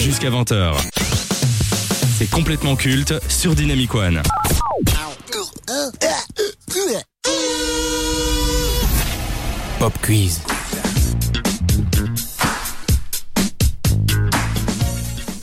Jusqu'à 0.00 0.30
20h. 0.30 0.76
C'est 2.16 2.30
complètement 2.30 2.74
culte 2.74 3.14
sur 3.28 3.54
Dynamic 3.54 3.94
One. 3.94 4.22
Pop 9.78 9.92
quiz. 10.02 10.40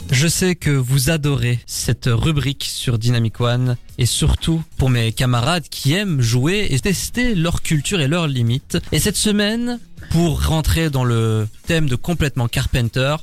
Je 0.10 0.28
sais 0.28 0.56
que 0.56 0.72
vous 0.72 1.12
adorez 1.12 1.60
cette 1.68 2.10
rubrique 2.12 2.64
sur 2.64 2.98
Dynamic 2.98 3.40
One 3.40 3.78
et 4.00 4.08
surtout 4.08 4.64
pour 4.78 4.90
mes 4.90 5.12
camarades 5.12 5.70
qui 5.70 5.94
aiment 5.94 6.22
jouer 6.22 6.66
et 6.72 6.80
tester 6.80 7.36
leur 7.36 7.62
culture 7.62 8.02
et 8.02 8.08
leurs 8.08 8.26
limites. 8.26 8.80
Et 8.92 9.00
cette 9.00 9.18
semaine, 9.18 9.80
pour 10.10 10.48
rentrer 10.48 10.90
dans 10.90 11.04
le 11.04 11.48
thème 11.68 11.88
de 11.88 11.96
complètement 11.96 12.48
Carpenter, 12.48 13.18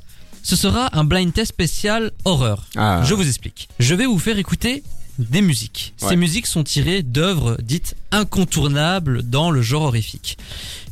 ce 0.45 0.57
sera 0.57 0.97
un 0.97 1.05
blind 1.05 1.33
test 1.33 1.49
spécial 1.49 2.13
horreur. 2.25 2.67
Ah. 2.77 3.03
Je 3.05 3.15
vous 3.15 3.27
explique. 3.27 3.69
Je 3.81 3.95
vais 3.95 4.05
vous 4.07 4.19
faire 4.19 4.39
écouter 4.39 4.85
des 5.19 5.41
musiques. 5.41 5.95
Ces 5.97 6.17
musiques 6.17 6.47
sont 6.47 6.65
tirées 6.65 7.03
d'œuvres 7.03 7.57
dites 7.63 7.97
incontournables 8.11 9.23
dans 9.23 9.51
le 9.51 9.63
genre 9.63 9.83
horrifique. 9.83 10.37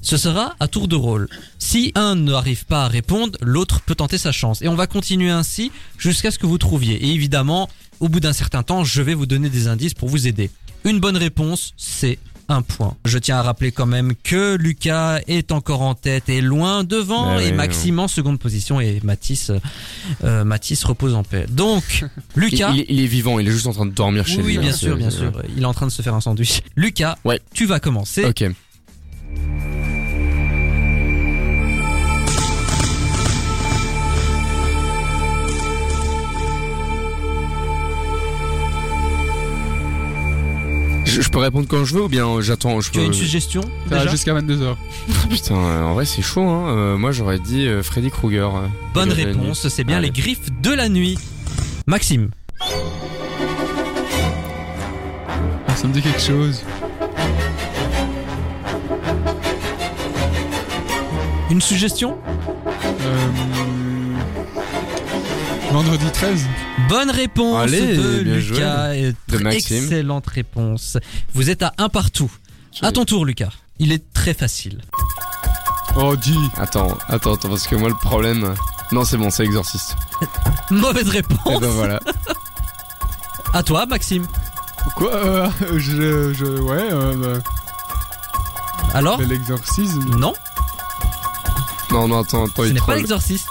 Ce 0.00 0.16
sera 0.16 0.54
à 0.58 0.68
tour 0.68 0.88
de 0.88 0.96
rôle. 0.96 1.28
Si 1.58 1.92
un 1.94 2.14
n'arrive 2.16 2.64
pas 2.64 2.86
à 2.86 2.88
répondre, 2.88 3.38
l'autre 3.42 3.82
peut 3.82 3.94
tenter 3.94 4.18
sa 4.18 4.32
chance. 4.32 4.62
Et 4.62 4.68
on 4.68 4.74
va 4.74 4.86
continuer 4.86 5.30
ainsi 5.30 5.70
jusqu'à 5.98 6.30
ce 6.30 6.38
que 6.38 6.46
vous 6.46 6.58
trouviez. 6.58 6.94
Et 7.04 7.10
évidemment, 7.10 7.68
au 8.00 8.08
bout 8.08 8.20
d'un 8.20 8.32
certain 8.32 8.62
temps, 8.62 8.84
je 8.84 9.02
vais 9.02 9.14
vous 9.14 9.26
donner 9.26 9.50
des 9.50 9.68
indices 9.68 9.94
pour 9.94 10.08
vous 10.08 10.26
aider. 10.26 10.50
Une 10.84 10.98
bonne 10.98 11.16
réponse, 11.16 11.74
c'est 11.76 12.18
un 12.52 12.62
point. 12.62 12.96
Je 13.04 13.18
tiens 13.18 13.36
à 13.38 13.42
rappeler 13.42 13.72
quand 13.72 13.86
même 13.86 14.12
que 14.22 14.56
Lucas 14.56 15.20
est 15.26 15.52
encore 15.52 15.82
en 15.82 15.94
tête 15.94 16.28
et 16.28 16.40
loin 16.40 16.84
devant 16.84 17.34
Bah 17.34 17.42
et 17.42 17.46
oui, 17.50 17.52
Maxime 17.52 17.98
en 17.98 18.08
seconde 18.08 18.38
position 18.38 18.80
et 18.80 19.00
Mathis, 19.02 19.50
euh, 20.24 20.44
Mathis 20.44 20.84
repose 20.84 21.14
en 21.14 21.22
paix. 21.24 21.46
Donc, 21.50 22.04
Lucas. 22.36 22.70
Il, 22.72 22.76
il 22.76 22.80
est- 22.80 22.86
il 22.88 23.00
est 23.00 23.06
vivant, 23.06 23.38
il 23.38 23.48
est 23.48 23.52
juste 23.52 23.66
en 23.66 23.72
train 23.72 23.86
de 23.86 23.92
dormir 23.92 24.26
chez 24.26 24.36
Oui, 24.38 24.42
lui. 24.42 24.56
oui, 24.56 24.58
bien 24.58 24.70
hein, 24.70 24.76
sûr, 24.76 24.92
c'est- 24.94 24.98
bien 24.98 25.10
sûr. 25.10 25.32
Il 25.56 25.62
est 25.62 25.66
en 25.66 25.74
train 25.74 25.86
de 25.86 25.92
se 25.92 26.02
faire 26.02 26.14
un 26.14 26.20
sandwich. 26.20 26.62
Lucas, 26.76 27.16
Ouais. 27.24 27.40
tu 27.54 27.66
vas 27.66 27.80
commencer. 27.80 28.24
Ok. 28.24 28.44
Je, 41.12 41.20
je 41.20 41.28
peux 41.28 41.38
répondre 41.38 41.66
quand 41.68 41.84
je 41.84 41.94
veux 41.94 42.02
ou 42.04 42.08
bien 42.08 42.40
j'attends 42.40 42.80
je 42.80 42.90
Tu 42.90 42.98
as 42.98 43.02
peux- 43.02 43.06
une 43.08 43.12
suggestion 43.12 43.60
jusqu'à 44.10 44.32
22h. 44.34 44.76
Putain, 45.30 45.54
euh, 45.56 45.82
en 45.84 45.92
vrai 45.94 46.04
c'est 46.06 46.22
chaud. 46.22 46.48
Hein. 46.48 46.68
Euh, 46.68 46.96
moi 46.96 47.12
j'aurais 47.12 47.38
dit 47.38 47.66
euh, 47.68 47.82
Freddy 47.82 48.10
Krueger. 48.10 48.48
Bonne 48.94 49.12
réponse, 49.12 49.68
c'est 49.68 49.84
bien 49.84 49.98
Allez. 49.98 50.06
les 50.08 50.12
griffes 50.12 50.50
de 50.62 50.70
la 50.72 50.88
nuit. 50.88 51.18
Maxime, 51.86 52.30
Ah, 55.68 55.74
ça 55.76 55.86
me 55.86 55.92
dit 55.92 56.00
quelque 56.02 56.20
chose. 56.20 56.62
une 61.50 61.60
suggestion? 61.60 62.16
Euh... 63.02 63.28
Vendredi 65.72 66.04
13 66.12 66.46
Bonne 66.88 67.10
réponse 67.10 67.56
Allez, 67.58 67.96
de 67.96 68.22
bien 68.22 68.38
joué. 68.40 68.56
Lucas. 68.58 68.94
Et 68.94 69.14
De 69.28 69.38
Maxime. 69.38 69.76
Excellente 69.78 70.26
réponse. 70.26 70.98
Vous 71.32 71.48
êtes 71.50 71.62
à 71.62 71.72
un 71.78 71.88
partout. 71.88 72.30
À 72.82 72.92
ton 72.92 73.04
tour, 73.04 73.24
Lucas. 73.24 73.50
Il 73.78 73.90
est 73.92 74.12
très 74.12 74.34
facile. 74.34 74.82
Oh, 75.96 76.14
dis 76.16 76.38
Attends, 76.56 76.96
attends, 77.08 77.34
attends, 77.34 77.48
parce 77.48 77.66
que 77.66 77.74
moi 77.74 77.88
le 77.88 77.94
problème. 77.94 78.54
Non, 78.92 79.04
c'est 79.04 79.16
bon, 79.16 79.30
c'est 79.30 79.44
Exorciste. 79.44 79.96
Mauvaise 80.70 81.08
Et 81.08 81.10
réponse. 81.10 81.60
ben 81.60 81.68
voilà. 81.70 82.00
À 83.54 83.62
toi, 83.62 83.86
Maxime. 83.86 84.26
Quoi 84.96 85.14
euh, 85.14 85.48
je, 85.76 86.32
je... 86.34 86.44
Ouais, 86.44 86.88
euh... 86.90 87.14
bah, 87.38 87.42
Alors? 88.94 89.20
L'exorcisme. 89.22 90.04
Non, 90.18 90.34
Non, 91.90 92.08
non, 92.08 92.20
attends, 92.20 92.44
attends, 92.44 92.62
ce 92.62 92.68
il 92.68 92.74
n'est 92.74 92.80
pas 92.80 92.96
l'exorciste. 92.96 93.48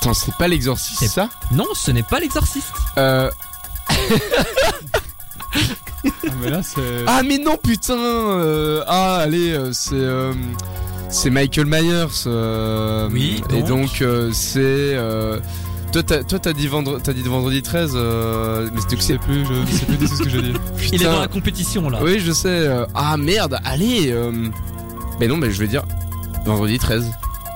Attends, 0.00 0.14
c'est 0.14 0.34
pas 0.36 0.48
l'exorciste, 0.48 0.98
C'est- 1.00 1.08
ça 1.08 1.28
Non, 1.52 1.66
ce 1.74 1.90
n'est 1.90 2.02
pas 2.02 2.20
l'exorciste. 2.20 2.72
Euh. 2.98 3.30
Ah, 6.04 6.30
mais 6.40 6.50
là, 6.50 6.60
c'est... 6.62 6.80
Ah, 7.06 7.22
mais 7.24 7.38
non, 7.38 7.56
putain 7.56 7.94
euh, 7.98 8.82
Ah, 8.86 9.16
allez, 9.16 9.52
euh, 9.52 9.72
c'est. 9.72 9.94
euh, 9.94 10.32
C'est 11.10 11.30
Michael 11.30 11.66
Myers. 11.66 12.06
euh, 12.26 13.08
Oui, 13.12 13.42
Et 13.50 13.62
donc 13.62 13.66
donc, 13.68 14.02
euh, 14.02 14.30
c'est. 14.32 14.58
euh, 14.60 15.40
Toi, 15.92 16.02
t'as 16.02 16.22
toi, 16.22 16.38
t'as 16.38 16.52
dit, 16.52 16.68
vendre... 16.68 17.00
t'as 17.02 17.12
dit 17.14 17.22
vendredi 17.22 17.62
13, 17.62 17.92
euh, 17.94 18.68
mais 18.72 18.80
Je 18.82 18.94
que 18.96 19.02
sais 19.02 19.14
c'est. 19.14 19.18
plus, 19.18 19.44
je 19.46 19.72
sais 19.76 19.86
plus 19.86 19.96
du 19.96 20.06
tout 20.06 20.16
ce 20.16 20.22
que 20.22 20.28
j'ai 20.28 20.42
dit. 20.42 20.52
Il 20.78 20.94
est 20.94 20.98
Putain. 20.98 21.12
dans 21.12 21.20
la 21.20 21.28
compétition 21.28 21.88
là. 21.90 21.98
Oui, 22.02 22.20
je 22.20 22.30
sais. 22.32 22.48
euh, 22.48 22.84
Ah, 22.94 23.16
merde, 23.16 23.58
allez 23.64 24.10
euh, 24.12 24.30
Mais 25.18 25.26
non, 25.26 25.38
mais 25.38 25.50
je 25.50 25.58
vais 25.58 25.66
dire 25.68 25.82
vendredi 26.44 26.78
13. 26.78 27.06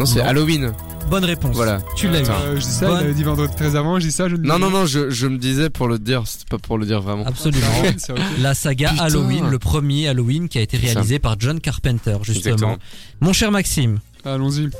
Non, 0.00 0.06
c'est 0.06 0.20
Non. 0.20 0.24
Halloween. 0.28 0.72
Bonne 1.10 1.24
réponse. 1.24 1.54
Voilà. 1.54 1.80
Tu 1.96 2.08
l'as 2.08 2.20
eu. 2.20 2.24
Euh, 2.24 2.54
je 2.56 2.60
dis 2.60 2.66
ça, 2.70 2.86
Bonne- 2.86 3.00
il 3.00 3.04
avait 3.04 3.14
dit 3.14 3.22
vendredi 3.22 3.54
13 3.54 3.76
avant, 3.76 3.98
je 4.00 4.06
dis 4.06 4.12
ça, 4.12 4.28
je 4.28 4.36
ne 4.36 4.42
dis 4.42 4.48
Non, 4.48 4.58
non, 4.58 4.70
non, 4.70 4.86
je, 4.86 5.10
je 5.10 5.26
me 5.26 5.36
disais 5.36 5.68
pour 5.68 5.86
le 5.88 5.98
dire, 5.98 6.22
c'était 6.26 6.46
pas 6.48 6.58
pour 6.58 6.78
le 6.78 6.86
dire 6.86 7.00
vraiment. 7.02 7.26
Absolument. 7.26 7.66
C'est 7.98 8.12
ok. 8.12 8.18
La 8.40 8.54
saga 8.54 8.90
Putain. 8.90 9.04
Halloween, 9.04 9.50
le 9.50 9.58
premier 9.58 10.08
Halloween 10.08 10.48
qui 10.48 10.58
a 10.58 10.62
été 10.62 10.78
C'est 10.78 10.86
réalisé 10.92 11.18
par 11.18 11.36
John 11.38 11.60
Carpenter, 11.60 12.16
justement. 12.22 12.54
Exactement. 12.54 12.78
Mon 13.20 13.32
cher 13.32 13.50
Maxime, 13.52 13.98
Allons-y. 14.24 14.70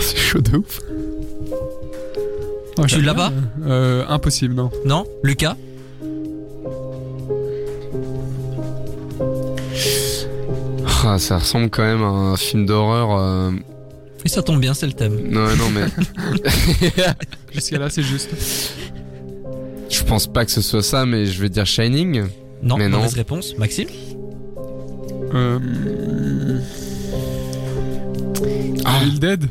c'est 0.00 0.16
chaud 0.16 0.40
de 0.40 0.56
ouf. 0.58 0.80
Oh, 2.78 2.82
Tu 2.86 2.96
j'aime 2.96 3.04
l'as. 3.04 3.32
Euh, 3.64 4.04
impossible, 4.08 4.54
non. 4.54 4.70
non? 4.84 5.04
Lucas? 5.22 5.56
Ah, 11.04 11.18
ça 11.18 11.38
ressemble 11.38 11.68
quand 11.70 11.82
même 11.82 12.02
à 12.02 12.06
un 12.06 12.36
film 12.36 12.64
d'horreur. 12.66 13.10
euh, 13.18 13.50
Et 14.24 14.28
ça 14.28 14.42
tombe 14.42 14.60
bien, 14.60 14.72
c'est 14.74 14.86
le 14.86 14.92
thème. 14.92 15.18
Non, 15.30 15.48
non, 15.56 15.68
mais. 15.74 15.86
Jusqu'à 17.52 17.78
là, 17.78 17.90
c'est 17.90 18.02
juste. 18.02 18.30
Je 19.90 20.02
pense 20.04 20.26
pas 20.26 20.44
que 20.44 20.50
ce 20.52 20.60
soit 20.62 20.82
ça, 20.82 21.04
mais 21.04 21.26
je 21.26 21.40
vais 21.42 21.48
dire 21.48 21.66
Shining. 21.66 22.24
Non, 22.62 22.76
Mais 22.76 22.88
non. 22.88 22.98
mauvaise 22.98 23.14
réponse. 23.14 23.56
Maxime 23.58 23.88
Euh... 25.34 25.58
Ah, 28.84 29.00
Evil 29.02 29.18
Dead 29.18 29.44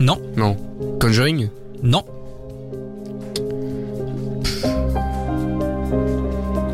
Non, 0.00 0.20
non. 0.36 0.56
Conjuring 1.00 1.48
non. 1.82 2.02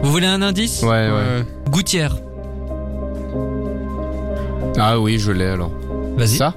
Vous 0.02 0.10
voulez 0.12 0.26
un 0.26 0.40
indice? 0.42 0.82
Ouais, 0.82 0.88
ouais. 1.10 1.44
Gouttière. 1.70 2.16
Ah 4.82 4.98
oui, 4.98 5.18
je 5.18 5.30
l'ai 5.30 5.44
alors. 5.46 5.70
Vas-y. 6.16 6.36
Ça? 6.38 6.54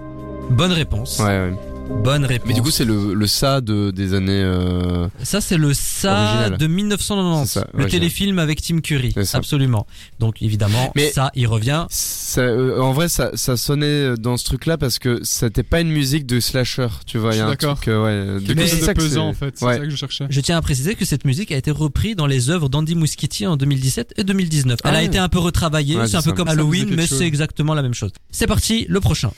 Bonne 0.50 0.72
réponse. 0.72 1.20
Ouais, 1.20 1.26
ouais. 1.26 1.54
Bonne 2.02 2.26
réponse. 2.26 2.48
Mais 2.50 2.54
du 2.54 2.62
coup, 2.62 2.70
c'est 2.72 2.84
le, 2.84 3.14
le 3.14 3.28
ça 3.28 3.62
de, 3.62 3.90
des 3.92 4.14
années. 4.14 4.32
euh, 4.44 5.08
ça 5.24 5.40
c'est 5.40 5.56
le 5.58 5.74
ça 5.74 6.14
Original. 6.34 6.58
de 6.58 6.68
1990, 6.68 7.48
C'est 7.50 7.60
ça, 7.60 7.68
le 7.74 7.86
téléfilm 7.86 8.40
avec 8.40 8.62
Tim 8.62 8.82
Curry. 8.82 9.14
Absolument. 9.34 9.88
Donc 10.20 10.42
évidemment, 10.42 10.92
Mais- 10.96 11.12
ça 11.12 11.32
il 11.34 11.48
revient. 11.48 11.86
ça, 11.90 12.42
euh, 12.42 12.78
en 12.82 12.92
vrai, 12.92 13.08
ça, 13.08 13.32
ça 13.36 13.56
sonnait 13.56 14.16
dans 14.18 14.36
ce 14.36 14.44
truc-là 14.44 14.78
parce 14.78 15.00
que 15.00 15.20
c'était 15.24 15.64
pas 15.64 15.80
une 15.80 15.92
musique 15.92 16.26
de 16.26 16.42
slasher, 16.42 16.88
tu 17.06 17.18
vois. 17.20 17.32
Je 17.32 17.38
Il 17.38 17.40
y 17.40 17.42
a 17.42 17.46
suis 17.46 17.48
un 17.48 17.52
d'accord. 17.52 17.76
truc, 17.78 17.88
euh, 17.88 18.36
ouais. 18.36 18.40
Du 18.42 18.48
Quelque 18.48 18.60
coup, 18.60 18.64
chose 18.68 18.70
c'est 18.72 18.80
de 18.82 18.86
ça 18.86 18.94
que 18.94 19.00
pesant, 19.02 19.14
c'est- 19.14 19.20
en 19.30 19.34
fait. 19.48 19.54
C'est 19.58 19.66
Ouais. 19.66 19.74
ça 19.78 19.80
que 19.86 19.90
je 19.90 19.96
cherchais. 19.96 20.26
Je 20.30 20.42
tiens 20.42 20.58
à 20.58 20.62
préciser 20.62 20.96
que 20.96 21.06
cette 21.06 21.24
musique 21.24 21.54
a 21.54 21.58
été 21.58 21.72
reprise 21.72 22.18
dans 22.18 22.28
les 22.28 22.50
œuvres 22.50 22.68
d'Andy 22.68 22.96
Muschietti 22.96 23.48
en 23.48 23.56
2017 23.56 24.14
et 24.18 24.26
2019. 24.26 24.80
Elle 24.84 24.90
Ah 24.92 24.94
a 24.94 25.00
ouais. 25.00 25.06
été 25.06 25.20
un 25.20 25.30
peu 25.30 25.40
retravaillée, 25.40 25.96
Ouais, 25.98 26.08
c'est 26.08 26.18
un 26.18 26.22
peu 26.22 26.34
comme 26.34 26.50
Halloween, 26.50 26.94
mais 26.94 27.08
c'est 27.08 27.26
exactement 27.26 27.74
la 27.74 27.82
même 27.82 27.94
chose. 27.94 28.12
C'est 28.30 28.48
parti, 28.48 28.86
le 28.90 29.00
prochain. 29.00 29.32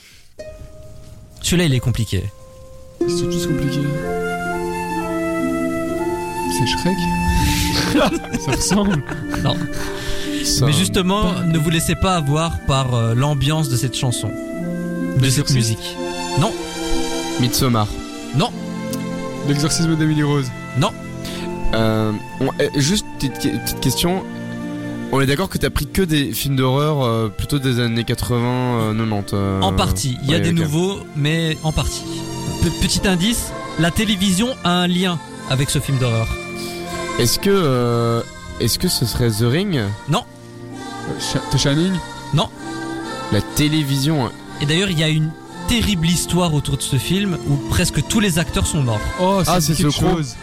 Celui-là, 1.43 1.66
il 1.66 1.73
est 1.75 1.79
compliqué. 1.79 2.23
Ils 3.07 3.17
sont 3.17 3.25
tous 3.25 3.47
compliqués. 3.47 3.81
C'est 6.57 6.67
Shrek 6.67 6.97
Ça 8.46 8.52
ressemble. 8.52 9.03
Non. 9.43 9.55
ça- 10.43 10.66
Mais 10.66 10.72
justement, 10.73 11.34
ne 11.46 11.57
vous 11.57 11.69
laissez 11.69 11.96
pas 11.96 12.16
avoir 12.16 12.59
par 12.67 12.93
euh, 12.93 13.13
l'ambiance 13.16 13.69
de 13.69 13.75
cette 13.75 13.96
chanson, 13.96 14.29
de 15.19 15.29
cette 15.29 15.52
musique. 15.52 15.96
Non, 16.40 16.52
Midsommar. 17.40 17.87
non, 18.35 18.49
L'exorcisme 19.47 19.96
d'Emily 19.96 20.23
Rose. 20.23 20.49
Euh, 21.73 22.11
on- 22.40 22.52
eh, 22.59 22.69
juste 22.79 23.05
petite, 23.19 23.34
petite 23.34 23.79
question. 23.81 24.23
On 25.11 25.19
est 25.19 25.25
d'accord 25.25 25.49
que 25.49 25.57
t'as 25.57 25.69
pris 25.69 25.85
que 25.87 26.02
des 26.02 26.31
films 26.31 26.55
d'horreur 26.55 27.03
euh, 27.03 27.28
plutôt 27.28 27.59
des 27.59 27.79
années 27.79 28.03
80, 28.05 28.37
euh, 28.47 28.93
90. 28.93 29.34
euh, 29.34 29.61
en 29.61 29.73
partie. 29.73 30.17
Il 30.23 30.29
y 30.31 30.34
a 30.34 30.37
ouais, 30.37 30.43
des 30.43 30.52
nouveaux, 30.53 30.99
mais 31.17 31.57
en 31.63 31.72
partie. 31.73 32.03
Pe- 32.63 32.81
petit 32.81 33.07
indice, 33.07 33.51
la 33.79 33.91
télévision 33.91 34.55
a 34.63 34.71
un 34.71 34.87
lien 34.87 35.19
avec 35.49 35.69
ce 35.69 35.79
film 35.79 35.97
d'horreur. 35.97 36.27
Est-ce 37.19 37.39
que 37.39 37.49
euh, 37.51 38.21
est-ce 38.59 38.77
que 38.79 38.87
ce 38.87 39.05
serait 39.05 39.29
The 39.29 39.41
Ring? 39.43 39.77
Euh, 39.77 39.87
Sh- 41.19 41.39
The 41.51 41.57
Shining? 41.57 41.93
La 43.31 43.41
télévision. 43.41 44.29
Et 44.61 44.65
d'ailleurs, 44.67 44.89
il 44.91 44.99
y 44.99 45.03
a 45.03 45.07
une 45.09 45.31
terrible 45.67 46.05
histoire 46.07 46.53
autour 46.53 46.77
de 46.77 46.81
ce 46.83 46.97
film 46.97 47.37
où 47.49 47.55
presque 47.71 48.05
tous 48.07 48.19
les 48.19 48.37
acteurs 48.37 48.67
sont 48.67 48.83
morts. 48.83 48.99
Oh, 49.19 49.41
ça 49.43 49.53
Ah, 49.53 49.55
me 49.55 49.59
dit 49.61 49.65
c'est 49.65 49.75
quelque 49.83 49.95
The 49.95 49.97
Crow. 49.99 50.17
chose. 50.17 50.35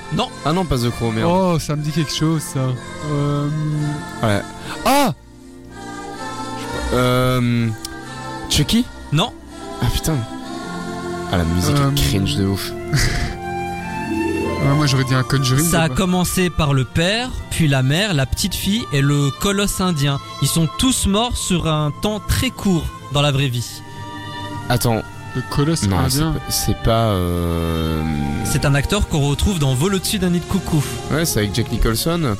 Ah 0.44 0.52
non, 0.52 0.64
pas 0.64 0.78
The 0.78 0.90
Crow, 0.90 1.12
merde. 1.12 1.30
Oh, 1.32 1.58
ça 1.60 1.76
me 1.76 1.82
dit 1.82 1.92
quelque 1.92 2.12
chose, 2.12 2.42
ça. 2.42 2.58
Euh, 3.12 3.48
Ouais. 4.22 4.42
Ah 4.84 5.14
Euh. 6.92 7.68
Chucky? 8.50 8.84
Non, 9.12 9.32
Ah 9.80 9.86
putain. 9.92 10.16
Ah 11.32 11.38
la 11.38 11.44
musique 11.44 11.74
Euh, 11.76 11.90
est 11.90 11.94
cringe 11.94 12.36
de 12.36 12.44
ouf. 12.46 12.70
ouais, 12.92 14.74
moi, 14.76 14.86
j'aurais 14.86 15.04
dit 15.04 15.14
un 15.14 15.22
Conjuring. 15.22 15.64
ça 15.64 15.82
a 15.82 15.88
commencé 15.88 16.50
par 16.50 16.74
le 16.74 16.84
père, 16.84 17.30
puis 17.50 17.68
la 17.68 17.82
mère, 17.82 18.12
la 18.14 18.26
petite 18.26 18.54
fille 18.54 18.84
et 18.92 19.00
le 19.00 19.30
colosse 19.40 19.80
indien. 19.80 20.20
Ils 20.42 20.48
sont 20.48 20.68
tous 20.78 21.06
morts 21.06 21.36
sur 21.36 21.66
un 21.68 21.90
temps 22.02 22.20
très 22.20 22.50
court 22.50 22.84
dans 23.12 23.22
la 23.22 23.32
vraie 23.32 23.48
vie. 23.48 23.80
Attends, 24.68 25.02
Le 25.34 25.42
colosse 25.50 25.84
non, 25.84 25.96
c'est 26.08 26.20
indien. 26.20 26.32
pas- 26.32 26.40
c'est 26.50 26.82
pas. 26.82 27.06
Euh... 27.12 28.02
C'est 28.44 28.64
un 28.66 28.74
acteur 28.74 29.08
qu'on 29.08 29.20
retrouve 29.28 29.58
dans 29.58 29.74
Vol 29.74 29.94
au-dessus 29.94 30.18
d'un 30.18 30.30
nid 30.30 30.40
de 30.40 30.44
coucou. 30.44 30.82
Ouais, 31.10 31.24
c'est 31.24 31.38
avec 31.40 31.54
Jack 31.54 31.72
Nicholson. 31.72 32.18
Non, 32.18 32.36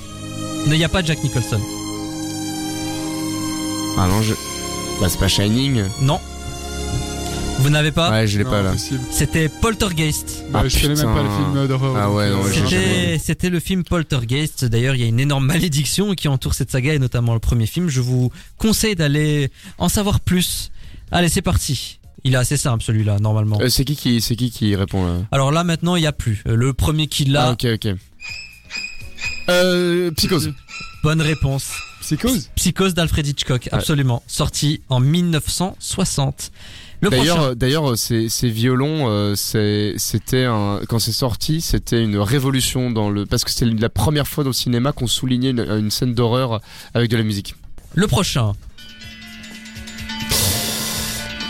il 0.67 0.77
n'y 0.79 0.85
a 0.85 0.89
pas 0.91 1.03
Jack 1.03 1.23
Nicholson. 1.25 1.59
Ah 3.99 4.07
non, 4.07 4.23
je. 4.23 4.35
Bah, 5.01 5.07
c'est 5.09 5.19
pas 5.19 5.29
Shining. 5.29 5.83
Non. 6.03 6.21
Vous 7.63 7.71
n'avez 7.71 7.93
pas 7.93 8.11
Ouais, 8.11 8.27
je 8.27 8.39
l'ai 8.39 8.45
pas 8.45 8.61
là. 8.61 8.75
C'était 9.13 9.49
Poltergeist. 9.49 10.45
Bah, 10.51 10.63
Ah, 10.65 10.69
je 10.69 10.81
connais 10.81 10.97
même 10.97 11.15
pas 11.15 11.23
le 11.23 11.31
film 11.31 11.69
d'horreur. 11.69 11.97
Ah 11.97 12.11
ouais, 12.11 12.29
non, 12.31 12.43
euh, 12.45 13.19
C'était, 13.23 13.51
le 13.51 13.61
film 13.61 13.85
Poltergeist. 13.85 14.65
D'ailleurs, 14.65 14.97
il 14.97 15.01
y 15.01 15.05
a 15.05 15.07
une 15.07 15.21
énorme 15.21 15.47
malédiction 15.47 16.13
qui 16.15 16.27
entoure 16.27 16.55
cette 16.55 16.73
saga 16.73 16.95
et 16.95 16.99
notamment 16.99 17.35
le 17.35 17.39
premier 17.39 17.67
film. 17.67 17.89
Je 17.89 18.01
vous 18.01 18.33
conseille 18.59 18.97
d'aller 18.97 19.53
en 19.79 19.89
savoir 19.89 20.19
plus. 20.19 20.73
Allez, 21.13 21.29
c'est 21.29 21.41
parti. 21.43 22.01
Il 22.25 22.35
est 22.35 22.37
assez 22.37 22.57
simple 22.57 22.83
celui-là, 22.83 23.21
normalement. 23.21 23.61
Euh, 23.61 23.69
c'est 23.69 23.85
qui 23.85 23.95
qui, 23.95 24.21
c'est 24.21 24.35
qui 24.35 24.51
qui 24.51 24.75
répond 24.75 25.07
là? 25.07 25.19
Alors 25.31 25.53
là, 25.53 25.63
maintenant, 25.63 25.95
il 25.95 26.01
n'y 26.01 26.07
a 26.09 26.13
plus. 26.13 26.43
Euh, 26.49 26.57
Le 26.57 26.73
premier 26.73 27.07
qui 27.07 27.27
l'a, 27.27 27.47
Ah 27.49 27.53
ok 27.53 27.67
ok. 27.75 27.95
Euh, 29.51 30.11
Psychose. 30.13 30.53
bonne 31.05 31.21
réponse. 31.21 31.71
Psychose? 32.01 32.51
Psychose 32.57 32.95
d'Alfred 32.95 33.25
Hitchcock, 33.27 33.69
absolument. 33.71 34.25
Sorti 34.27 34.81
en 34.89 34.99
1960. 34.99 36.51
Le 37.03 37.11
prochain. 37.11 37.25
D'ailleurs, 37.25 37.57
d'ailleurs, 37.57 37.99
ces, 37.99 38.29
ces 38.29 38.49
violons, 38.49 39.09
euh, 39.09 39.35
c'est, 39.35 39.95
c'était 39.97 40.47
quand 40.89 41.01
c'est 41.01 41.11
sorti, 41.11 41.61
c'était 41.61 42.01
une 42.01 42.17
révolution 42.17 42.93
dans 42.93 43.11
le, 43.11 43.27
parce 43.27 43.45
que 43.45 43.51
c'était 43.51 43.67
la 43.67 43.89
première 43.89 44.29
fois 44.29 44.47
au 44.47 44.53
cinéma 44.53 44.93
qu'on 44.93 45.09
soulignait 45.09 45.51
une, 45.51 45.67
une 45.69 45.91
scène 45.91 46.15
d'horreur 46.15 46.61
avec 46.95 47.11
de 47.11 47.17
la 47.17 47.25
musique. 47.25 47.57
Le 47.95 48.07
prochain. 48.07 48.53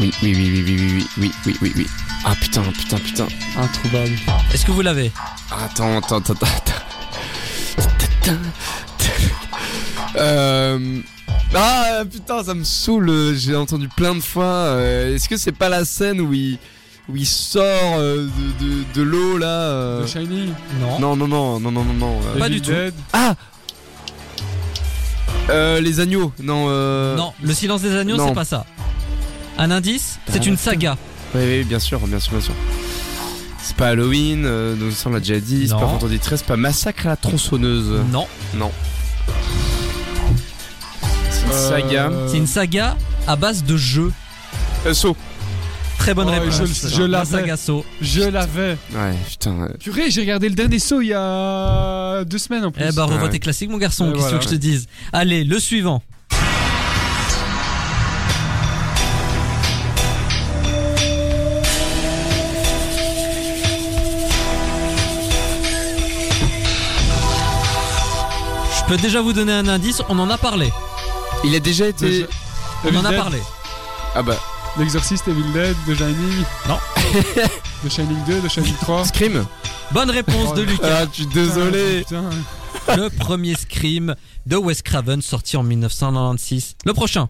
Oui, 0.01 0.11
oui, 0.23 0.35
oui, 0.35 0.51
oui, 0.55 0.63
oui, 0.65 0.75
oui, 0.81 1.07
oui, 1.19 1.33
oui, 1.47 1.57
oui, 1.61 1.73
oui. 1.77 1.87
Ah 2.25 2.35
putain, 2.41 2.63
putain, 2.63 2.97
putain. 2.97 3.29
Introuvable. 3.59 4.13
Est-ce 4.55 4.65
que 4.65 4.71
vous 4.73 4.81
l'avez? 4.81 5.13
Attends, 5.51 5.99
attends, 5.99 6.17
attends, 6.17 6.33
attends. 6.33 6.73
Euh... 10.17 11.01
Ah 11.55 12.03
putain, 12.11 12.43
ça 12.43 12.55
me 12.55 12.65
saoule. 12.65 13.35
J'ai 13.37 13.55
entendu 13.57 13.89
plein 13.89 14.15
de 14.15 14.21
fois. 14.21 14.45
euh, 14.45 15.15
Est-ce 15.15 15.29
que 15.29 15.37
c'est 15.37 15.53
pas 15.53 15.69
la 15.69 15.85
scène 15.85 16.21
où 16.21 16.33
il, 16.33 16.59
où 17.09 17.17
il 17.17 17.27
sort 17.27 17.65
euh, 17.99 18.27
de, 18.61 18.65
de, 18.65 18.85
de 18.95 19.03
l'eau 19.03 19.37
là 19.37 19.47
euh, 19.47 20.05
The 20.05 20.09
Shining. 20.09 20.53
Non. 20.81 20.99
Non, 20.99 21.17
non, 21.17 21.29
non, 21.29 21.61
non, 21.61 21.71
non, 21.71 21.85
non, 21.85 21.93
non. 21.95 22.21
euh, 22.35 22.39
Pas 22.39 22.49
du 22.49 22.61
tout. 22.63 22.71
Dead. 22.71 22.95
Ah 23.13 23.35
euh, 25.51 25.81
Les 25.81 26.01
agneaux. 26.01 26.33
Non. 26.43 26.67
Euh... 26.69 27.17
Non, 27.17 27.33
le 27.43 27.53
silence 27.53 27.83
des 27.83 27.95
agneaux, 27.97 28.17
non. 28.17 28.29
c'est 28.29 28.35
pas 28.35 28.45
ça. 28.47 28.65
Un 29.59 29.71
indice, 29.71 30.19
c'est 30.29 30.41
Ah, 30.43 30.47
une 30.49 30.57
saga. 30.57 30.97
Oui, 31.35 31.41
oui, 31.45 31.65
bien 31.65 31.79
sûr, 31.79 31.99
bien 32.01 32.19
sûr, 32.19 32.33
bien 32.33 32.41
sûr. 32.41 32.55
C'est 33.63 33.77
pas 33.77 33.89
Halloween, 33.89 34.45
euh, 34.45 34.75
donc 34.75 34.93
ça 34.93 35.09
on 35.09 35.13
l'a 35.13 35.21
déjà 35.21 35.39
dit. 35.39 35.69
C'est 35.69 35.75
Non. 35.75 35.81
pas 35.81 35.87
Vendredi 35.87 36.19
13, 36.19 36.39
c'est 36.41 36.47
pas 36.47 36.57
Massacre 36.57 37.07
à 37.07 37.11
la 37.11 37.17
tronçonneuse. 37.17 38.01
Non, 38.11 38.27
C'est 38.53 38.59
une 41.53 41.59
Euh, 41.59 41.69
saga. 41.71 42.11
c'est 42.29 42.37
une 42.39 42.47
saga 42.47 42.97
à 43.27 43.37
base 43.37 43.65
de 43.65 43.77
jeux. 43.77 44.13
Saut. 44.93 45.17
Très 45.99 46.15
bonne 46.15 46.27
Oh, 46.29 46.33
réponse. 46.33 46.61
je- 46.65 46.89
je 46.89 47.03
La 47.03 47.19
l'avais. 47.19 47.31
saga 47.31 47.57
Saw. 47.57 47.85
Je 48.01 48.23
l'avais. 48.23 48.77
Ouais, 48.93 49.15
putain. 49.29 49.53
ouais. 49.53 49.69
Purée, 49.79 50.11
j'ai 50.11 50.23
regardé 50.23 50.49
le 50.49 50.55
dernier 50.57 50.79
saut 50.81 51.01
il 51.01 51.09
y 51.09 51.13
a 51.15 52.25
deux 52.25 52.39
semaines 52.39 52.65
en 52.65 52.73
plus. 52.73 52.83
Eh 52.89 52.93
bah, 52.93 53.05
revois 53.05 53.25
Ouais. 53.25 53.31
tes 53.31 53.39
classiques, 53.39 53.71
mon 53.71 53.79
garçon. 53.79 54.11
Qu'est-ce 54.11 54.23
voilà. 54.23 54.39
que 54.39 54.45
je 54.45 54.49
te 54.49 54.55
dise? 54.57 54.87
Allez, 55.13 55.45
le 55.45 55.59
suivant. 55.61 56.03
Je 68.79 68.85
peux 68.89 68.97
déjà 69.01 69.21
vous 69.21 69.33
donner 69.33 69.53
un 69.53 69.69
indice, 69.69 70.03
on 70.09 70.19
en 70.19 70.29
a 70.31 70.39
parlé. 70.39 70.73
Il 71.45 71.55
a 71.55 71.61
déjà 71.61 71.89
été. 71.89 72.27
On 72.85 72.89
Evil 72.89 72.99
en 72.99 73.05
a 73.05 73.11
Dead, 73.11 73.19
parlé. 73.19 73.39
Ah 74.15 74.23
bah, 74.23 74.37
L'Exorciste, 74.79 75.29
Evil 75.29 75.53
Dead, 75.53 75.77
The 75.87 75.95
Shining. 75.97 76.45
Non. 76.69 76.79
The 77.85 77.91
Shining 77.91 78.25
2, 78.27 78.41
The 78.41 78.49
Shining 78.49 78.75
3. 78.81 79.05
Scream 79.07 79.45
Bonne 79.93 80.11
réponse 80.11 80.55
de 80.55 80.63
Lucas. 80.63 80.85
Ah, 81.03 81.05
je 81.11 81.17
suis 81.17 81.27
désolé. 81.27 82.05
Putain, 82.07 82.31
Le 82.97 83.09
premier 83.11 83.55
Scream 83.55 84.15
de 84.47 84.57
Wes 84.57 84.83
Craven 84.83 85.21
sorti 85.23 85.57
en 85.57 85.63
1996. 85.63 86.77
Le 86.85 86.95
prochain. 86.95 87.29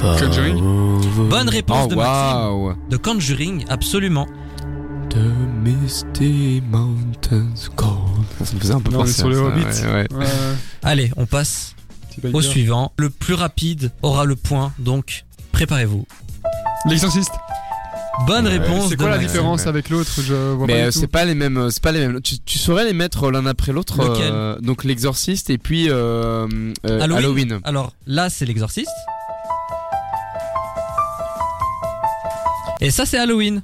Conjuring. 0.00 1.28
Bonne 1.28 1.48
réponse 1.48 1.84
Oh, 1.86 1.88
de 1.90 1.94
Maxime. 1.94 2.38
waouh. 2.38 2.74
De 2.90 2.96
Conjuring, 2.96 3.64
absolument. 3.68 4.26
The 5.12 5.18
Misty 5.62 6.62
Mountains 6.70 7.68
Cold. 7.76 7.92
Ça 8.44 8.54
me 8.54 8.60
faisait 8.60 8.72
un 8.72 8.80
peu 8.80 8.90
Non, 8.92 9.00
on 9.00 9.02
est 9.02 9.06
penser 9.06 9.12
sur 9.18 9.26
à 9.26 9.30
les 9.30 9.36
ça, 9.36 9.42
Hobbits. 9.44 9.86
ouais, 9.86 10.16
ouais. 10.18 10.24
Ouais, 10.24 10.30
Allez, 10.82 11.12
on 11.18 11.26
passe 11.26 11.74
au 12.32 12.40
suivant. 12.40 12.92
Le 12.96 13.10
plus 13.10 13.34
rapide 13.34 13.90
aura 14.02 14.24
le 14.24 14.36
point, 14.36 14.72
donc 14.78 15.24
préparez-vous. 15.52 16.06
L'Exorciste. 16.88 17.32
Bonne 18.26 18.46
Ouais, 18.46 18.58
réponse 18.58 18.88
C'est 18.90 18.96
quoi 18.96 19.10
la 19.10 19.18
différence 19.18 19.62
ouais. 19.62 19.68
avec 19.68 19.88
l'autre 19.90 20.10
Je 20.22 20.52
vois 20.54 20.66
Mais 20.66 20.80
pas 20.82 20.86
euh, 20.86 20.90
c'est 20.90 21.06
pas 21.06 21.24
les 21.24 21.34
mêmes, 21.34 21.56
euh, 21.56 21.70
c'est 21.70 21.82
pas 21.82 21.92
les 21.92 22.00
mêmes. 22.06 22.20
Tu, 22.22 22.38
tu 22.38 22.58
saurais 22.58 22.84
les 22.84 22.92
mettre 22.92 23.30
l'un 23.30 23.44
après 23.46 23.72
l'autre. 23.72 23.96
Euh, 24.00 24.58
Donc 24.60 24.84
l'exorciste 24.84 25.50
et 25.50 25.58
puis 25.58 25.88
euh, 25.90 26.46
euh, 26.86 27.00
Halloween. 27.00 27.60
Alors 27.64 27.92
là, 28.06 28.28
c'est 28.30 28.44
l'exorciste. 28.46 28.88
Et 32.80 32.90
ça, 32.90 33.06
c'est 33.06 33.18
Halloween. 33.18 33.62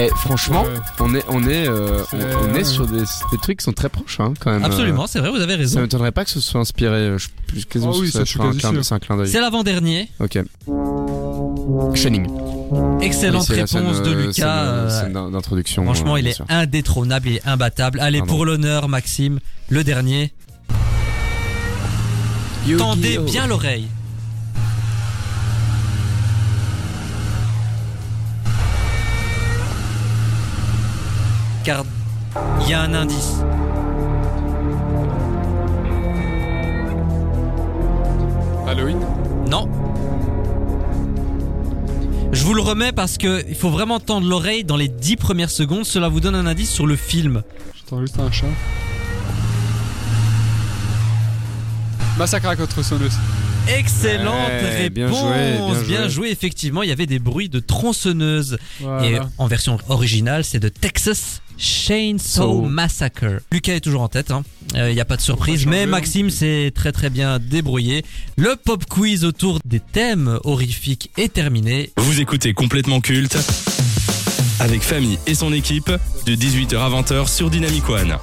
Et 0.00 0.08
franchement, 0.16 0.62
Ouais. 0.62 0.70
on 1.00 1.14
est, 1.14 1.24
on 1.28 1.46
est, 1.46 1.68
euh, 1.68 2.02
on, 2.14 2.50
on 2.50 2.54
est 2.54 2.64
sur 2.64 2.86
des, 2.86 3.02
des 3.32 3.38
trucs 3.42 3.58
qui 3.58 3.64
sont 3.64 3.72
très 3.74 3.90
proches, 3.90 4.18
hein, 4.18 4.32
quand 4.40 4.50
même. 4.50 4.64
Absolument, 4.64 5.06
c'est 5.06 5.18
vrai, 5.18 5.28
vous 5.30 5.36
avez 5.36 5.52
Euh, 5.52 5.56
ça 5.56 5.60
raison. 5.60 5.80
m'étonnerait 5.82 6.10
pas 6.12 6.24
que 6.24 6.30
ce 6.30 6.40
soit 6.40 6.60
inspiré. 6.60 6.96
euh, 6.96 7.18
Je 7.18 7.28
oui, 7.52 8.10
ça, 8.10 8.24
c'est 8.24 8.40
un 8.94 8.98
clin 8.98 9.16
d'œil. 9.18 9.28
C'est 9.28 9.40
l'avant-dernier. 9.42 10.08
Ok. 10.20 10.38
Shining. 11.94 12.26
Excellente 13.02 13.46
Oui, 13.50 13.56
réponse 13.56 13.70
scène, 13.72 14.02
de 14.04 14.08
euh, 14.14 14.26
Lucas. 14.28 14.62
euh, 14.64 15.02
euh, 15.04 15.30
d'introduction. 15.30 15.84
Franchement, 15.84 16.14
euh, 16.14 16.20
il 16.20 16.28
est 16.28 16.32
sûr. 16.32 16.46
indétrônable, 16.48 17.28
il 17.28 17.36
est 17.36 17.46
imbattable. 17.46 18.00
Allez, 18.00 18.18
Pardon. 18.20 18.34
pour 18.34 18.46
l'honneur, 18.46 18.88
Maxime, 18.88 19.38
le 19.68 19.84
dernier. 19.84 20.32
Tendez 22.78 23.18
bien 23.18 23.46
l'oreille. 23.46 23.88
Car 31.64 31.84
il 32.62 32.70
y 32.70 32.74
a 32.74 32.82
un 32.82 32.94
indice. 32.94 33.42
Halloween? 38.66 38.98
Non. 39.48 39.68
Je 42.32 42.44
vous 42.44 42.54
le 42.54 42.62
remets 42.62 42.92
parce 42.92 43.18
que 43.18 43.44
il 43.48 43.56
faut 43.56 43.70
vraiment 43.70 43.98
tendre 43.98 44.28
l'oreille 44.28 44.64
dans 44.64 44.76
les 44.76 44.88
10 44.88 45.16
premières 45.16 45.50
secondes. 45.50 45.84
Cela 45.84 46.08
vous 46.08 46.20
donne 46.20 46.36
un 46.36 46.46
indice 46.46 46.70
sur 46.70 46.86
le 46.86 46.96
film. 46.96 47.42
J'entends 47.74 48.00
juste 48.00 48.18
un 48.20 48.30
chat. 48.30 48.46
Massacre 52.16 52.48
à 52.48 52.56
contre 52.56 52.82
sonneuse. 52.82 53.18
Excellente 53.68 54.34
Ouais, 54.48 54.76
réponse. 54.82 54.94
bien 54.94 55.08
joué, 55.08 55.84
bien 55.86 56.08
joué. 56.08 56.30
Effectivement, 56.30 56.82
il 56.82 56.88
y 56.88 56.92
avait 56.92 57.06
des 57.06 57.18
bruits 57.18 57.48
de 57.48 57.60
tronçonneuses. 57.60 58.58
Et 59.02 59.16
en 59.38 59.46
version 59.46 59.78
originale, 59.88 60.44
c'est 60.44 60.58
de 60.60 60.68
Texas 60.68 61.42
Chainsaw 61.58 62.62
So. 62.62 62.62
Massacre. 62.62 63.40
Lucas 63.52 63.74
est 63.74 63.80
toujours 63.80 64.00
en 64.00 64.08
tête, 64.08 64.30
hein. 64.30 64.42
il 64.74 64.94
n'y 64.94 65.00
a 65.00 65.04
pas 65.04 65.16
de 65.16 65.20
surprise, 65.20 65.66
mais 65.66 65.84
Maxime 65.84 66.30
s'est 66.30 66.72
très 66.74 66.90
très 66.90 67.10
bien 67.10 67.38
débrouillé. 67.38 68.02
Le 68.38 68.56
pop 68.56 68.84
quiz 68.86 69.24
autour 69.26 69.58
des 69.66 69.80
thèmes 69.80 70.38
horrifiques 70.44 71.10
est 71.18 71.32
terminé. 71.34 71.90
Vous 71.98 72.20
écoutez 72.20 72.54
complètement 72.54 73.00
culte 73.00 73.36
avec 74.58 74.82
Famille 74.82 75.18
et 75.26 75.34
son 75.34 75.52
équipe 75.52 75.90
de 76.26 76.34
18h 76.34 76.76
à 76.78 76.88
20h 77.02 77.28
sur 77.28 77.50
Dynamic 77.50 77.88
One. 77.90 78.16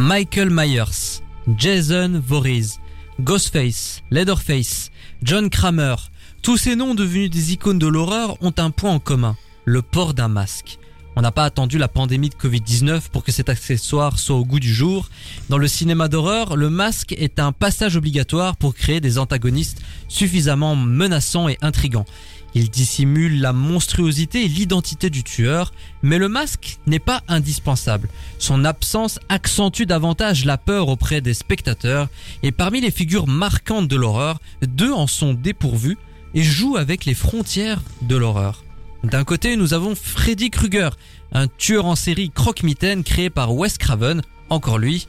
Michael 0.00 0.48
Myers, 0.48 1.20
Jason 1.58 2.22
Voorhees, 2.26 2.80
Ghostface, 3.20 4.02
Leatherface, 4.10 4.90
John 5.22 5.50
Kramer, 5.50 5.96
tous 6.40 6.56
ces 6.56 6.74
noms 6.74 6.94
devenus 6.94 7.28
des 7.28 7.52
icônes 7.52 7.78
de 7.78 7.86
l'horreur 7.86 8.38
ont 8.40 8.54
un 8.56 8.70
point 8.70 8.92
en 8.92 8.98
commun, 8.98 9.36
le 9.66 9.82
port 9.82 10.14
d'un 10.14 10.28
masque. 10.28 10.78
On 11.16 11.20
n'a 11.20 11.32
pas 11.32 11.44
attendu 11.44 11.76
la 11.76 11.88
pandémie 11.88 12.30
de 12.30 12.34
Covid-19 12.34 13.10
pour 13.10 13.24
que 13.24 13.30
cet 13.30 13.50
accessoire 13.50 14.18
soit 14.18 14.36
au 14.36 14.44
goût 14.46 14.58
du 14.58 14.72
jour. 14.72 15.10
Dans 15.50 15.58
le 15.58 15.68
cinéma 15.68 16.08
d'horreur, 16.08 16.56
le 16.56 16.70
masque 16.70 17.12
est 17.12 17.38
un 17.38 17.52
passage 17.52 17.96
obligatoire 17.96 18.56
pour 18.56 18.74
créer 18.74 19.02
des 19.02 19.18
antagonistes 19.18 19.82
suffisamment 20.08 20.76
menaçants 20.76 21.50
et 21.50 21.58
intrigants. 21.60 22.06
Il 22.54 22.70
dissimule 22.70 23.40
la 23.40 23.52
monstruosité 23.52 24.44
et 24.44 24.48
l'identité 24.48 25.08
du 25.08 25.22
tueur, 25.22 25.72
mais 26.02 26.18
le 26.18 26.28
masque 26.28 26.78
n'est 26.86 26.98
pas 26.98 27.22
indispensable. 27.28 28.08
Son 28.38 28.64
absence 28.64 29.20
accentue 29.28 29.84
davantage 29.84 30.44
la 30.44 30.58
peur 30.58 30.88
auprès 30.88 31.20
des 31.20 31.34
spectateurs, 31.34 32.08
et 32.42 32.52
parmi 32.52 32.80
les 32.80 32.90
figures 32.90 33.28
marquantes 33.28 33.88
de 33.88 33.96
l'horreur, 33.96 34.40
deux 34.62 34.92
en 34.92 35.06
sont 35.06 35.34
dépourvues 35.34 35.98
et 36.34 36.42
jouent 36.42 36.76
avec 36.76 37.04
les 37.04 37.14
frontières 37.14 37.82
de 38.02 38.16
l'horreur. 38.16 38.64
D'un 39.04 39.24
côté, 39.24 39.56
nous 39.56 39.72
avons 39.72 39.94
Freddy 39.94 40.50
Krueger, 40.50 40.90
un 41.32 41.46
tueur 41.46 41.86
en 41.86 41.94
série 41.94 42.30
croque-mitaine 42.30 43.02
créé 43.02 43.30
par 43.30 43.54
Wes 43.54 43.78
Craven, 43.78 44.22
encore 44.50 44.78
lui, 44.78 45.06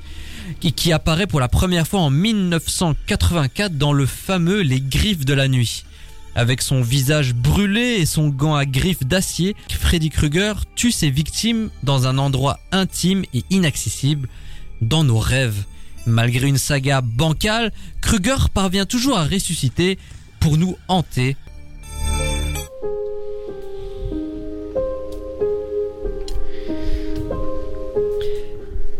qui, 0.59 0.71
qui 0.71 0.93
apparaît 0.93 1.27
pour 1.27 1.39
la 1.39 1.49
première 1.49 1.87
fois 1.87 2.01
en 2.01 2.09
1984 2.09 3.77
dans 3.77 3.91
le 3.91 4.05
fameux 4.05 4.61
Les 4.61 4.79
Griffes 4.79 5.25
de 5.25 5.33
la 5.33 5.47
Nuit. 5.47 5.83
Avec 6.35 6.61
son 6.61 6.81
visage 6.81 7.33
brûlé 7.33 7.97
et 7.99 8.05
son 8.05 8.29
gant 8.29 8.55
à 8.55 8.65
griffes 8.65 9.05
d'acier, 9.05 9.55
Freddy 9.69 10.09
Krueger 10.09 10.53
tue 10.75 10.91
ses 10.91 11.09
victimes 11.09 11.69
dans 11.83 12.07
un 12.07 12.17
endroit 12.17 12.59
intime 12.71 13.23
et 13.33 13.43
inaccessible, 13.49 14.29
dans 14.81 15.03
nos 15.03 15.19
rêves. 15.19 15.65
Malgré 16.05 16.47
une 16.47 16.57
saga 16.57 17.01
bancale, 17.01 17.71
Krueger 18.01 18.49
parvient 18.49 18.85
toujours 18.85 19.17
à 19.17 19.25
ressusciter 19.25 19.99
pour 20.39 20.57
nous 20.57 20.77
hanter 20.87 21.35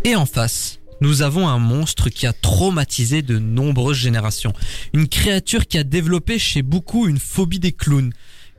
Et 0.03 0.15
en 0.15 0.25
face, 0.25 0.79
nous 1.01 1.23
avons 1.23 1.47
un 1.47 1.57
monstre 1.57 2.09
qui 2.09 2.27
a 2.27 2.33
traumatisé 2.33 3.23
de 3.23 3.39
nombreuses 3.39 3.97
générations. 3.97 4.53
Une 4.93 5.07
créature 5.07 5.67
qui 5.67 5.77
a 5.77 5.83
développé 5.83 6.39
chez 6.39 6.61
beaucoup 6.61 7.07
une 7.07 7.19
phobie 7.19 7.59
des 7.59 7.71
clowns. 7.71 8.13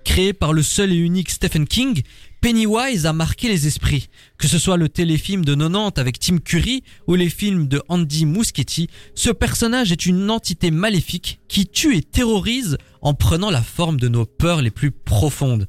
Créé 0.05 0.33
par 0.33 0.53
le 0.53 0.65
seul 0.65 0.93
et 0.93 0.97
unique 0.97 1.31
Stephen 1.31 1.65
King, 1.65 2.03
Pennywise 2.41 3.07
a 3.07 3.13
marqué 3.13 3.49
les 3.49 3.69
esprits. 3.69 4.09
Que 4.37 4.49
ce 4.49 4.59
soit 4.59 4.77
le 4.77 4.89
téléfilm 4.89 5.45
de 5.45 5.55
90 5.55 6.01
avec 6.01 6.19
Tim 6.19 6.39
Curry 6.39 6.83
ou 7.07 7.15
les 7.15 7.31
films 7.31 7.69
de 7.69 7.81
Andy 7.89 8.27
Muschietti, 8.27 8.89
ce 9.15 9.31
personnage 9.31 9.93
est 9.93 10.07
une 10.07 10.29
entité 10.29 10.73
maléfique 10.73 11.39
qui 11.47 11.69
tue 11.69 11.97
et 11.97 12.03
terrorise 12.03 12.79
en 13.01 13.15
prenant 13.15 13.51
la 13.51 13.63
forme 13.63 14.01
de 14.01 14.09
nos 14.09 14.27
peurs 14.27 14.61
les 14.61 14.73
plus 14.73 14.91
profondes. 14.91 15.69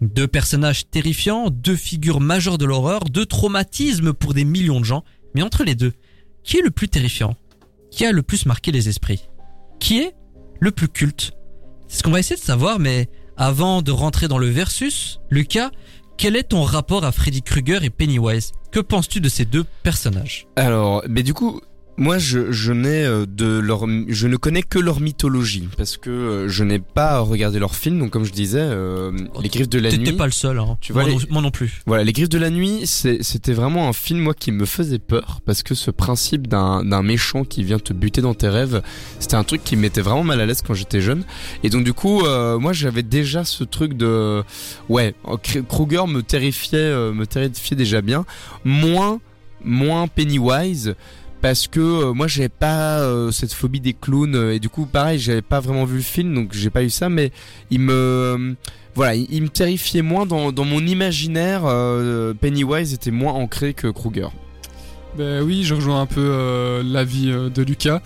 Deux 0.00 0.28
personnages 0.28 0.88
terrifiants, 0.88 1.50
deux 1.50 1.76
figures 1.76 2.20
majeures 2.20 2.56
de 2.56 2.64
l'horreur, 2.64 3.04
deux 3.04 3.26
traumatismes 3.26 4.12
pour 4.12 4.32
des 4.32 4.44
millions 4.44 4.80
de 4.80 4.84
gens. 4.84 5.04
Mais 5.34 5.42
entre 5.42 5.64
les 5.64 5.74
deux, 5.74 5.92
qui 6.42 6.58
est 6.58 6.62
le 6.62 6.70
plus 6.70 6.88
terrifiant 6.88 7.36
Qui 7.90 8.06
a 8.06 8.12
le 8.12 8.22
plus 8.22 8.46
marqué 8.46 8.72
les 8.72 8.88
esprits? 8.88 9.28
Qui 9.78 10.00
est 10.00 10.14
le 10.60 10.70
plus 10.70 10.88
culte? 10.88 11.32
C'est 11.88 11.98
ce 11.98 12.02
qu'on 12.02 12.10
va 12.10 12.20
essayer 12.20 12.36
de 12.36 12.40
savoir, 12.44 12.78
mais 12.78 13.08
avant 13.36 13.82
de 13.82 13.90
rentrer 13.90 14.28
dans 14.28 14.38
le 14.38 14.48
versus, 14.48 15.20
Lucas, 15.30 15.70
quel 16.18 16.36
est 16.36 16.44
ton 16.44 16.62
rapport 16.62 17.04
à 17.04 17.12
Freddy 17.12 17.42
Krueger 17.42 17.82
et 17.82 17.90
Pennywise? 17.90 18.52
Que 18.70 18.80
penses-tu 18.80 19.20
de 19.20 19.28
ces 19.28 19.44
deux 19.44 19.64
personnages? 19.82 20.46
Alors, 20.56 21.02
mais 21.08 21.22
du 21.22 21.32
coup, 21.34 21.60
moi, 22.00 22.18
je, 22.18 22.50
je 22.50 22.72
n'ai 22.72 23.04
euh, 23.04 23.26
de 23.28 23.58
leur, 23.60 23.86
je 24.08 24.26
ne 24.26 24.36
connais 24.36 24.62
que 24.62 24.78
leur 24.78 25.00
mythologie 25.00 25.68
parce 25.76 25.96
que 25.98 26.10
euh, 26.10 26.48
je 26.48 26.64
n'ai 26.64 26.78
pas 26.80 27.20
regardé 27.20 27.58
leurs 27.58 27.74
films. 27.76 27.98
Donc, 28.00 28.10
comme 28.10 28.24
je 28.24 28.32
disais, 28.32 28.58
euh, 28.60 29.12
les 29.40 29.48
Griffes 29.50 29.68
de 29.68 29.78
la 29.78 29.90
T'étais 29.90 30.10
nuit. 30.10 30.16
pas 30.16 30.24
le 30.26 30.32
seul, 30.32 30.58
hein. 30.58 30.78
Tu 30.80 30.92
vois, 30.92 31.02
moi, 31.02 31.10
les- 31.10 31.16
non, 31.18 31.22
moi 31.30 31.42
non 31.42 31.50
plus. 31.50 31.82
Voilà, 31.86 32.02
les 32.02 32.12
Griffes 32.12 32.30
de 32.30 32.38
la 32.38 32.50
nuit, 32.50 32.86
c'était 32.86 33.52
vraiment 33.52 33.88
un 33.88 33.92
film 33.92 34.20
moi 34.20 34.34
qui 34.34 34.50
me 34.50 34.64
faisait 34.64 34.98
peur 34.98 35.40
parce 35.44 35.62
que 35.62 35.74
ce 35.74 35.90
principe 35.90 36.46
d'un 36.48 37.02
méchant 37.02 37.44
qui 37.44 37.62
vient 37.62 37.78
te 37.78 37.92
buter 37.92 38.22
dans 38.22 38.34
tes 38.34 38.48
rêves, 38.48 38.82
c'était 39.18 39.34
un 39.36 39.44
truc 39.44 39.62
qui 39.62 39.76
me 39.76 39.82
mettait 39.82 40.00
vraiment 40.00 40.24
mal 40.24 40.40
à 40.40 40.46
l'aise 40.46 40.62
quand 40.66 40.74
j'étais 40.74 41.00
jeune. 41.02 41.24
Et 41.62 41.68
donc 41.70 41.84
du 41.84 41.92
coup, 41.92 42.22
euh, 42.24 42.58
moi 42.58 42.72
j'avais 42.72 43.02
déjà 43.02 43.44
ce 43.44 43.62
truc 43.62 43.94
de 43.94 44.42
ouais, 44.88 45.14
Kr- 45.44 45.64
Krueger 45.66 46.06
me 46.06 46.22
terrifiait, 46.22 46.78
euh, 46.78 47.12
me 47.12 47.26
terrifiait 47.26 47.76
déjà 47.76 48.00
bien, 48.00 48.24
moins 48.64 49.20
moins 49.62 50.08
Pennywise 50.08 50.94
parce 51.40 51.66
que 51.66 51.80
euh, 51.80 52.12
moi 52.12 52.26
j'avais 52.26 52.48
pas 52.48 53.00
euh, 53.00 53.30
cette 53.30 53.52
phobie 53.52 53.80
des 53.80 53.94
clowns 53.94 54.34
euh, 54.34 54.54
et 54.54 54.58
du 54.58 54.68
coup 54.68 54.86
pareil 54.86 55.18
j'avais 55.18 55.42
pas 55.42 55.60
vraiment 55.60 55.84
vu 55.84 55.96
le 55.96 56.02
film 56.02 56.34
donc 56.34 56.52
j'ai 56.52 56.70
pas 56.70 56.82
eu 56.82 56.90
ça 56.90 57.08
mais 57.08 57.32
il 57.70 57.80
me 57.80 58.56
voilà 58.94 59.14
il, 59.14 59.42
me 59.42 59.48
terrifiait 59.48 60.02
moins 60.02 60.26
dans, 60.26 60.52
dans 60.52 60.64
mon 60.64 60.84
imaginaire 60.84 61.62
Pennywise 62.40 62.92
était 62.92 63.10
moins 63.10 63.32
ancré 63.32 63.72
que 63.72 63.86
Krueger 63.86 64.30
Ben 65.18 65.42
oui, 65.42 65.64
je 65.64 65.74
rejoins 65.74 66.00
un 66.02 66.06
peu 66.06 66.20
euh, 66.20 66.82
l'avis 66.84 67.30
euh, 67.30 67.50
de 67.50 67.62
Lucas. 67.62 68.00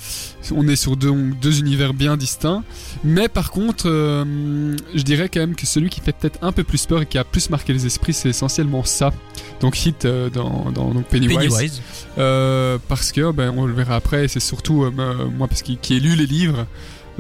On 0.55 0.67
est 0.69 0.77
sur 0.77 0.97
deux, 0.97 1.13
deux 1.41 1.61
univers 1.61 1.93
bien 1.95 2.17
distincts. 2.17 2.65
Mais 3.05 3.29
par 3.29 3.51
contre, 3.51 3.85
euh, 3.89 4.75
je 4.95 5.03
dirais 5.03 5.29
quand 5.29 5.41
même 5.41 5.55
que 5.55 5.67
celui 5.67 5.91
qui 5.91 6.01
fait 6.01 6.13
peut-être 6.13 6.39
un 6.43 6.51
peu 6.51 6.65
plus 6.65 6.87
peur 6.87 7.03
et 7.03 7.07
qui 7.07 7.19
a 7.19 7.25
plus 7.25 7.51
marqué 7.51 7.73
les 7.73 7.87
esprits, 7.87 8.15
c'est 8.15 8.31
essentiellement 8.31 8.85
ça. 8.85 9.13
Donc 9.61 9.85
Hit 9.85 10.07
euh, 10.07 10.31
dans, 10.31 10.71
dans 10.73 10.93
donc 10.95 11.05
Pennywise. 11.07 11.37
Pennywise. 11.55 11.83
Parce 12.89 13.13
que, 13.13 13.31
ben, 13.33 13.53
on 13.57 13.67
le 13.67 13.75
verra 13.75 13.97
après, 13.97 14.27
c'est 14.29 14.41
surtout 14.41 14.91
moi 15.37 15.47
parce 15.49 15.63
qu'il 15.63 15.79
qui 15.79 15.97
ai 15.97 16.01
lu 16.01 16.17
les 16.17 16.27
livres. 16.27 16.67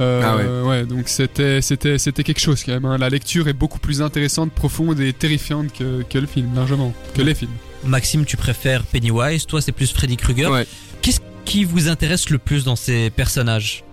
Euh, 0.00 0.62
Ah 0.64 0.67
ouais. 0.67 0.85
donc 0.87 1.09
c'était 1.09 1.61
c'était 1.62 1.99
c'était 1.99 2.25
quelque 2.25 2.41
chose 2.41 2.64
quand 2.64 2.73
même. 2.73 2.85
hein. 2.85 2.99
La 2.99 3.09
lecture 3.11 3.47
est 3.47 3.53
beaucoup 3.53 3.79
plus 3.79 4.03
intéressante, 4.03 4.50
profonde 4.50 4.99
et 4.99 5.12
terrifiante 5.12 5.73
que, 5.73 6.03
que 6.03 6.19
le 6.19 6.26
film, 6.26 6.49
largement, 6.57 6.93
que 7.14 7.23
les 7.23 7.35
films. 7.35 7.53
Maxime, 7.87 8.25
tu 8.25 8.37
préfères 8.37 8.83
Pennywise, 8.85 9.47
toi 9.47 9.61
c'est 9.61 9.73
plus 9.73 9.93
Freddy 9.93 10.17
Krueger. 10.17 10.50
Ouais. 10.50 10.67
Qu'est-ce 11.03 11.21
qui 11.45 11.64
vous 11.64 11.88
intéresse 11.88 12.31
le 12.31 12.38
plus 12.38 12.64
dans 12.64 12.76
ces 12.76 13.11
personnages? 13.11 13.85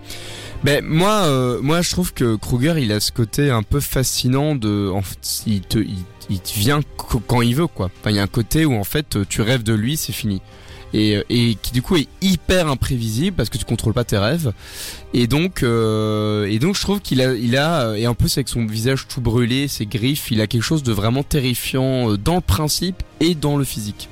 Ben 0.64 0.84
moi, 0.86 1.24
euh, 1.24 1.60
moi 1.62 1.82
je 1.82 1.90
trouve 1.90 2.14
que 2.14 2.36
Kruger 2.36 2.76
il 2.78 2.92
a 2.92 3.00
ce 3.00 3.12
côté 3.12 3.50
un 3.50 3.64
peu 3.64 3.80
fascinant 3.80 4.54
de, 4.56 4.90
en 4.94 5.02
fait, 5.02 5.42
il 5.48 5.62
te, 5.62 5.80
il, 5.80 5.98
il 6.30 6.40
te 6.40 6.54
vient 6.58 6.82
qu- 6.82 7.18
quand 7.26 7.42
il 7.42 7.56
veut 7.56 7.68
quoi. 7.68 7.90
Enfin 8.00 8.12
il 8.12 8.16
y 8.16 8.20
a 8.20 8.24
un 8.24 8.28
côté 8.28 8.66
où 8.66 8.76
en 8.76 8.84
fait 8.84 9.18
tu 9.28 9.42
rêves 9.42 9.64
de 9.64 9.74
lui, 9.74 9.98
c'est 9.98 10.14
fini. 10.14 10.42
Et, 10.94 11.16
euh, 11.16 11.24
et 11.30 11.56
qui 11.62 11.72
du 11.72 11.82
coup 11.82 11.96
est 11.96 12.08
hyper 12.22 12.68
imprévisible 12.68 13.36
parce 13.36 13.50
que 13.50 13.58
tu 13.58 13.66
contrôles 13.66 13.94
pas 13.94 14.04
tes 14.04 14.18
rêves. 14.18 14.54
Et 15.14 15.28
donc, 15.28 15.64
euh, 15.64 16.46
et 16.46 16.60
donc 16.60 16.76
je 16.76 16.82
trouve 16.82 17.00
qu'il 17.00 17.22
a, 17.22 17.34
il 17.34 17.58
a, 17.58 17.96
et 17.98 18.08
en 18.08 18.16
plus 18.16 18.38
avec 18.38 18.50
son 18.50 18.66
visage 18.66 19.08
tout 19.08 19.22
brûlé, 19.22 19.68
ses 19.68 19.86
griffes, 19.86 20.32
il 20.32 20.42
a 20.42 20.48
quelque 20.48 20.64
chose 20.64 20.84
de 20.84 20.92
vraiment 20.92 21.24
terrifiant 21.24 22.12
euh, 22.12 22.18
dans 22.18 22.36
le 22.36 22.42
principe 22.42 23.04
et 23.20 23.36
dans 23.36 23.58
le 23.58 23.64
physique. 23.64 24.10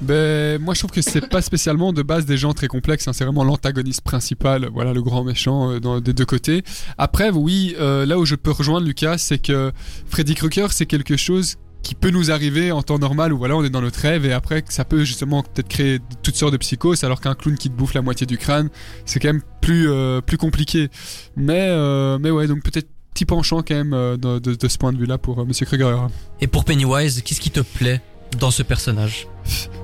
Ben, 0.00 0.60
moi 0.60 0.74
je 0.74 0.80
trouve 0.80 0.90
que 0.90 1.02
c'est 1.02 1.28
pas 1.28 1.40
spécialement 1.40 1.92
de 1.92 2.02
base 2.02 2.26
des 2.26 2.36
gens 2.36 2.52
très 2.52 2.66
complexes, 2.66 3.08
hein, 3.08 3.12
c'est 3.12 3.24
vraiment 3.24 3.44
l'antagoniste 3.44 4.02
principal, 4.02 4.68
voilà 4.72 4.92
le 4.92 5.02
grand 5.02 5.24
méchant 5.24 5.78
des 5.78 6.12
deux 6.12 6.26
côtés. 6.26 6.62
Après, 6.98 7.30
oui, 7.30 7.76
là 7.78 8.18
où 8.18 8.26
je 8.26 8.34
peux 8.34 8.50
rejoindre 8.50 8.86
Lucas, 8.86 9.18
c'est 9.18 9.38
que 9.38 9.72
Freddy 10.06 10.34
Krueger 10.34 10.72
c'est 10.72 10.86
quelque 10.86 11.16
chose 11.16 11.56
qui 11.84 11.94
peut 11.94 12.10
nous 12.10 12.32
arriver 12.32 12.72
en 12.72 12.82
temps 12.82 12.98
normal 12.98 13.32
où 13.32 13.38
voilà 13.38 13.54
on 13.56 13.62
est 13.62 13.70
dans 13.70 13.82
notre 13.82 14.00
rêve 14.00 14.24
et 14.26 14.32
après 14.32 14.64
ça 14.68 14.84
peut 14.84 15.04
justement 15.04 15.42
peut-être 15.42 15.68
créer 15.68 16.00
toutes 16.22 16.34
sortes 16.34 16.52
de 16.52 16.56
psychoses 16.56 17.04
alors 17.04 17.20
qu'un 17.20 17.34
clown 17.34 17.56
qui 17.56 17.70
te 17.70 17.76
bouffe 17.76 17.94
la 17.94 18.02
moitié 18.02 18.26
du 18.26 18.38
crâne 18.38 18.70
c'est 19.04 19.20
quand 19.20 19.28
même 19.28 19.42
plus 19.60 19.90
euh, 19.90 20.20
plus 20.20 20.38
compliqué. 20.38 20.88
Mais 21.36 21.68
euh, 21.68 22.18
mais 22.18 22.30
ouais 22.30 22.46
donc 22.46 22.62
peut-être 22.64 22.88
petit 23.12 23.26
penchant 23.26 23.62
quand 23.62 23.74
même 23.74 23.92
euh, 23.92 24.16
de, 24.16 24.68
ce 24.68 24.78
point 24.78 24.92
de 24.92 24.98
vue 24.98 25.06
là 25.06 25.18
pour 25.18 25.46
Monsieur 25.46 25.66
Krueger 25.66 26.08
Et 26.40 26.48
pour 26.48 26.64
Pennywise, 26.64 27.22
qu'est-ce 27.22 27.40
qui 27.40 27.50
te 27.50 27.60
plaît 27.60 28.00
dans 28.40 28.50
ce 28.50 28.62
personnage? 28.62 29.28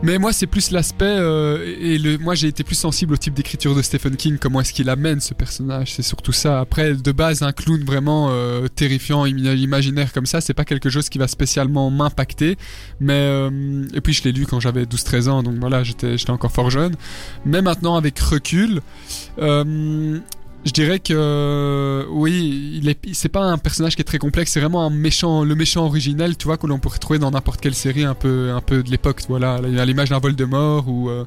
Mais 0.03 0.19
moi, 0.19 0.33
c'est 0.33 0.47
plus 0.47 0.71
l'aspect. 0.71 1.05
euh, 1.05 1.77
et 1.79 1.99
le, 1.99 2.17
moi, 2.17 2.35
j'ai 2.35 2.49
été 2.49 2.65
plus 2.65 2.75
sensible 2.75 3.15
au 3.15 3.17
type 3.17 3.35
d'écriture 3.35 3.75
de 3.75 3.83
Stephen 3.83 4.17
King. 4.17 4.39
Comment 4.39 4.63
est-ce 4.63 4.73
qu'il 4.73 4.89
amène 4.89 5.21
ce 5.21 5.35
personnage 5.35 5.93
C'est 5.93 6.03
surtout 6.03 6.33
ça. 6.33 6.61
Après, 6.61 6.95
de 6.95 7.13
base, 7.13 7.43
un 7.43 7.53
clown 7.53 7.85
vraiment 7.85 8.29
euh, 8.31 8.67
terrifiant, 8.69 9.27
imaginaire 9.27 10.13
comme 10.13 10.27
ça, 10.27 10.41
c'est 10.41 10.55
pas 10.55 10.65
quelque 10.65 10.89
chose 10.89 11.11
qui 11.11 11.19
va 11.19 11.29
spécialement 11.29 11.91
m'impacter. 11.91 12.57
Mais 12.99 13.13
euh, 13.13 13.85
et 13.93 14.01
puis, 14.01 14.15
je 14.15 14.25
l'ai 14.25 14.33
lu 14.33 14.47
quand 14.47 14.61
j'avais 14.61 14.85
12-13 14.85 15.29
ans, 15.29 15.43
donc 15.43 15.57
voilà, 15.61 15.83
j'étais 15.83 16.31
encore 16.31 16.53
fort 16.53 16.71
jeune. 16.71 16.95
Mais 17.45 17.61
maintenant, 17.61 17.97
avec 17.97 18.19
recul. 18.19 18.81
Je 20.65 20.73
dirais 20.73 20.99
que 20.99 22.07
oui, 22.11 22.79
il 22.83 22.89
est, 22.91 22.99
c'est 23.15 23.31
pas 23.31 23.45
un 23.45 23.57
personnage 23.57 23.97
qui 23.97 24.03
est 24.03 24.05
très 24.05 24.19
complexe, 24.19 24.53
c'est 24.53 24.61
vraiment 24.61 24.85
un 24.85 24.91
méchant, 24.91 25.43
le 25.43 25.55
méchant 25.55 25.87
originel, 25.87 26.37
tu 26.37 26.45
vois, 26.45 26.59
que 26.59 26.67
l'on 26.67 26.79
pourrait 26.79 26.99
trouver 26.99 27.19
dans 27.19 27.31
n'importe 27.31 27.63
quelle 27.63 27.75
série 27.75 28.05
un 28.05 28.15
peu, 28.15 28.53
un 28.53 28.61
peu 28.61 28.83
de 28.83 28.91
l'époque, 28.91 29.23
voilà, 29.29 29.55
à 29.55 29.85
l'image 29.87 30.11
d'un 30.11 30.19
Voldemort 30.19 30.87
ou 30.87 31.09
euh, 31.09 31.25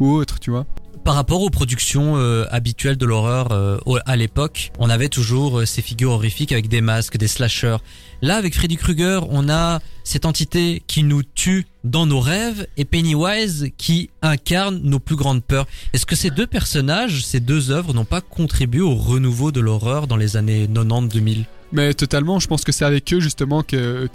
ou 0.00 0.12
autre, 0.12 0.38
tu 0.38 0.50
vois. 0.50 0.66
Par 1.04 1.16
rapport 1.16 1.42
aux 1.42 1.50
productions 1.50 2.16
euh, 2.16 2.46
habituelles 2.50 2.96
de 2.96 3.04
l'horreur 3.04 3.52
euh, 3.52 3.76
à 4.06 4.16
l'époque, 4.16 4.72
on 4.78 4.88
avait 4.88 5.10
toujours 5.10 5.60
euh, 5.60 5.66
ces 5.66 5.82
figures 5.82 6.12
horrifiques 6.12 6.50
avec 6.50 6.68
des 6.68 6.80
masques, 6.80 7.18
des 7.18 7.28
slashers. 7.28 7.76
Là, 8.22 8.36
avec 8.36 8.54
Freddy 8.54 8.78
Krueger, 8.78 9.26
on 9.28 9.50
a 9.50 9.80
cette 10.02 10.24
entité 10.24 10.82
qui 10.86 11.02
nous 11.02 11.22
tue 11.22 11.66
dans 11.84 12.06
nos 12.06 12.20
rêves, 12.20 12.66
et 12.78 12.86
Pennywise 12.86 13.68
qui 13.76 14.08
incarne 14.22 14.80
nos 14.82 14.98
plus 14.98 15.16
grandes 15.16 15.44
peurs. 15.44 15.66
Est-ce 15.92 16.06
que 16.06 16.16
ces 16.16 16.30
deux 16.30 16.46
personnages, 16.46 17.22
ces 17.22 17.40
deux 17.40 17.70
œuvres 17.70 17.92
n'ont 17.92 18.06
pas 18.06 18.22
contribué 18.22 18.80
au 18.80 18.94
renouveau 18.94 19.52
de 19.52 19.60
l'horreur 19.60 20.06
dans 20.06 20.16
les 20.16 20.38
années 20.38 20.66
90-2000 20.66 21.44
Mais 21.74 21.92
totalement, 21.92 22.38
je 22.38 22.46
pense 22.46 22.62
que 22.62 22.70
c'est 22.70 22.84
avec 22.84 23.12
eux 23.12 23.18
justement 23.18 23.64
que, 23.64 24.08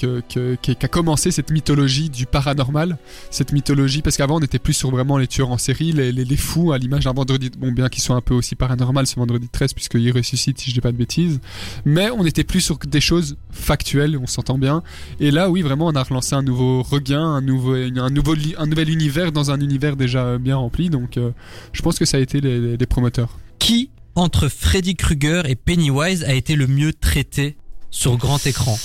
qu'a 0.62 0.88
commencé 0.88 1.30
cette 1.30 1.52
mythologie 1.52 2.10
du 2.10 2.26
paranormal. 2.26 2.98
Cette 3.32 3.52
mythologie, 3.52 4.02
parce 4.02 4.16
qu'avant 4.16 4.38
on 4.38 4.40
était 4.40 4.60
plus 4.60 4.74
sur 4.74 4.90
vraiment 4.92 5.18
les 5.18 5.28
tueurs 5.28 5.50
en 5.50 5.58
série, 5.58 5.92
les, 5.92 6.14
les, 6.14 6.38
fous, 6.38 6.72
à 6.72 6.78
l'image 6.78 7.04
d'un 7.04 7.12
vendredi. 7.12 7.52
Bon, 7.58 7.74
bien 7.74 7.90
qu'ils 7.90 8.02
soient 8.02 8.16
un 8.16 8.22
peu 8.22 8.34
aussi 8.34 8.56
paranormal 8.56 9.06
ce 9.08 9.16
vendredi 9.16 9.50
13, 9.50 9.74
puisqu'ils 9.74 10.12
ressuscitent 10.14 10.58
si 10.58 10.70
je 10.70 10.76
dis 10.76 10.82
pas 10.82 10.94
de 10.94 10.98
bêtises. 10.98 11.42
Mais 11.84 12.10
on 12.12 12.26
était 12.26 12.46
plus 12.46 12.62
sur 12.62 12.78
des 12.78 13.02
choses 13.02 13.36
factuelles, 13.52 14.18
on 14.18 14.28
s'entend 14.28 14.58
bien. 14.58 14.82
Et 15.20 15.30
là, 15.30 15.50
oui, 15.50 15.62
vraiment, 15.62 15.88
on 15.88 15.96
a 15.96 16.04
relancé 16.04 16.36
un 16.36 16.44
nouveau 16.44 16.82
regain, 16.82 17.24
un, 17.24 17.42
nouveau, 17.42 17.76
un, 17.76 18.10
nouvel 18.10 18.90
univers 18.90 19.34
dans 19.34 19.52
un 19.52 19.60
univers 19.60 19.98
déjà 19.98 20.38
bien 20.38 20.56
rempli. 20.56 20.90
Donc 20.90 21.18
euh, 21.18 21.32
je 21.74 21.82
pense 21.82 22.00
que 22.00 22.06
ça 22.06 22.16
a 22.16 22.20
été 22.22 22.40
les 22.40 22.86
promoteurs. 22.86 23.38
Qui, 23.60 23.90
entre 24.20 24.48
Freddy 24.50 24.96
Krueger 24.96 25.46
et 25.50 25.56
Pennywise, 25.56 26.24
a 26.24 26.34
été 26.34 26.56
le 26.56 26.68
mieux 26.68 26.94
traité 26.94 27.58
sur 27.90 28.18
grand 28.18 28.46
écran 28.46 28.78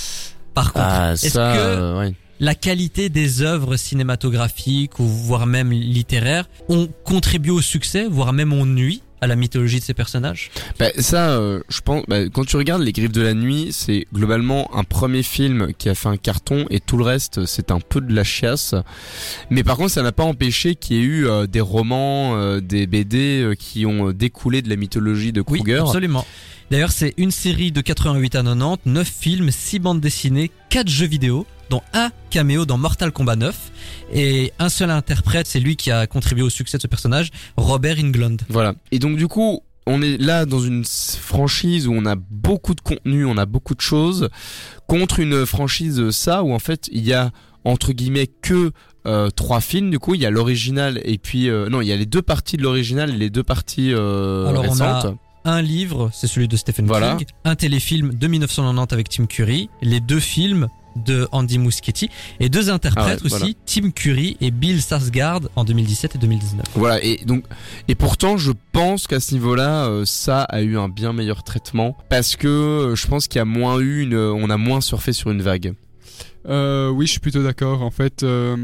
Par 0.53 0.73
contre, 0.73 0.85
Ah, 0.87 1.13
est-ce 1.13 1.33
que 1.33 1.37
euh, 1.39 1.99
ouais. 1.99 2.13
la 2.39 2.55
qualité 2.55 3.09
des 3.09 3.41
œuvres 3.41 3.75
cinématographiques 3.75 4.99
ou 4.99 5.03
voire 5.05 5.45
même 5.45 5.71
littéraires 5.71 6.47
ont 6.69 6.87
contribué 7.03 7.51
au 7.51 7.61
succès, 7.61 8.07
voire 8.09 8.33
même 8.33 8.53
ont 8.53 8.65
nuit? 8.65 9.01
À 9.21 9.27
la 9.27 9.35
mythologie 9.35 9.79
de 9.79 9.83
ces 9.83 9.93
personnages 9.93 10.51
Bah, 10.79 10.87
ça, 10.97 11.31
euh, 11.31 11.61
je 11.69 11.81
pense, 11.81 12.03
bah, 12.07 12.27
quand 12.29 12.45
tu 12.45 12.57
regardes 12.57 12.81
Les 12.81 12.91
Griffes 12.91 13.11
de 13.11 13.21
la 13.21 13.33
Nuit, 13.33 13.69
c'est 13.71 14.05
globalement 14.13 14.69
un 14.75 14.83
premier 14.83 15.23
film 15.23 15.73
qui 15.77 15.89
a 15.89 15.95
fait 15.95 16.09
un 16.09 16.17
carton 16.17 16.65
et 16.69 16.79
tout 16.79 16.97
le 16.97 17.03
reste, 17.03 17.45
c'est 17.45 17.71
un 17.71 17.79
peu 17.79 18.01
de 18.01 18.13
la 18.13 18.23
chiasse. 18.23 18.75
Mais 19.49 19.63
par 19.63 19.77
contre, 19.77 19.91
ça 19.91 20.01
n'a 20.03 20.11
pas 20.11 20.23
empêché 20.23 20.75
qu'il 20.75 20.97
y 20.97 20.99
ait 20.99 21.03
eu 21.03 21.27
euh, 21.27 21.47
des 21.47 21.61
romans, 21.61 22.35
euh, 22.35 22.59
des 22.59 22.87
BD 22.87 23.53
qui 23.57 23.85
ont 23.85 24.11
découlé 24.11 24.61
de 24.61 24.69
la 24.69 24.75
mythologie 24.75 25.31
de 25.31 25.43
Oui, 25.47 25.59
Kruger. 25.61 25.79
absolument. 25.79 26.25
D'ailleurs, 26.71 26.91
c'est 26.91 27.13
une 27.17 27.31
série 27.31 27.71
de 27.71 27.79
88 27.81 28.35
à 28.35 28.43
90, 28.43 28.79
9 28.85 29.07
films, 29.07 29.51
6 29.51 29.79
bandes 29.79 30.01
dessinées, 30.01 30.49
4 30.69 30.87
jeux 30.89 31.05
vidéo, 31.05 31.45
dont 31.69 31.81
un 31.93 32.11
caméo 32.29 32.65
dans 32.65 32.77
Mortal 32.77 33.11
Kombat 33.11 33.35
9. 33.35 33.71
Et 34.13 34.53
un 34.59 34.69
seul 34.69 34.91
interprète, 34.91 35.47
c'est 35.47 35.59
lui 35.59 35.75
qui 35.75 35.91
a 35.91 36.07
contribué 36.07 36.43
au 36.43 36.49
succès 36.49 36.77
de 36.77 36.81
ce 36.81 36.87
personnage, 36.87 37.29
Robert 37.57 37.97
Englund. 37.99 38.41
Voilà. 38.49 38.75
Et 38.91 38.99
donc 38.99 39.17
du 39.17 39.27
coup, 39.27 39.61
on 39.87 40.01
est 40.01 40.17
là 40.17 40.45
dans 40.45 40.59
une 40.59 40.83
franchise 40.85 41.87
où 41.87 41.93
on 41.93 42.05
a 42.05 42.15
beaucoup 42.15 42.73
de 42.75 42.81
contenu, 42.81 43.25
on 43.25 43.37
a 43.37 43.45
beaucoup 43.45 43.75
de 43.75 43.81
choses, 43.81 44.29
contre 44.87 45.19
une 45.19 45.45
franchise 45.45 46.09
ça 46.11 46.43
où 46.43 46.53
en 46.53 46.59
fait 46.59 46.87
il 46.91 47.05
y 47.05 47.13
a 47.13 47.31
entre 47.63 47.93
guillemets 47.93 48.27
que 48.27 48.71
euh, 49.07 49.29
trois 49.29 49.61
films. 49.61 49.89
Du 49.91 49.99
coup, 49.99 50.15
il 50.15 50.21
y 50.21 50.25
a 50.25 50.31
l'original 50.31 50.99
et 51.03 51.17
puis 51.19 51.49
euh, 51.49 51.69
non, 51.69 51.81
il 51.81 51.87
y 51.87 51.91
a 51.91 51.95
les 51.95 52.05
deux 52.07 52.21
parties 52.23 52.57
de 52.57 52.63
l'original 52.63 53.11
et 53.11 53.17
les 53.17 53.29
deux 53.29 53.43
parties 53.43 53.91
euh, 53.93 54.47
Alors, 54.47 54.65
on 54.69 54.79
a- 54.81 54.99
récentes. 54.99 55.17
Un 55.47 55.61
livre, 55.61 56.09
c'est 56.11 56.25
celui 56.25 56.47
de 56.47 56.57
Stephen 56.57 56.87
Voilà. 56.87 57.15
King. 57.17 57.27
Un 57.43 57.55
téléfilm 57.55 58.15
de 58.15 58.27
1990 58.27 58.91
avec 58.93 59.09
Tim 59.09 59.27
Curry. 59.27 59.69
Les 59.83 59.99
deux 59.99 60.19
films 60.19 60.69
de 60.95 61.27
Andy 61.31 61.59
Muschietti. 61.59 62.09
Et 62.39 62.49
deux 62.49 62.69
interprètes 62.69 63.21
Ah 63.21 63.27
ouais, 63.27 63.33
aussi, 63.33 63.57
Tim 63.65 63.91
Curry 63.91 64.37
et 64.41 64.51
Bill 64.51 64.79
Skarsgård 64.79 65.47
en 65.55 65.63
2017 65.63 66.15
et 66.15 66.17
2019. 66.17 66.65
Voilà. 66.75 67.03
Et 67.03 67.21
donc 67.25 67.43
et 67.87 67.95
pourtant, 67.95 68.37
je 68.37 68.51
pense 68.71 69.07
qu'à 69.07 69.19
ce 69.19 69.33
niveau-là, 69.33 69.85
euh, 69.87 70.05
ça 70.05 70.43
a 70.43 70.61
eu 70.61 70.77
un 70.77 70.89
bien 70.89 71.13
meilleur 71.13 71.43
traitement 71.43 71.97
parce 72.09 72.35
que 72.35 72.47
euh, 72.47 72.95
je 72.95 73.07
pense 73.07 73.27
qu'il 73.27 73.39
y 73.39 73.41
a 73.41 73.45
moins 73.45 73.79
eu 73.79 74.03
une, 74.03 74.15
on 74.15 74.49
a 74.49 74.57
moins 74.57 74.81
surfé 74.81 75.13
sur 75.13 75.31
une 75.31 75.41
vague. 75.41 75.73
Euh, 76.47 76.89
oui, 76.89 77.07
je 77.07 77.11
suis 77.11 77.19
plutôt 77.19 77.43
d'accord. 77.43 77.81
En 77.81 77.91
fait, 77.91 78.23
euh, 78.23 78.55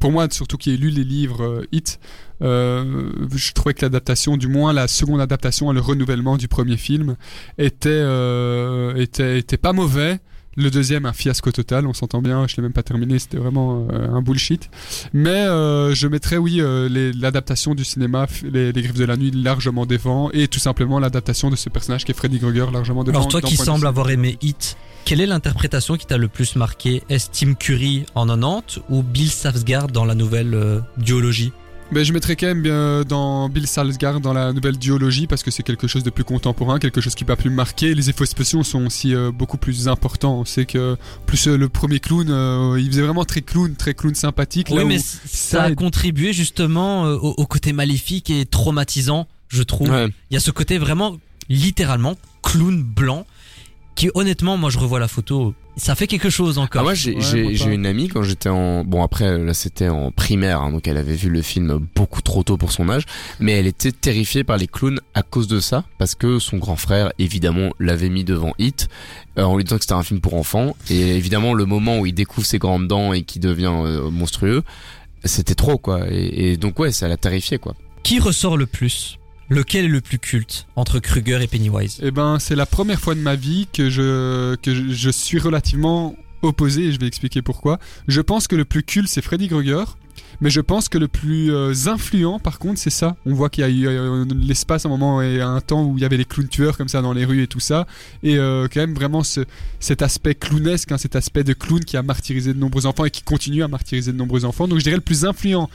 pour 0.00 0.10
moi, 0.10 0.26
surtout 0.30 0.56
qui 0.56 0.72
ai 0.72 0.76
lu 0.76 0.90
les 0.90 1.04
livres 1.04 1.42
euh, 1.44 1.66
Hit, 1.72 2.00
euh, 2.42 3.12
je 3.34 3.52
trouvais 3.52 3.74
que 3.74 3.82
l'adaptation, 3.82 4.36
du 4.36 4.48
moins 4.48 4.72
la 4.72 4.88
seconde 4.88 5.20
adaptation, 5.20 5.70
le 5.72 5.80
renouvellement 5.80 6.36
du 6.36 6.48
premier 6.48 6.76
film, 6.76 7.16
était 7.58 7.88
euh, 7.90 8.94
était 8.96 9.38
était 9.38 9.56
pas 9.56 9.72
mauvais. 9.72 10.18
Le 10.56 10.70
deuxième, 10.70 11.04
un 11.04 11.12
fiasco 11.12 11.52
total, 11.52 11.86
on 11.86 11.92
s'entend 11.92 12.22
bien, 12.22 12.46
je 12.46 12.56
l'ai 12.56 12.62
même 12.62 12.72
pas 12.72 12.82
terminé, 12.82 13.18
c'était 13.18 13.36
vraiment 13.36 13.86
euh, 13.90 14.08
un 14.10 14.22
bullshit. 14.22 14.70
Mais 15.12 15.28
euh, 15.30 15.94
je 15.94 16.08
mettrais, 16.08 16.38
oui, 16.38 16.60
euh, 16.60 17.12
l'adaptation 17.14 17.74
du 17.74 17.84
cinéma, 17.84 18.26
les, 18.42 18.72
les 18.72 18.82
Griffes 18.82 18.96
de 18.96 19.04
la 19.04 19.18
Nuit, 19.18 19.30
largement 19.32 19.84
devant, 19.84 20.30
et 20.32 20.48
tout 20.48 20.58
simplement 20.58 20.98
l'adaptation 20.98 21.50
de 21.50 21.56
ce 21.56 21.68
personnage 21.68 22.06
qui 22.06 22.12
est 22.12 22.14
Freddy 22.14 22.38
Krueger, 22.38 22.70
largement 22.70 23.04
devant. 23.04 23.18
Alors 23.18 23.28
toi 23.28 23.42
qui 23.42 23.56
sembles 23.56 23.86
avoir 23.86 24.08
aimé 24.08 24.38
Hit, 24.40 24.78
quelle 25.04 25.20
est 25.20 25.26
l'interprétation 25.26 25.98
qui 25.98 26.06
t'a 26.06 26.16
le 26.16 26.28
plus 26.28 26.56
marqué? 26.56 27.02
Est-ce 27.10 27.28
Tim 27.30 27.52
Curry 27.52 28.06
en 28.14 28.26
90 28.26 28.80
ou 28.88 29.02
Bill 29.02 29.28
Skarsgård 29.28 29.90
dans 29.90 30.06
la 30.06 30.14
nouvelle 30.14 30.82
duologie? 30.96 31.52
Ben, 31.92 32.04
je 32.04 32.12
mettrais 32.12 32.34
quand 32.34 32.48
même 32.48 32.62
bien 32.62 33.02
dans 33.04 33.48
Bill 33.48 33.66
Salzgard 33.66 34.20
dans 34.20 34.32
la 34.32 34.52
nouvelle 34.52 34.76
duologie 34.76 35.26
parce 35.28 35.42
que 35.44 35.52
c'est 35.52 35.62
quelque 35.62 35.86
chose 35.86 36.02
de 36.02 36.10
plus 36.10 36.24
contemporain, 36.24 36.78
quelque 36.80 37.00
chose 37.00 37.14
qui 37.14 37.24
peut 37.24 37.36
plus 37.36 37.48
marquer. 37.48 37.94
Les 37.94 38.10
effets 38.10 38.26
spéciaux 38.26 38.64
sont 38.64 38.86
aussi 38.86 39.14
euh, 39.14 39.30
beaucoup 39.30 39.56
plus 39.56 39.86
importants. 39.86 40.40
On 40.40 40.44
sait 40.44 40.66
que 40.66 40.96
plus 41.26 41.46
euh, 41.46 41.56
le 41.56 41.68
premier 41.68 42.00
clown, 42.00 42.26
euh, 42.28 42.76
il 42.80 42.88
faisait 42.88 43.02
vraiment 43.02 43.24
très 43.24 43.40
clown, 43.40 43.76
très 43.76 43.94
clown 43.94 44.14
sympathique. 44.14 44.68
Oui 44.70 44.78
là 44.78 44.84
mais 44.84 44.98
ça 44.98 45.18
ça 45.26 45.62
a 45.62 45.74
contribué 45.74 46.32
justement 46.32 47.06
euh, 47.06 47.16
au, 47.16 47.34
au 47.36 47.46
côté 47.46 47.72
maléfique 47.72 48.30
et 48.30 48.46
traumatisant, 48.46 49.28
je 49.48 49.62
trouve. 49.62 49.90
Ouais. 49.90 50.08
Il 50.30 50.34
y 50.34 50.36
a 50.36 50.40
ce 50.40 50.50
côté 50.50 50.78
vraiment 50.78 51.16
littéralement 51.48 52.16
clown 52.42 52.82
blanc 52.82 53.26
qui 53.96 54.10
honnêtement 54.14 54.56
moi 54.56 54.70
je 54.70 54.78
revois 54.78 55.00
la 55.00 55.08
photo, 55.08 55.54
ça 55.76 55.94
fait 55.94 56.06
quelque 56.06 56.30
chose 56.30 56.56
Ah, 56.58 56.62
encore. 56.62 56.82
moi 56.84 56.94
j'ai 56.94 57.14
Ouais, 57.14 57.20
j'ai 57.22 57.42
moi 57.42 57.52
j'ai 57.54 57.64
pas. 57.64 57.70
une 57.72 57.86
amie 57.86 58.08
quand 58.08 58.22
j'étais 58.22 58.48
en 58.50 58.84
bon 58.84 59.02
après 59.02 59.36
là 59.38 59.52
c'était 59.54 59.88
en 59.88 60.10
primaire 60.12 60.60
hein, 60.62 60.70
donc 60.70 60.86
elle 60.86 60.96
avait 60.98 61.16
vu 61.16 61.28
le 61.30 61.42
film 61.42 61.78
beaucoup 61.96 62.22
trop 62.22 62.42
tôt 62.42 62.56
pour 62.56 62.72
son 62.72 62.88
âge 62.88 63.04
mais 63.40 63.52
elle 63.52 63.66
était 63.66 63.92
terrifiée 63.92 64.44
par 64.44 64.56
les 64.58 64.66
clowns 64.66 65.00
à 65.14 65.22
cause 65.22 65.48
de 65.48 65.58
ça 65.60 65.84
parce 65.98 66.14
que 66.14 66.38
son 66.38 66.58
grand 66.58 66.76
frère 66.76 67.10
évidemment 67.18 67.70
l'avait 67.80 68.08
mis 68.10 68.22
devant 68.24 68.52
Hit 68.58 68.88
euh, 69.38 69.42
en 69.44 69.56
lui 69.56 69.64
disant 69.64 69.76
que 69.76 69.82
c'était 69.82 69.94
un 69.94 70.02
film 70.02 70.20
pour 70.20 70.34
enfants 70.34 70.76
et 70.90 71.16
évidemment 71.16 71.52
le 71.54 71.64
moment 71.66 71.98
où 71.98 72.06
il 72.06 72.12
découvre 72.14 72.46
ses 72.46 72.58
grandes 72.58 72.86
dents 72.88 73.12
et 73.12 73.22
qui 73.22 73.38
devient 73.40 73.72
euh, 73.74 74.10
monstrueux 74.10 74.62
c'était 75.24 75.54
trop 75.54 75.78
quoi 75.78 76.06
et, 76.10 76.52
et 76.52 76.56
donc 76.56 76.78
ouais 76.78 76.92
ça 76.92 77.08
l'a 77.08 77.16
terrifié 77.16 77.58
quoi 77.58 77.74
Qui 78.02 78.18
ressort 78.20 78.56
le 78.56 78.66
plus? 78.66 79.18
Lequel 79.48 79.84
est 79.84 79.88
le 79.88 80.00
plus 80.00 80.18
culte 80.18 80.66
entre 80.74 80.98
Kruger 80.98 81.38
et 81.40 81.46
Pennywise 81.46 82.00
Eh 82.02 82.10
ben, 82.10 82.38
c'est 82.38 82.56
la 82.56 82.66
première 82.66 82.98
fois 82.98 83.14
de 83.14 83.20
ma 83.20 83.36
vie 83.36 83.68
que 83.72 83.90
je 83.90 84.56
que 84.56 84.74
je, 84.74 85.10
suis 85.10 85.38
relativement 85.38 86.16
opposé 86.42 86.86
et 86.86 86.92
je 86.92 86.98
vais 86.98 87.06
expliquer 87.06 87.42
pourquoi. 87.42 87.78
Je 88.08 88.20
pense 88.20 88.48
que 88.48 88.56
le 88.56 88.64
plus 88.64 88.82
culte 88.82 89.08
c'est 89.08 89.22
Freddy 89.22 89.48
Krueger. 89.48 89.96
Mais 90.40 90.50
je 90.50 90.60
pense 90.60 90.88
que 90.88 90.98
le 90.98 91.08
plus 91.08 91.52
euh, 91.52 91.72
influent, 91.86 92.38
par 92.38 92.58
contre, 92.58 92.78
c'est 92.78 92.90
ça. 92.90 93.16
On 93.24 93.32
voit 93.32 93.48
qu'il 93.48 93.62
y 93.62 93.66
a 93.66 93.70
eu 93.70 93.86
euh, 93.86 94.24
l'espace 94.34 94.84
à 94.84 94.88
un 94.88 94.90
moment 94.90 95.22
et 95.22 95.40
un 95.40 95.60
temps 95.60 95.84
où 95.84 95.96
il 95.96 96.02
y 96.02 96.04
avait 96.04 96.16
les 96.16 96.24
clowns 96.24 96.48
tueurs 96.48 96.76
comme 96.76 96.88
ça 96.88 97.00
dans 97.00 97.12
les 97.12 97.24
rues 97.24 97.42
et 97.42 97.46
tout 97.46 97.60
ça. 97.60 97.86
Et 98.22 98.36
euh, 98.36 98.68
quand 98.72 98.80
même 98.80 98.94
vraiment 98.94 99.22
ce, 99.22 99.40
cet 99.80 100.02
aspect 100.02 100.34
clownesque, 100.34 100.92
hein, 100.92 100.98
cet 100.98 101.16
aspect 101.16 101.44
de 101.44 101.54
clown 101.54 101.84
qui 101.84 101.96
a 101.96 102.02
martyrisé 102.02 102.52
de 102.52 102.58
nombreux 102.58 102.86
enfants 102.86 103.04
et 103.04 103.10
qui 103.10 103.22
continue 103.22 103.62
à 103.62 103.68
martyriser 103.68 104.12
de 104.12 104.18
nombreux 104.18 104.44
enfants. 104.44 104.68
Donc 104.68 104.78
je 104.78 104.84
dirais 104.84 104.96
le 104.96 105.02
plus 105.02 105.24
influent. 105.24 105.70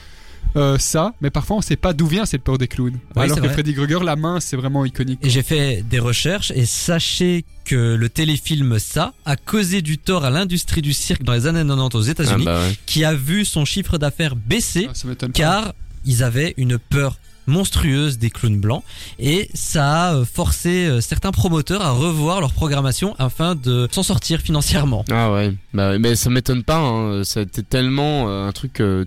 Euh, 0.56 0.78
ça, 0.78 1.14
mais 1.22 1.30
parfois 1.30 1.58
on 1.58 1.62
sait 1.62 1.76
pas 1.76 1.94
d'où 1.94 2.08
vient 2.08 2.26
cette 2.26 2.44
peur 2.44 2.58
des 2.58 2.68
clowns. 2.68 2.98
Oui, 3.16 3.24
Alors 3.24 3.38
que 3.38 3.42
vrai. 3.42 3.54
Freddy 3.54 3.74
Krueger, 3.74 4.04
la 4.04 4.16
main, 4.16 4.40
c'est 4.40 4.58
vraiment 4.58 4.86
iconique. 4.86 5.20
Et 5.24 5.30
j'ai 5.30 5.44
fait 5.44 5.84
des 5.88 6.00
recherches 6.00 6.52
et 6.52 6.66
sachez 6.66 7.46
que 7.66 7.96
le 7.96 8.10
téléfilm 8.10 8.80
Ça 8.80 9.14
a 9.26 9.36
causé 9.36 9.82
du 9.82 9.98
tort 9.98 10.26
à 10.26 10.30
l'industrie 10.30 10.82
du 10.82 10.94
cirque 10.94 11.24
dans 11.24 11.34
les 11.34 11.48
années 11.48 11.64
90 11.66 11.96
aux 11.96 12.08
ah 12.08 12.12
États-Unis 12.12 12.46
bah 12.46 12.60
ouais. 12.62 12.76
qui 12.86 13.04
a 13.04 13.14
vu 13.14 13.46
son 13.46 13.66
chiffre 13.66 13.98
d'affaires 13.98 14.36
baisser 14.36 14.88
Ah, 14.90 15.28
car 15.34 15.74
ils 16.06 16.24
avaient 16.24 16.54
une 16.58 16.78
peur 16.78 17.18
monstrueuse 17.48 18.18
des 18.18 18.30
clowns 18.30 18.60
blancs 18.60 18.84
et 19.20 19.50
ça 19.54 20.10
a 20.10 20.14
euh, 20.16 20.26
forcé 20.26 20.86
euh, 20.86 21.02
certains 21.02 21.32
promoteurs 21.32 21.82
à 21.82 21.92
revoir 21.92 22.40
leur 22.40 22.54
programmation 22.54 23.16
afin 23.18 23.56
de 23.56 23.88
s'en 23.92 24.04
sortir 24.04 24.42
financièrement. 24.42 25.04
ah 25.12 25.32
ouais 25.32 25.54
bah 25.74 25.98
mais 25.98 26.16
ça 26.16 26.30
m'étonne 26.30 26.64
pas 26.64 26.78
hein. 26.78 27.24
ça 27.24 27.40
a 27.40 27.44
été 27.44 27.64
tellement 27.64 28.30
euh, 28.30 28.48
un 28.48 28.52
truc 28.52 28.80
euh, 28.80 29.06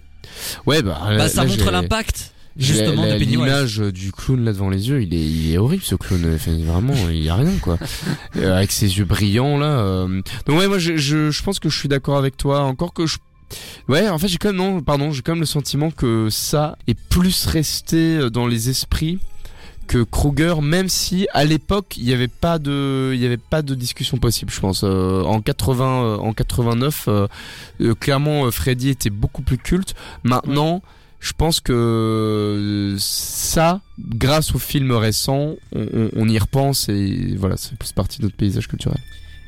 ouais 0.66 0.82
bah, 0.82 0.98
Bah, 1.04 1.12
là- 1.14 1.28
ça 1.28 1.42
là, 1.44 1.48
montre 1.50 1.70
l'impact 1.70 2.32
justement 2.56 3.04
la-. 3.04 3.18
L'image 3.18 3.78
du 3.78 4.12
clown 4.12 4.44
là 4.44 4.52
devant 4.52 4.70
les 4.70 4.88
yeux, 4.88 5.02
il 5.02 5.12
est, 5.14 5.18
il 5.26 5.52
est 5.52 5.58
horrible 5.58 5.82
ce 5.82 5.94
clown. 5.96 6.32
Enfin, 6.34 6.56
vraiment, 6.64 6.94
il 7.10 7.22
y 7.22 7.28
a 7.28 7.34
rien 7.36 7.52
quoi. 7.60 7.78
Euh, 8.36 8.56
avec 8.56 8.72
ses 8.72 8.98
yeux 8.98 9.04
brillants 9.04 9.58
là. 9.58 9.66
euh. 9.78 10.20
Donc 10.46 10.58
ouais, 10.58 10.66
moi 10.68 10.78
je, 10.78 10.96
je, 10.96 11.30
je 11.30 11.42
pense 11.42 11.58
que 11.60 11.68
je 11.68 11.78
suis 11.78 11.88
d'accord 11.88 12.16
avec 12.16 12.36
toi. 12.36 12.62
Encore 12.62 12.92
que 12.92 13.06
je. 13.06 13.16
Ouais, 13.88 14.08
en 14.08 14.18
fait 14.18 14.26
j'ai 14.28 14.38
quand 14.38 14.48
même 14.48 14.56
non, 14.56 14.80
pardon, 14.80 15.12
j'ai 15.12 15.22
quand 15.22 15.32
même 15.32 15.40
le 15.40 15.46
sentiment 15.46 15.90
que 15.90 16.28
ça 16.30 16.76
est 16.88 16.98
plus 17.08 17.46
resté 17.46 18.28
dans 18.30 18.46
les 18.48 18.70
esprits 18.70 19.18
que 19.86 20.02
Kruger, 20.02 20.54
même 20.62 20.88
si 20.88 21.26
à 21.32 21.44
l'époque 21.44 21.96
il 21.96 22.04
n'y 22.04 22.12
avait 22.12 22.28
pas 22.28 22.58
de, 22.58 23.12
il 23.14 23.20
y 23.20 23.26
avait 23.26 23.36
pas 23.36 23.62
de 23.62 23.74
discussion 23.74 24.18
possible. 24.18 24.52
Je 24.52 24.60
pense 24.60 24.84
Euh, 25.04 25.22
en 25.22 25.40
80, 25.40 25.84
euh, 25.84 26.16
en 26.16 26.32
89, 26.32 27.08
euh, 27.08 27.26
clairement 27.98 28.50
Freddy 28.50 28.90
était 28.90 29.10
beaucoup 29.10 29.42
plus 29.42 29.58
culte. 29.58 29.94
Maintenant, 30.22 30.82
je 31.20 31.32
pense 31.32 31.60
que 31.60 32.96
ça, 32.98 33.80
grâce 33.98 34.54
aux 34.54 34.58
films 34.58 34.92
récents, 34.92 35.54
on, 35.72 36.28
y 36.28 36.38
repense 36.38 36.88
et 36.90 37.34
voilà, 37.38 37.56
c'est 37.56 37.76
plus 37.78 37.92
partie 37.92 38.18
de 38.18 38.24
notre 38.24 38.36
paysage 38.36 38.68
culturel. 38.68 38.98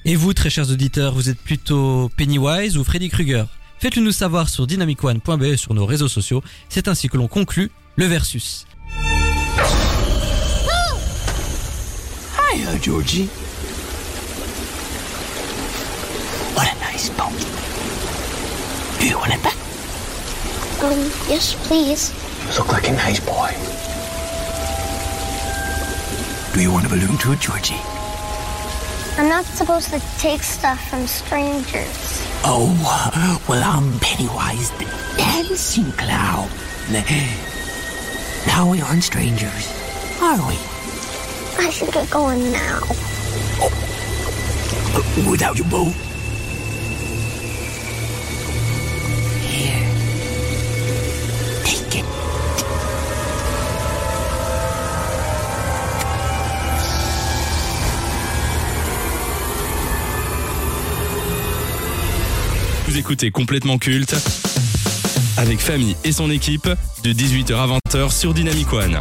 Et 0.07 0.17
vous, 0.17 0.33
très 0.33 0.51
chers 0.51 0.71
auditeurs, 0.71 1.15
vous 1.15 1.29
êtes 1.29 1.39
plutôt 1.39 2.11
Pennywise 2.17 2.79
ou 2.79 2.85
Freddy 2.85 3.11
Krueger? 3.11 3.45
Faites-le 3.79 4.03
nous 4.03 4.13
savoir 4.13 4.49
sur 4.49 4.67
dynamicone.be 4.67 5.57
sur 5.57 5.75
nos 5.75 5.85
réseaux 5.85 6.09
sociaux. 6.09 6.43
C'est 6.71 6.89
ainsi 6.89 7.09
que 7.09 7.19
l'on 7.19 7.29
conclut 7.29 7.71
le 7.97 8.07
versus. 8.07 8.67
Hiya, 12.57 12.79
Georgie. 12.79 13.27
What 16.57 16.73
a 16.73 16.79
nice 16.81 17.11
boat. 17.11 17.37
Do 18.99 19.07
you 19.07 19.19
want 19.19 19.35
it 19.35 19.43
back? 19.43 19.57
Um, 20.83 21.13
yes, 21.29 21.55
please. 21.69 22.15
You 22.49 22.59
look 22.59 22.73
like 22.73 22.89
a 22.89 22.93
nice 22.93 23.21
boy. 23.21 23.53
Do 26.55 26.63
you 26.63 26.73
want 26.73 26.87
a 26.87 26.89
balloon 26.89 27.19
too, 27.19 27.37
Georgie? 27.37 27.77
I'm 29.19 29.29
not 29.29 29.45
supposed 29.45 29.91
to 29.91 30.01
take 30.17 30.43
stuff 30.43 30.81
from 30.89 31.07
strangers. 31.07 32.25
Oh, 32.43 32.73
well, 33.47 33.63
I'm 33.63 33.99
Pennywise 34.01 34.71
the 34.79 34.87
dancing 35.19 35.93
clown. 35.93 36.49
Now 38.47 38.71
we 38.71 38.81
aren't 38.81 39.05
strangers, 39.05 39.69
are 40.23 40.49
we? 40.49 40.76
I 41.59 41.71
should 41.71 41.93
get 41.93 42.09
going 42.11 42.53
now. 42.53 42.81
Without 45.31 45.57
your 45.59 45.67
boat? 45.69 45.93
Here. 49.43 49.89
Take 51.65 51.99
it. 52.01 52.05
Vous 62.87 62.97
écoutez 62.99 63.31
complètement 63.31 63.79
culte 63.79 64.15
avec 65.39 65.61
Famille 65.61 65.97
et 66.05 66.13
son 66.13 66.31
équipe 66.31 66.69
de 67.03 67.13
18h 67.13 67.55
à 67.55 67.67
20h 67.67 68.13
sur 68.13 68.35
Dynamic 68.35 68.73
One. 68.73 69.01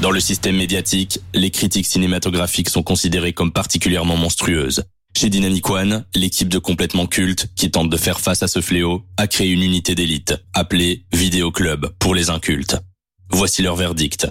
Dans 0.00 0.12
le 0.12 0.20
système 0.20 0.56
médiatique, 0.56 1.18
les 1.34 1.50
critiques 1.50 1.86
cinématographiques 1.86 2.68
sont 2.68 2.84
considérées 2.84 3.32
comme 3.32 3.50
particulièrement 3.50 4.16
monstrueuses. 4.16 4.84
Chez 5.16 5.28
Dynamic 5.28 5.68
One, 5.68 6.04
l'équipe 6.14 6.48
de 6.48 6.60
complètement 6.60 7.08
culte, 7.08 7.48
qui 7.56 7.72
tente 7.72 7.90
de 7.90 7.96
faire 7.96 8.20
face 8.20 8.44
à 8.44 8.48
ce 8.48 8.60
fléau, 8.60 9.02
a 9.16 9.26
créé 9.26 9.50
une 9.50 9.62
unité 9.62 9.96
d'élite, 9.96 10.36
appelée 10.54 11.04
Vidéo 11.12 11.50
Club 11.50 11.92
pour 11.98 12.14
les 12.14 12.30
incultes. 12.30 12.76
Voici 13.30 13.60
leur 13.60 13.74
verdict. 13.74 14.28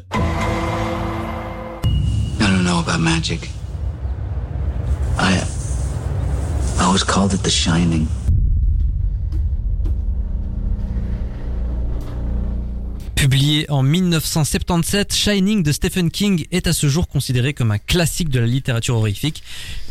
Publié 13.17 13.65
en 13.71 13.82
1977, 13.82 15.12
Shining 15.12 15.63
de 15.63 15.71
Stephen 15.71 16.12
King 16.12 16.45
est 16.51 16.67
à 16.67 16.71
ce 16.71 16.88
jour 16.88 17.08
considéré 17.08 17.56
comme 17.56 17.71
un 17.71 17.80
classique 17.80 18.30
de 18.30 18.39
la 18.39 18.45
littérature 18.45 18.95
horrifique. 18.95 19.41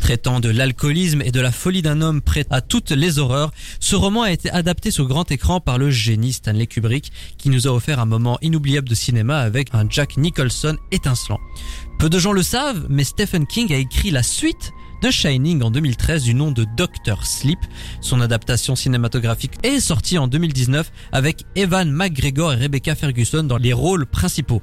Traitant 0.00 0.38
de 0.38 0.48
l'alcoolisme 0.48 1.22
et 1.22 1.32
de 1.32 1.40
la 1.40 1.50
folie 1.50 1.82
d'un 1.82 2.02
homme 2.02 2.22
prêt 2.22 2.46
à 2.50 2.60
toutes 2.60 2.92
les 2.92 3.18
horreurs, 3.18 3.50
ce 3.80 3.96
roman 3.96 4.22
a 4.22 4.30
été 4.30 4.48
adapté 4.50 4.92
sur 4.92 5.08
grand 5.08 5.28
écran 5.32 5.58
par 5.58 5.76
le 5.76 5.90
génie 5.90 6.34
Stanley 6.34 6.68
Kubrick, 6.68 7.10
qui 7.36 7.48
nous 7.48 7.66
a 7.66 7.72
offert 7.72 7.98
un 7.98 8.06
moment 8.06 8.38
inoubliable 8.42 8.88
de 8.88 8.94
cinéma 8.94 9.40
avec 9.40 9.70
un 9.74 9.90
Jack 9.90 10.18
Nicholson 10.18 10.78
étincelant. 10.92 11.40
Peu 11.98 12.08
de 12.08 12.20
gens 12.20 12.32
le 12.32 12.44
savent, 12.44 12.86
mais 12.88 13.02
Stephen 13.02 13.48
King 13.48 13.72
a 13.72 13.76
écrit 13.76 14.12
la 14.12 14.22
suite 14.22 14.72
de 15.06 15.10
Shining 15.12 15.62
en 15.62 15.70
2013 15.70 16.24
du 16.24 16.34
nom 16.34 16.50
de 16.50 16.66
Doctor 16.76 17.26
Sleep. 17.26 17.60
Son 18.00 18.20
adaptation 18.20 18.74
cinématographique 18.74 19.52
est 19.62 19.78
sortie 19.78 20.18
en 20.18 20.26
2019 20.26 20.90
avec 21.12 21.44
Evan 21.54 21.88
McGregor 21.92 22.54
et 22.54 22.56
Rebecca 22.56 22.96
Ferguson 22.96 23.44
dans 23.44 23.56
les 23.56 23.72
rôles 23.72 24.04
principaux. 24.04 24.62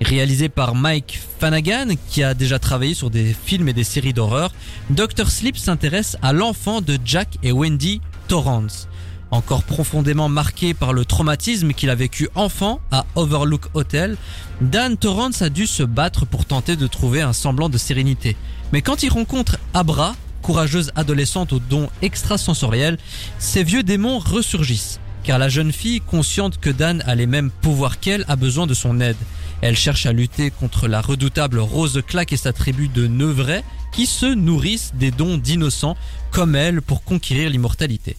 Réalisé 0.00 0.48
par 0.48 0.74
Mike 0.74 1.20
Flanagan, 1.38 1.88
qui 2.08 2.22
a 2.22 2.32
déjà 2.32 2.58
travaillé 2.58 2.94
sur 2.94 3.10
des 3.10 3.34
films 3.34 3.68
et 3.68 3.74
des 3.74 3.84
séries 3.84 4.14
d'horreur, 4.14 4.54
Doctor 4.88 5.30
Sleep 5.30 5.58
s'intéresse 5.58 6.16
à 6.22 6.32
l'enfant 6.32 6.80
de 6.80 6.98
Jack 7.04 7.36
et 7.42 7.52
Wendy 7.52 8.00
Torrance. 8.28 8.88
Encore 9.32 9.62
profondément 9.62 10.28
marqué 10.28 10.74
par 10.74 10.92
le 10.92 11.06
traumatisme 11.06 11.72
qu'il 11.72 11.88
a 11.88 11.94
vécu 11.94 12.28
enfant 12.34 12.82
à 12.90 13.06
Overlook 13.14 13.64
Hotel, 13.72 14.18
Dan 14.60 14.98
Torrance 14.98 15.40
a 15.40 15.48
dû 15.48 15.66
se 15.66 15.82
battre 15.82 16.26
pour 16.26 16.44
tenter 16.44 16.76
de 16.76 16.86
trouver 16.86 17.22
un 17.22 17.32
semblant 17.32 17.70
de 17.70 17.78
sérénité. 17.78 18.36
Mais 18.74 18.82
quand 18.82 19.02
il 19.02 19.08
rencontre 19.08 19.56
Abra, 19.72 20.16
courageuse 20.42 20.92
adolescente 20.96 21.54
aux 21.54 21.60
dons 21.60 21.88
extrasensoriels, 22.02 22.98
ces 23.38 23.64
vieux 23.64 23.82
démons 23.82 24.18
ressurgissent. 24.18 25.00
Car 25.24 25.38
la 25.38 25.48
jeune 25.48 25.72
fille, 25.72 26.02
consciente 26.02 26.60
que 26.60 26.68
Dan 26.68 27.02
a 27.06 27.14
les 27.14 27.26
mêmes 27.26 27.50
pouvoirs 27.50 28.00
qu'elle, 28.00 28.26
a 28.28 28.36
besoin 28.36 28.66
de 28.66 28.74
son 28.74 29.00
aide. 29.00 29.16
Elle 29.62 29.76
cherche 29.78 30.04
à 30.04 30.12
lutter 30.12 30.50
contre 30.50 30.88
la 30.88 31.00
redoutable 31.00 31.58
Rose 31.58 32.02
Claque 32.06 32.34
et 32.34 32.36
sa 32.36 32.52
tribu 32.52 32.88
de 32.88 33.06
Neuvrais, 33.06 33.64
qui 33.92 34.04
se 34.04 34.26
nourrissent 34.26 34.92
des 34.94 35.10
dons 35.10 35.38
d'innocents 35.38 35.96
comme 36.30 36.54
elle 36.54 36.82
pour 36.82 37.02
conquérir 37.02 37.48
l'immortalité. 37.48 38.16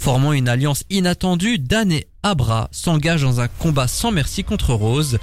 Formant 0.00 0.32
une 0.32 0.48
alliance 0.48 0.84
inattendue, 0.88 1.58
Dan 1.58 1.92
et 1.92 2.06
Abra 2.22 2.70
s'engagent 2.72 3.20
dans 3.20 3.40
un 3.42 3.48
combat 3.48 3.86
sans 3.86 4.10
merci 4.10 4.44
contre 4.44 4.72
Rose. 4.72 5.18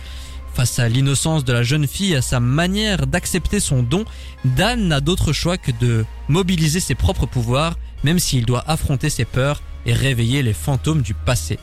Face 0.53 0.77
à 0.77 0.87
l'innocence 0.87 1.43
de 1.43 1.51
la 1.51 1.63
jeune 1.63 1.87
fille 1.87 2.13
et 2.13 2.17
à 2.17 2.21
sa 2.21 2.39
manière 2.39 3.07
d'accepter 3.07 3.59
son 3.59 3.81
don, 3.81 4.05
Dan 4.45 4.87
n'a 4.87 5.01
d'autre 5.01 5.33
choix 5.33 5.57
que 5.57 5.71
de 5.71 6.05
mobiliser 6.27 6.79
ses 6.79 6.93
propres 6.93 7.25
pouvoirs, 7.25 7.75
même 8.03 8.19
s'il 8.19 8.45
doit 8.45 8.63
affronter 8.67 9.09
ses 9.09 9.25
peurs 9.25 9.63
et 9.87 9.93
réveiller 9.93 10.43
les 10.43 10.53
fantômes 10.53 11.01
du 11.01 11.15
passé. 11.15 11.57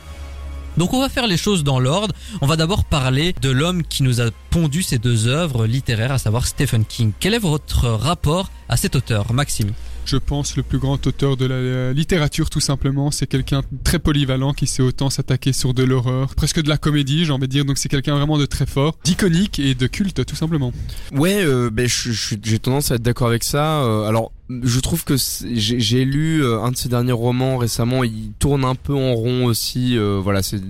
Donc 0.75 0.93
on 0.93 0.99
va 0.99 1.07
faire 1.07 1.25
les 1.25 1.37
choses 1.37 1.63
dans 1.63 1.79
l'ordre. 1.79 2.13
On 2.41 2.47
va 2.47 2.57
d'abord 2.57 2.83
parler 2.83 3.33
de 3.41 3.49
l'homme 3.49 3.83
qui 3.83 4.03
nous 4.03 4.19
a 4.19 4.29
pondu 4.49 4.83
ces 4.83 4.97
deux 4.97 5.27
œuvres 5.27 5.67
littéraires, 5.67 6.11
à 6.11 6.17
savoir 6.17 6.45
Stephen 6.47 6.83
King. 6.83 7.13
Quel 7.21 7.33
est 7.33 7.39
votre 7.39 7.87
rapport 7.87 8.51
à 8.67 8.75
cet 8.75 8.97
auteur, 8.97 9.31
Maxime? 9.31 9.71
Je 10.05 10.17
pense, 10.17 10.57
le 10.57 10.63
plus 10.63 10.79
grand 10.79 11.05
auteur 11.07 11.37
de 11.37 11.45
la 11.45 11.93
littérature, 11.93 12.49
tout 12.49 12.59
simplement. 12.59 13.11
C'est 13.11 13.27
quelqu'un 13.27 13.61
très 13.83 13.99
polyvalent 13.99 14.53
qui 14.53 14.67
sait 14.67 14.83
autant 14.83 15.09
s'attaquer 15.09 15.53
sur 15.53 15.73
de 15.73 15.83
l'horreur, 15.83 16.35
presque 16.35 16.61
de 16.61 16.69
la 16.69 16.77
comédie, 16.77 17.25
j'ai 17.25 17.31
envie 17.31 17.47
de 17.47 17.51
dire. 17.51 17.65
Donc 17.65 17.77
c'est 17.77 17.89
quelqu'un 17.89 18.15
vraiment 18.15 18.37
de 18.37 18.45
très 18.45 18.65
fort, 18.65 18.97
d'iconique 19.03 19.59
et 19.59 19.75
de 19.75 19.87
culte, 19.87 20.25
tout 20.25 20.35
simplement. 20.35 20.71
Ouais, 21.11 21.43
euh, 21.43 21.69
ben, 21.71 21.87
j'ai 21.87 22.59
tendance 22.59 22.91
à 22.91 22.95
être 22.95 23.01
d'accord 23.03 23.27
avec 23.27 23.43
ça. 23.43 23.83
Euh, 23.83 24.07
alors, 24.07 24.31
je 24.49 24.79
trouve 24.79 25.03
que 25.03 25.15
j'ai 25.53 26.05
lu 26.05 26.43
euh, 26.43 26.61
un 26.61 26.71
de 26.71 26.77
ses 26.77 26.89
derniers 26.89 27.11
romans 27.11 27.57
récemment. 27.57 28.03
Il 28.03 28.31
tourne 28.39 28.63
un 28.63 28.75
peu 28.75 28.93
en 28.93 29.13
rond 29.13 29.45
aussi. 29.45 29.97
euh, 29.97 30.19
voilà, 30.21 30.43
c'est. 30.43 30.61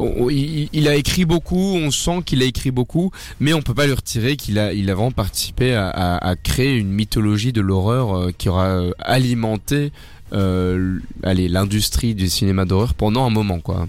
Il, 0.00 0.88
a 0.88 0.96
écrit 0.96 1.24
beaucoup, 1.24 1.76
on 1.76 1.90
sent 1.90 2.22
qu'il 2.24 2.42
a 2.42 2.46
écrit 2.46 2.70
beaucoup, 2.70 3.10
mais 3.40 3.52
on 3.52 3.62
peut 3.62 3.74
pas 3.74 3.86
lui 3.86 3.92
retirer 3.92 4.36
qu'il 4.36 4.58
a, 4.58 4.72
il 4.72 4.90
a 4.90 4.94
vraiment 4.94 5.12
participé 5.12 5.74
à 5.74 6.34
créer 6.42 6.76
une 6.76 6.90
mythologie 6.90 7.52
de 7.52 7.60
l'horreur 7.60 8.16
euh, 8.16 8.32
qui 8.36 8.48
aura 8.48 8.66
euh, 8.66 8.92
alimenté, 8.98 9.92
euh, 10.32 10.98
allez, 11.22 11.48
l'industrie 11.48 12.14
du 12.14 12.28
cinéma 12.28 12.64
d'horreur 12.64 12.94
pendant 12.94 13.24
un 13.26 13.30
moment, 13.30 13.60
quoi. 13.60 13.86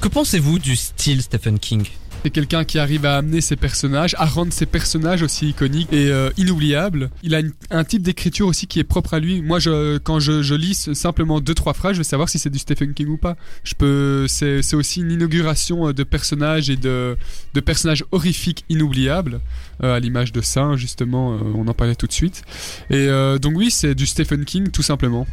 Que 0.00 0.08
pensez-vous 0.08 0.58
du 0.58 0.76
style 0.76 1.22
Stephen 1.22 1.58
King? 1.58 1.84
C'est 2.24 2.30
quelqu'un 2.30 2.64
qui 2.64 2.78
arrive 2.78 3.04
à 3.04 3.18
amener 3.18 3.42
ses 3.42 3.54
personnages, 3.54 4.14
à 4.16 4.24
rendre 4.24 4.50
ses 4.50 4.64
personnages 4.64 5.22
aussi 5.22 5.50
iconiques 5.50 5.92
et 5.92 6.08
euh, 6.08 6.30
inoubliables. 6.38 7.10
Il 7.22 7.34
a 7.34 7.42
un 7.70 7.84
type 7.84 8.00
d'écriture 8.00 8.46
aussi 8.46 8.66
qui 8.66 8.80
est 8.80 8.84
propre 8.84 9.12
à 9.12 9.20
lui. 9.20 9.42
Moi, 9.42 9.58
quand 10.02 10.20
je, 10.20 10.54
lis 10.54 10.88
simplement 10.94 11.42
deux 11.42 11.52
trois 11.52 11.74
phrases, 11.74 11.92
je 11.92 11.98
vais 11.98 12.04
savoir 12.04 12.30
si 12.30 12.38
c'est 12.38 12.48
du 12.48 12.58
Stephen 12.58 12.94
King 12.94 13.08
ou 13.08 13.18
pas. 13.18 13.36
Je 13.62 13.74
peux, 13.74 14.24
c'est, 14.26 14.74
aussi 14.74 15.02
une 15.02 15.10
inauguration 15.10 15.88
euh, 15.88 15.92
de 15.92 16.02
personnages 16.02 16.70
et 16.70 16.76
de, 16.76 17.14
personnages 17.62 18.06
horrifiques 18.10 18.64
inoubliables, 18.70 19.42
euh, 19.82 19.94
à 19.94 20.00
l'image 20.00 20.32
de 20.32 20.40
ça 20.40 20.76
justement. 20.76 21.38
on 21.54 21.68
en 21.68 21.74
parlait 21.74 21.94
tout 21.94 22.06
de 22.06 22.12
suite. 22.12 22.42
Et 22.88 23.06
donc 23.38 23.52
oui, 23.54 23.70
c'est 23.70 23.94
du 23.94 24.06
Stephen 24.06 24.46
King 24.46 24.70
tout 24.70 24.82
simplement. 24.82 25.26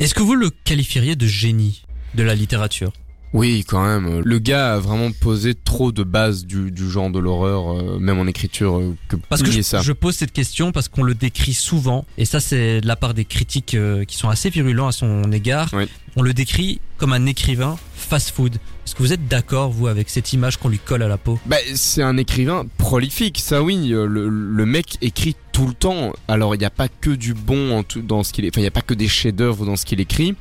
Est-ce 0.00 0.14
que 0.14 0.22
vous 0.22 0.34
le 0.34 0.48
qualifieriez 0.64 1.14
de 1.14 1.26
génie 1.26 1.84
de 2.14 2.22
la 2.22 2.34
littérature? 2.34 2.92
Oui, 3.32 3.64
quand 3.68 3.84
même. 3.84 4.20
Le 4.24 4.38
gars 4.38 4.74
a 4.74 4.78
vraiment 4.78 5.10
posé 5.12 5.54
trop 5.54 5.92
de 5.92 6.02
bases 6.02 6.46
du, 6.46 6.70
du 6.70 6.90
genre 6.90 7.10
de 7.10 7.18
l'horreur, 7.18 7.72
euh, 7.76 7.98
même 7.98 8.18
en 8.18 8.26
écriture, 8.26 8.78
euh, 8.78 8.94
que 9.08 9.16
Parce 9.16 9.42
que 9.42 9.50
je, 9.50 9.60
ça. 9.60 9.82
je 9.82 9.92
pose 9.92 10.14
cette 10.16 10.32
question 10.32 10.72
parce 10.72 10.88
qu'on 10.88 11.02
le 11.02 11.14
décrit 11.14 11.52
souvent, 11.52 12.06
et 12.16 12.24
ça 12.24 12.40
c'est 12.40 12.80
de 12.80 12.86
la 12.86 12.96
part 12.96 13.12
des 13.14 13.24
critiques 13.26 13.74
euh, 13.74 14.04
qui 14.04 14.16
sont 14.16 14.28
assez 14.30 14.48
virulents 14.50 14.86
à 14.88 14.92
son 14.92 15.30
égard. 15.32 15.68
Oui. 15.74 15.84
On 16.16 16.22
le 16.22 16.32
décrit 16.32 16.80
comme 16.96 17.12
un 17.12 17.26
écrivain 17.26 17.76
fast-food. 17.94 18.54
Est-ce 18.54 18.94
que 18.94 19.02
vous 19.02 19.12
êtes 19.12 19.28
d'accord, 19.28 19.70
vous, 19.70 19.86
avec 19.86 20.08
cette 20.08 20.32
image 20.32 20.56
qu'on 20.56 20.70
lui 20.70 20.78
colle 20.78 21.02
à 21.02 21.08
la 21.08 21.18
peau? 21.18 21.38
Bah, 21.46 21.58
c'est 21.74 22.02
un 22.02 22.16
écrivain 22.16 22.64
prolifique, 22.78 23.38
ça 23.38 23.62
oui. 23.62 23.88
Le, 23.88 24.06
le 24.28 24.66
mec 24.66 24.96
écrit 25.02 25.36
tout 25.52 25.66
le 25.66 25.74
temps. 25.74 26.12
Alors, 26.26 26.54
il 26.54 26.58
n'y 26.58 26.64
a 26.64 26.70
pas 26.70 26.88
que 26.88 27.10
du 27.10 27.34
bon 27.34 27.76
en 27.76 27.82
tout, 27.82 28.00
dans 28.00 28.22
ce 28.24 28.32
qu'il. 28.32 28.46
Enfin, 28.46 28.60
il 28.60 28.62
n'y 28.62 28.68
a 28.68 28.72
pas 28.72 28.80
que 28.80 28.94
des 28.94 29.06
chefs-d'œuvre 29.06 29.66
dans 29.66 29.76
ce 29.76 29.84
qu'il 29.84 30.00
écrit. 30.00 30.34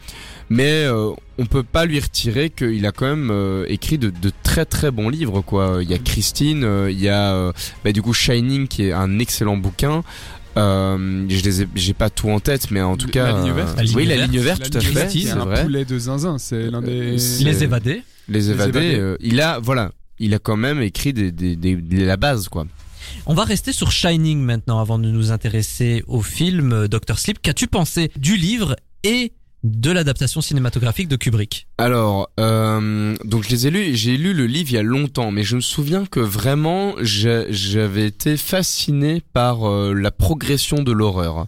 Mais 0.49 0.83
euh, 0.85 1.11
on 1.37 1.45
peut 1.45 1.63
pas 1.63 1.85
lui 1.85 1.99
retirer 1.99 2.49
qu'il 2.49 2.85
a 2.85 2.91
quand 2.91 3.05
même 3.05 3.29
euh, 3.31 3.65
écrit 3.67 3.97
de, 3.97 4.09
de 4.09 4.31
très 4.43 4.63
très 4.65 4.91
bons 4.91 5.09
livres 5.09 5.41
quoi. 5.41 5.79
Il 5.81 5.89
y 5.89 5.93
a 5.93 5.97
Christine, 5.97 6.63
euh, 6.63 6.89
il 6.89 6.99
y 7.01 7.09
a 7.09 7.33
euh, 7.33 7.51
bah, 7.83 7.91
du 7.91 8.01
coup 8.01 8.13
Shining 8.13 8.67
qui 8.67 8.83
est 8.85 8.93
un 8.93 9.19
excellent 9.19 9.57
bouquin. 9.57 10.03
Euh, 10.55 11.25
je 11.29 11.43
les 11.43 11.61
ai- 11.63 11.67
j'ai 11.75 11.93
pas 11.93 12.09
tout 12.09 12.29
en 12.29 12.39
tête, 12.39 12.71
mais 12.71 12.81
en 12.81 12.97
tout 12.97 13.05
La 13.07 13.11
cas, 13.11 13.39
ligne 13.41 13.51
euh, 13.51 13.53
verte. 13.53 13.77
La 13.77 13.83
ligne 13.83 13.95
oui, 13.95 14.05
la 14.05 14.15
ligne 14.25 14.39
verte, 14.39 14.59
La 14.61 14.69
tout 14.69 14.77
à 14.77 14.81
fait, 14.81 15.09
c'est 15.09 15.19
c'est 15.19 15.29
un 15.31 15.45
vrai. 15.45 15.63
poulet 15.63 15.85
de 15.85 15.99
zinzin, 15.99 16.37
c'est 16.39 16.71
l'un 16.71 16.81
des. 16.81 17.19
C'est- 17.19 17.43
Les 17.43 17.63
évadés. 17.63 18.01
Les 18.27 18.49
évadés, 18.49 18.95
euh, 18.95 19.15
il 19.19 19.39
a, 19.41 19.59
voilà, 19.59 19.91
il 20.19 20.33
a 20.33 20.39
quand 20.39 20.57
même 20.57 20.81
écrit 20.81 21.13
des, 21.13 21.31
des, 21.31 21.55
des- 21.55 21.75
des- 21.75 22.05
la 22.05 22.17
base, 22.17 22.47
quoi. 22.49 22.65
On 23.27 23.33
va 23.35 23.43
rester 23.43 23.71
sur 23.71 23.91
Shining 23.91 24.39
maintenant 24.41 24.79
avant 24.79 24.97
de 24.97 25.07
nous 25.09 25.31
intéresser 25.31 26.03
au 26.07 26.21
film 26.21 26.73
euh, 26.73 26.87
Doctor 26.87 27.19
Sleep. 27.19 27.39
Qu'as-tu 27.41 27.67
pensé 27.67 28.11
du 28.17 28.35
livre 28.35 28.75
et 29.03 29.33
de 29.67 29.91
l'adaptation 29.91 30.39
cinématographique 30.39 31.09
de 31.09 31.17
Kubrick 31.17 31.67
Alors, 31.77 32.29
euh, 32.39 33.15
donc 33.25 33.43
je 33.43 33.49
les 33.49 33.67
ai 33.67 33.95
j'ai 33.95 34.15
lu 34.15 34.33
le 34.33 34.45
livre 34.45 34.71
il 34.71 34.75
y 34.75 34.77
a 34.77 34.83
longtemps, 34.83 35.31
mais 35.31 35.43
je 35.43 35.57
me 35.57 35.61
souviens 35.61 36.05
que 36.05 36.21
vraiment 36.21 36.95
j'avais 37.01 38.07
été 38.07 38.37
fasciné 38.37 39.21
par 39.33 39.69
euh, 39.69 39.93
la 39.93 40.11
progression 40.11 40.83
de 40.83 40.91
l'horreur. 40.93 41.47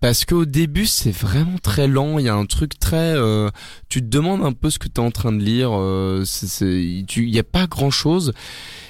Parce 0.00 0.24
qu'au 0.24 0.44
début 0.44 0.86
c'est 0.86 1.14
vraiment 1.14 1.58
très 1.62 1.86
lent, 1.86 2.18
il 2.18 2.24
y 2.24 2.28
a 2.28 2.34
un 2.34 2.46
truc 2.46 2.78
très... 2.78 3.14
euh, 3.14 3.50
tu 3.88 4.00
te 4.00 4.06
demandes 4.06 4.44
un 4.44 4.52
peu 4.52 4.70
ce 4.70 4.80
que 4.80 4.88
tu 4.88 5.00
es 5.00 5.04
en 5.04 5.12
train 5.12 5.32
de 5.32 5.42
lire, 5.42 5.70
il 6.60 7.30
n'y 7.30 7.38
a 7.38 7.44
pas 7.44 7.66
grand-chose. 7.66 8.32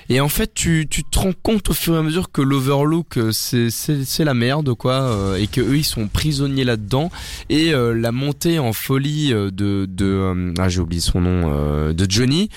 Et 0.08 0.20
en 0.20 0.28
fait, 0.28 0.52
tu, 0.54 0.86
tu 0.88 1.02
te 1.04 1.18
rends 1.18 1.32
compte 1.42 1.70
au 1.70 1.72
fur 1.74 1.94
et 1.94 1.98
à 1.98 2.02
mesure 2.02 2.30
que 2.30 2.42
l'Overlook, 2.42 3.16
euh, 3.16 3.30
c'est 3.32 4.24
la 4.24 4.34
merde, 4.34 4.74
quoi, 4.74 5.02
euh, 5.02 5.36
et 5.36 5.46
que 5.46 5.60
eux 5.60 5.78
ils 5.78 5.84
sont 5.84 6.08
prisonniers 6.08 6.64
là-dedans. 6.64 7.10
Et 7.48 7.72
euh, 7.74 7.92
la 7.94 8.12
montée 8.12 8.58
en 8.58 8.72
folie 8.72 9.32
euh, 9.32 9.50
de 9.50 9.86
de 9.88 10.52
ah 10.58 10.68
j'ai 10.68 10.80
oublié 10.80 11.00
son 11.00 11.20
nom 11.20 11.52
euh, 11.52 11.92
de 11.92 12.06
Johnny 12.08 12.48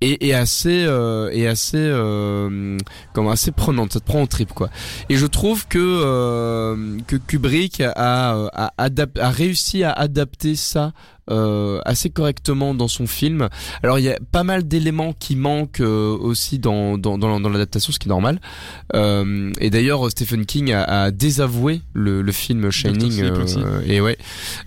est, 0.00 0.22
est 0.22 0.32
assez 0.32 0.84
euh, 0.86 1.30
est 1.30 1.46
assez 1.46 1.76
euh, 1.78 2.76
comme 3.12 3.28
assez 3.28 3.52
prenante, 3.52 3.92
ça 3.92 4.00
te 4.00 4.04
prend 4.04 4.20
en 4.20 4.26
trip 4.26 4.52
quoi. 4.52 4.68
Et 5.08 5.16
je 5.16 5.26
trouve 5.26 5.66
que 5.68 5.78
euh, 5.78 6.98
que 7.06 7.16
Kubrick 7.16 7.80
a 7.80 7.92
a, 8.52 8.72
adap- 8.78 9.18
a 9.20 9.30
réussi 9.30 9.84
à 9.84 9.92
adapter 9.92 10.56
ça 10.56 10.92
euh, 11.30 11.80
assez 11.84 12.10
correctement 12.10 12.74
dans 12.74 12.88
son 12.88 13.06
film. 13.06 13.48
Alors 13.82 13.98
il 13.98 14.04
y 14.04 14.08
a 14.10 14.18
pas 14.32 14.42
mal 14.42 14.66
d'éléments 14.66 15.12
qui 15.12 15.36
manquent 15.36 15.80
euh, 15.80 16.16
aussi 16.18 16.58
dans 16.58 16.98
dans 16.98 17.18
dans, 17.18 17.38
dans 17.40 17.48
l'adaptation, 17.48 17.92
ce 17.92 17.98
qui 17.98 18.08
est 18.08 18.10
normal. 18.10 18.40
Euh, 18.94 19.52
et 19.60 19.70
d'ailleurs 19.70 20.10
Stephen 20.10 20.46
King 20.46 20.72
a, 20.72 20.82
a 20.82 21.10
désavoué 21.10 21.82
le, 21.92 22.22
le 22.22 22.32
film 22.32 22.70
Shining 22.70 23.30
aussi. 23.30 23.58
et 23.86 24.00
ouais 24.00 24.18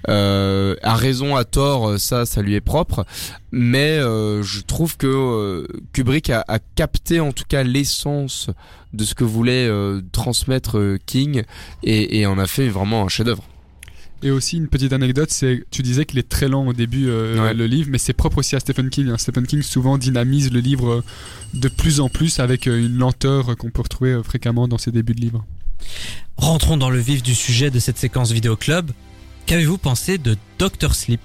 euh, 0.09 0.75
à 0.81 0.95
raison 0.95 1.35
à 1.35 1.43
tort 1.43 1.99
ça 1.99 2.25
ça 2.25 2.41
lui 2.41 2.55
est 2.55 2.61
propre 2.61 3.05
mais 3.51 3.97
euh, 3.97 4.43
je 4.43 4.61
trouve 4.61 4.97
que 4.97 5.07
euh, 5.07 5.67
Kubrick 5.93 6.29
a, 6.29 6.43
a 6.47 6.59
capté 6.59 7.19
en 7.19 7.31
tout 7.31 7.45
cas 7.47 7.63
l'essence 7.63 8.49
de 8.93 9.03
ce 9.03 9.13
que 9.15 9.23
voulait 9.23 9.67
euh, 9.67 10.01
transmettre 10.11 10.77
euh, 10.77 10.97
King 11.05 11.43
et, 11.83 12.19
et 12.19 12.25
en 12.25 12.37
a 12.37 12.47
fait 12.47 12.67
vraiment 12.67 13.03
un 13.03 13.07
chef-d'œuvre. 13.07 13.43
Et 14.25 14.31
aussi 14.31 14.57
une 14.57 14.67
petite 14.67 14.91
anecdote, 14.91 15.29
c'est 15.29 15.63
tu 15.69 15.83
disais 15.83 16.03
qu'il 16.05 16.17
est 16.17 16.27
très 16.27 16.47
lent 16.49 16.65
au 16.65 16.73
début 16.73 17.05
euh, 17.09 17.39
Ouais. 17.39 17.53
le 17.53 17.67
livre, 17.67 17.89
mais 17.91 17.99
c'est 17.99 18.13
propre 18.13 18.39
aussi 18.39 18.55
à 18.55 18.59
Stephen 18.59 18.89
King. 18.89 19.09
hein. 19.09 19.17
Stephen 19.19 19.45
King 19.45 19.61
souvent 19.61 19.99
dynamise 19.99 20.51
le 20.51 20.59
livre 20.61 20.89
euh, 20.89 21.03
de 21.53 21.67
plus 21.67 21.99
en 21.99 22.09
plus 22.09 22.39
avec 22.39 22.65
euh, 22.67 22.79
une 22.85 22.97
lenteur 22.97 23.55
qu'on 23.55 23.69
peut 23.69 23.83
retrouver 23.83 24.13
euh, 24.13 24.23
fréquemment 24.23 24.67
dans 24.67 24.79
ses 24.79 24.91
débuts 24.91 25.13
de 25.13 25.21
livre. 25.21 25.45
Rentrons 26.37 26.75
dans 26.77 26.89
le 26.89 26.97
vif 26.99 27.21
du 27.21 27.35
sujet 27.35 27.69
de 27.69 27.77
cette 27.79 27.99
séquence 27.99 28.31
vidéo 28.31 28.55
club. 28.55 28.89
Qu'avez-vous 29.45 29.77
pensé 29.77 30.17
de 30.17 30.35
Doctor 30.57 30.95
Sleep? 30.95 31.21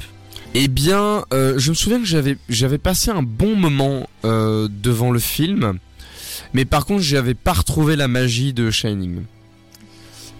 Eh 0.52 0.68
bien, 0.68 1.24
euh, 1.32 1.58
je 1.58 1.70
me 1.70 1.74
souviens 1.74 2.00
que 2.00 2.04
j'avais 2.06 2.36
j'avais 2.50 2.76
passé 2.78 3.10
un 3.10 3.22
bon 3.22 3.56
moment 3.56 4.10
euh, 4.26 4.68
devant 4.82 5.10
le 5.10 5.20
film, 5.20 5.78
mais 6.52 6.66
par 6.66 6.84
contre 6.84 7.02
j'avais 7.02 7.34
pas 7.34 7.52
retrouvé 7.54 7.96
la 7.96 8.08
magie 8.08 8.52
de 8.52 8.70
Shining. 8.70 9.22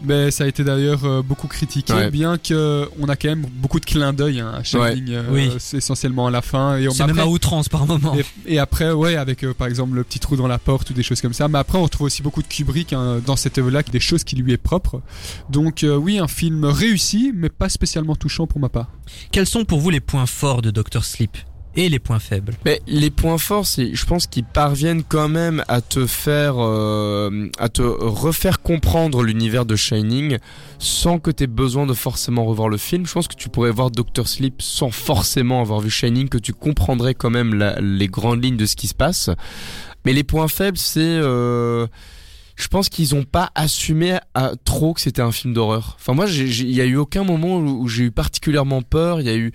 Mais 0.02 0.30
ça 0.30 0.44
a 0.44 0.46
été 0.46 0.64
d'ailleurs 0.64 1.04
euh, 1.04 1.22
beaucoup 1.22 1.46
critiqué, 1.46 1.92
Ouais. 1.92 2.10
bien 2.10 2.38
que 2.38 2.88
on 2.98 3.08
a 3.08 3.16
quand 3.16 3.28
même 3.28 3.44
beaucoup 3.56 3.80
de 3.80 3.84
clins 3.84 4.12
d'œil 4.14 4.40
hein, 4.40 4.52
à 4.56 4.62
Shining, 4.62 5.10
euh, 5.10 5.22
Oui. 5.30 5.50
c'est 5.58 5.76
essentiellement 5.76 6.26
à 6.26 6.30
la 6.30 6.40
fin. 6.42 6.78
Et 6.78 6.88
on 6.88 6.92
C'est 6.92 7.06
même 7.06 7.18
à 7.18 7.26
outrance 7.26 7.68
par 7.68 7.86
moment. 7.86 8.14
Et, 8.46 8.54
et 8.54 8.58
après, 8.58 8.92
ouais, 8.92 9.16
avec 9.16 9.44
euh, 9.44 9.52
par 9.52 9.66
exemple 9.66 9.94
le 9.94 10.04
petit 10.04 10.18
trou 10.18 10.36
dans 10.36 10.48
la 10.48 10.58
porte 10.58 10.88
ou 10.90 10.94
des 10.94 11.02
choses 11.02 11.20
comme 11.20 11.34
ça. 11.34 11.48
Mais 11.48 11.58
après, 11.58 11.76
on 11.78 11.82
retrouve 11.82 12.06
aussi 12.06 12.22
beaucoup 12.22 12.42
de 12.42 12.48
Kubrick 12.48 12.92
hein, 12.92 13.20
dans 13.26 13.36
cette 13.36 13.58
œuvre-là, 13.58 13.82
des 13.82 14.00
choses 14.00 14.24
qui 14.24 14.36
lui 14.36 14.52
est 14.52 14.56
propre. 14.56 15.02
Donc 15.50 15.84
euh, 15.84 15.96
oui, 15.96 16.18
un 16.18 16.28
film 16.28 16.64
réussi, 16.64 17.32
mais 17.34 17.48
pas 17.50 17.68
spécialement 17.68 18.16
touchant 18.16 18.46
pour 18.46 18.60
ma 18.60 18.68
part. 18.70 18.88
Quels 19.32 19.46
sont 19.46 19.64
pour 19.64 19.80
vous 19.80 19.90
les 19.90 20.00
points 20.00 20.26
forts 20.26 20.62
de 20.62 20.70
Doctor 20.70 21.04
Sleep? 21.04 21.36
Et 21.76 21.88
les 21.88 21.98
points 21.98 22.18
faibles 22.18 22.54
Mais 22.64 22.80
les 22.86 23.10
points 23.10 23.38
forts, 23.38 23.66
c'est, 23.66 23.94
je 23.94 24.06
pense 24.06 24.26
qu'ils 24.26 24.44
parviennent 24.44 25.02
quand 25.04 25.28
même 25.28 25.64
à 25.68 25.80
te 25.80 26.06
faire, 26.06 26.54
euh, 26.58 27.48
à 27.58 27.68
te 27.68 27.82
refaire 27.82 28.60
comprendre 28.60 29.22
l'univers 29.22 29.66
de 29.66 29.76
Shining 29.76 30.38
sans 30.78 31.18
que 31.18 31.30
tu 31.30 31.44
aies 31.44 31.46
besoin 31.46 31.86
de 31.86 31.94
forcément 31.94 32.44
revoir 32.44 32.68
le 32.68 32.76
film. 32.76 33.06
Je 33.06 33.12
pense 33.12 33.28
que 33.28 33.36
tu 33.36 33.48
pourrais 33.48 33.70
voir 33.70 33.90
Doctor 33.90 34.26
Sleep 34.26 34.60
sans 34.60 34.90
forcément 34.90 35.60
avoir 35.60 35.80
vu 35.80 35.90
Shining, 35.90 36.28
que 36.28 36.38
tu 36.38 36.52
comprendrais 36.52 37.14
quand 37.14 37.30
même 37.30 37.54
les 37.80 38.08
grandes 38.08 38.42
lignes 38.42 38.56
de 38.56 38.66
ce 38.66 38.76
qui 38.76 38.88
se 38.88 38.94
passe. 38.94 39.30
Mais 40.04 40.12
les 40.12 40.24
points 40.24 40.48
faibles, 40.48 40.78
c'est, 40.78 41.00
euh, 41.00 41.86
je 42.60 42.68
pense 42.68 42.88
qu'ils 42.88 43.14
ont 43.14 43.24
pas 43.24 43.50
assumé 43.54 44.18
à 44.34 44.52
trop 44.64 44.94
que 44.94 45.00
c'était 45.00 45.22
un 45.22 45.32
film 45.32 45.54
d'horreur. 45.54 45.96
Enfin 45.98 46.14
moi, 46.14 46.26
il 46.28 46.70
y 46.70 46.80
a 46.80 46.84
eu 46.84 46.96
aucun 46.96 47.24
moment 47.24 47.56
où, 47.56 47.82
où 47.82 47.88
j'ai 47.88 48.04
eu 48.04 48.10
particulièrement 48.10 48.82
peur. 48.82 49.20
Il 49.20 49.26
y 49.26 49.30
a 49.30 49.36
eu 49.36 49.52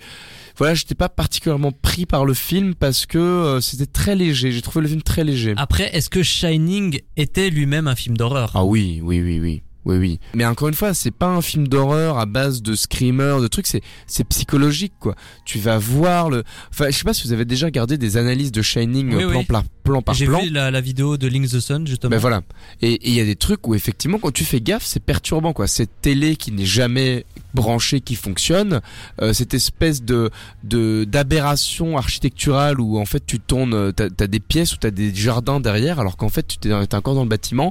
voilà, 0.56 0.74
j'étais 0.74 0.94
pas 0.94 1.10
particulièrement 1.10 1.70
pris 1.70 2.06
par 2.06 2.24
le 2.24 2.32
film 2.32 2.74
parce 2.74 3.04
que 3.04 3.18
euh, 3.18 3.60
c'était 3.60 3.86
très 3.86 4.16
léger. 4.16 4.52
J'ai 4.52 4.62
trouvé 4.62 4.82
le 4.82 4.88
film 4.88 5.02
très 5.02 5.22
léger. 5.22 5.52
Après, 5.58 5.94
est-ce 5.94 6.08
que 6.08 6.22
Shining 6.22 7.00
était 7.16 7.50
lui-même 7.50 7.86
un 7.88 7.94
film 7.94 8.16
d'horreur? 8.16 8.52
Ah 8.54 8.64
oui, 8.64 9.00
oui, 9.02 9.20
oui, 9.20 9.38
oui. 9.38 9.62
Oui, 9.86 9.96
oui. 9.98 10.20
Mais 10.34 10.44
encore 10.44 10.66
une 10.68 10.74
fois, 10.74 10.92
c'est 10.94 11.10
pas 11.12 11.28
un 11.28 11.40
film 11.40 11.68
d'horreur 11.68 12.18
à 12.18 12.26
base 12.26 12.60
de 12.60 12.74
screamers, 12.74 13.40
de 13.40 13.46
trucs, 13.46 13.68
c'est, 13.68 13.82
c'est 14.06 14.24
psychologique, 14.24 14.92
quoi. 14.98 15.14
Tu 15.44 15.58
vas 15.58 15.78
voir 15.78 16.28
le, 16.28 16.42
enfin, 16.70 16.86
je 16.90 16.96
sais 16.98 17.04
pas 17.04 17.14
si 17.14 17.24
vous 17.26 17.32
avez 17.32 17.44
déjà 17.44 17.66
regardé 17.66 17.96
des 17.96 18.16
analyses 18.16 18.50
de 18.52 18.62
Shining 18.62 19.14
Oui, 19.14 19.22
euh, 19.22 19.28
plan, 19.30 19.38
oui. 19.38 19.44
par 19.46 19.62
plan 19.84 20.02
par 20.02 20.14
J'ai 20.16 20.26
plan. 20.26 20.40
vu 20.42 20.50
la, 20.50 20.70
la 20.72 20.80
vidéo 20.80 21.16
de 21.16 21.28
Link 21.28 21.48
the 21.48 21.60
Sun 21.60 21.86
justement. 21.86 22.10
Ben 22.10 22.18
voilà. 22.18 22.42
Et 22.82 22.94
et 22.94 23.08
il 23.10 23.14
y 23.14 23.20
a 23.20 23.24
des 23.24 23.36
trucs 23.36 23.66
où 23.68 23.74
effectivement, 23.76 24.18
quand 24.18 24.32
tu 24.32 24.44
fais 24.44 24.60
gaffe, 24.60 24.84
c'est 24.84 24.98
perturbant, 24.98 25.52
quoi. 25.52 25.68
Cette 25.68 26.00
télé 26.02 26.34
qui 26.36 26.50
n'est 26.50 26.66
jamais 26.66 27.24
branchée, 27.56 28.00
qui 28.00 28.14
fonctionne, 28.14 28.80
euh, 29.20 29.32
cette 29.32 29.54
espèce 29.54 30.02
de 30.02 30.30
de 30.62 31.04
d'aberration 31.04 31.96
architecturale 31.96 32.80
où 32.80 32.98
en 32.98 33.06
fait 33.06 33.24
tu 33.26 33.40
tournes, 33.40 33.74
euh, 33.74 33.92
t'as 33.92 34.24
as 34.24 34.28
des 34.28 34.40
pièces 34.40 34.74
où 34.74 34.76
t'as 34.76 34.92
des 34.92 35.12
jardins 35.14 35.58
derrière, 35.58 35.98
alors 35.98 36.16
qu'en 36.16 36.28
fait 36.28 36.46
tu 36.46 36.58
t'es 36.58 36.70
t'es 36.86 36.96
encore 36.96 37.16
dans 37.16 37.24
le 37.24 37.28
bâtiment. 37.28 37.70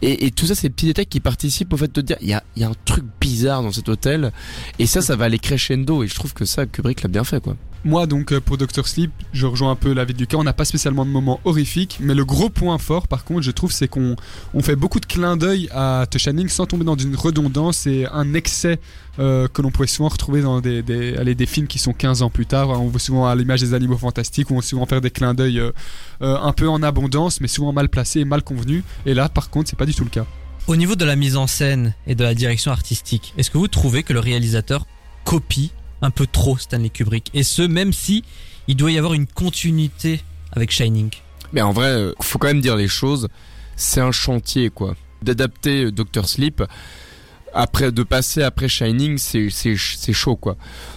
Et, 0.00 0.26
et 0.26 0.30
tout 0.30 0.46
ça, 0.46 0.54
c'est 0.54 0.68
des 0.68 0.74
petits 0.74 0.86
détails 0.86 1.06
qui 1.06 1.20
participent 1.20 1.72
au 1.74 1.76
fait 1.76 1.88
de 1.88 2.00
te 2.00 2.00
dire, 2.00 2.16
il 2.22 2.28
y 2.28 2.32
a 2.32 2.42
il 2.56 2.62
y 2.62 2.64
a 2.64 2.68
un 2.68 2.74
truc 2.84 3.04
bizarre 3.20 3.62
dans 3.62 3.72
cet 3.72 3.88
hôtel. 3.88 4.32
Et 4.78 4.86
ça, 4.86 5.02
ça 5.02 5.16
va 5.16 5.26
aller 5.26 5.38
crescendo. 5.38 6.02
Et 6.04 6.08
je 6.08 6.14
trouve 6.14 6.32
que 6.32 6.44
ça, 6.44 6.66
Kubrick 6.66 7.02
l'a 7.02 7.08
bien 7.08 7.24
fait, 7.24 7.42
quoi. 7.42 7.56
Moi, 7.84 8.06
donc, 8.06 8.32
euh, 8.32 8.40
pour 8.40 8.56
Doctor 8.56 8.88
Sleep, 8.88 9.10
je 9.34 9.44
rejoins 9.46 9.72
un 9.72 9.76
peu 9.76 9.92
l'avis 9.92 10.14
de 10.14 10.18
Lucas. 10.18 10.38
On 10.38 10.44
n'a 10.44 10.54
pas 10.54 10.64
spécialement 10.64 11.04
de 11.04 11.10
moments 11.10 11.40
horrifiques, 11.44 11.98
mais 12.00 12.14
le 12.14 12.24
gros 12.24 12.48
point 12.48 12.78
fort, 12.78 13.08
par 13.08 13.24
contre, 13.24 13.42
je 13.42 13.50
trouve, 13.50 13.72
c'est 13.72 13.88
qu'on 13.88 14.16
on 14.54 14.62
fait 14.62 14.74
beaucoup 14.74 15.00
de 15.00 15.06
clins 15.06 15.36
d'œil 15.36 15.68
à 15.70 16.06
The 16.10 16.16
Shining 16.16 16.48
sans 16.48 16.64
tomber 16.64 16.84
dans 16.84 16.96
une 16.96 17.14
redondance 17.14 17.86
et 17.86 18.06
un 18.10 18.32
excès 18.32 18.80
euh, 19.18 19.48
que 19.48 19.60
l'on 19.60 19.70
pourrait 19.70 19.86
souvent 19.86 20.08
retrouver 20.08 20.40
dans 20.40 20.62
des, 20.62 20.82
des, 20.82 21.46
films 21.46 21.66
qui 21.66 21.78
sont 21.78 21.92
15 21.92 22.22
ans 22.22 22.30
plus 22.30 22.46
tard. 22.46 22.70
On 22.70 22.88
voit 22.88 23.00
souvent 23.00 23.26
à 23.26 23.34
l'image 23.34 23.60
des 23.60 23.74
animaux 23.74 23.98
fantastiques, 23.98 24.50
où 24.50 24.54
on 24.54 24.56
va 24.56 24.62
souvent 24.62 24.86
faire 24.86 25.02
des 25.02 25.10
clins 25.10 25.34
d'œil 25.34 25.60
euh, 25.60 25.72
un 26.20 26.52
peu 26.52 26.68
en 26.68 26.82
abondance, 26.82 27.42
mais 27.42 27.48
souvent 27.48 27.74
mal 27.74 27.90
placés 27.90 28.20
et 28.20 28.24
mal 28.24 28.42
convenus. 28.42 28.82
Et 29.04 29.12
là, 29.12 29.28
par 29.28 29.50
contre, 29.50 29.68
c'est 29.68 29.78
pas 29.78 29.86
du 29.86 29.94
tout 29.94 30.04
le 30.04 30.10
cas. 30.10 30.24
Au 30.68 30.76
niveau 30.76 30.96
de 30.96 31.04
la 31.04 31.16
mise 31.16 31.36
en 31.36 31.46
scène 31.46 31.92
et 32.06 32.14
de 32.14 32.24
la 32.24 32.34
direction 32.34 32.72
artistique, 32.72 33.34
est-ce 33.36 33.50
que 33.50 33.58
vous 33.58 33.68
trouvez 33.68 34.02
que 34.02 34.14
le 34.14 34.20
réalisateur 34.20 34.86
copie 35.24 35.70
un 36.04 36.10
peu 36.10 36.26
trop 36.26 36.58
Stanley 36.58 36.90
Kubrick 36.90 37.30
Et 37.34 37.42
ce, 37.42 37.62
même 37.62 37.92
si 37.92 38.24
il 38.68 38.76
doit 38.76 38.92
y 38.92 38.98
avoir 38.98 39.14
une 39.14 39.26
continuité 39.26 40.20
avec 40.52 40.70
Shining. 40.70 41.10
Mais 41.52 41.62
en 41.62 41.72
vrai, 41.72 41.88
euh, 41.88 42.12
faut 42.20 42.38
quand 42.38 42.48
même 42.48 42.60
dire 42.60 42.76
les 42.76 42.88
choses. 42.88 43.28
C'est 43.76 44.00
un 44.00 44.12
chantier, 44.12 44.70
quoi. 44.70 44.94
D'adapter 45.22 45.84
euh, 45.84 45.92
Doctor 45.92 46.28
Sleep, 46.28 46.62
après, 47.52 47.92
de 47.92 48.02
passer 48.02 48.42
après 48.42 48.68
Shining, 48.68 49.18
c'est, 49.18 49.76
chaud, 50.12 50.36
quoi. 50.36 50.56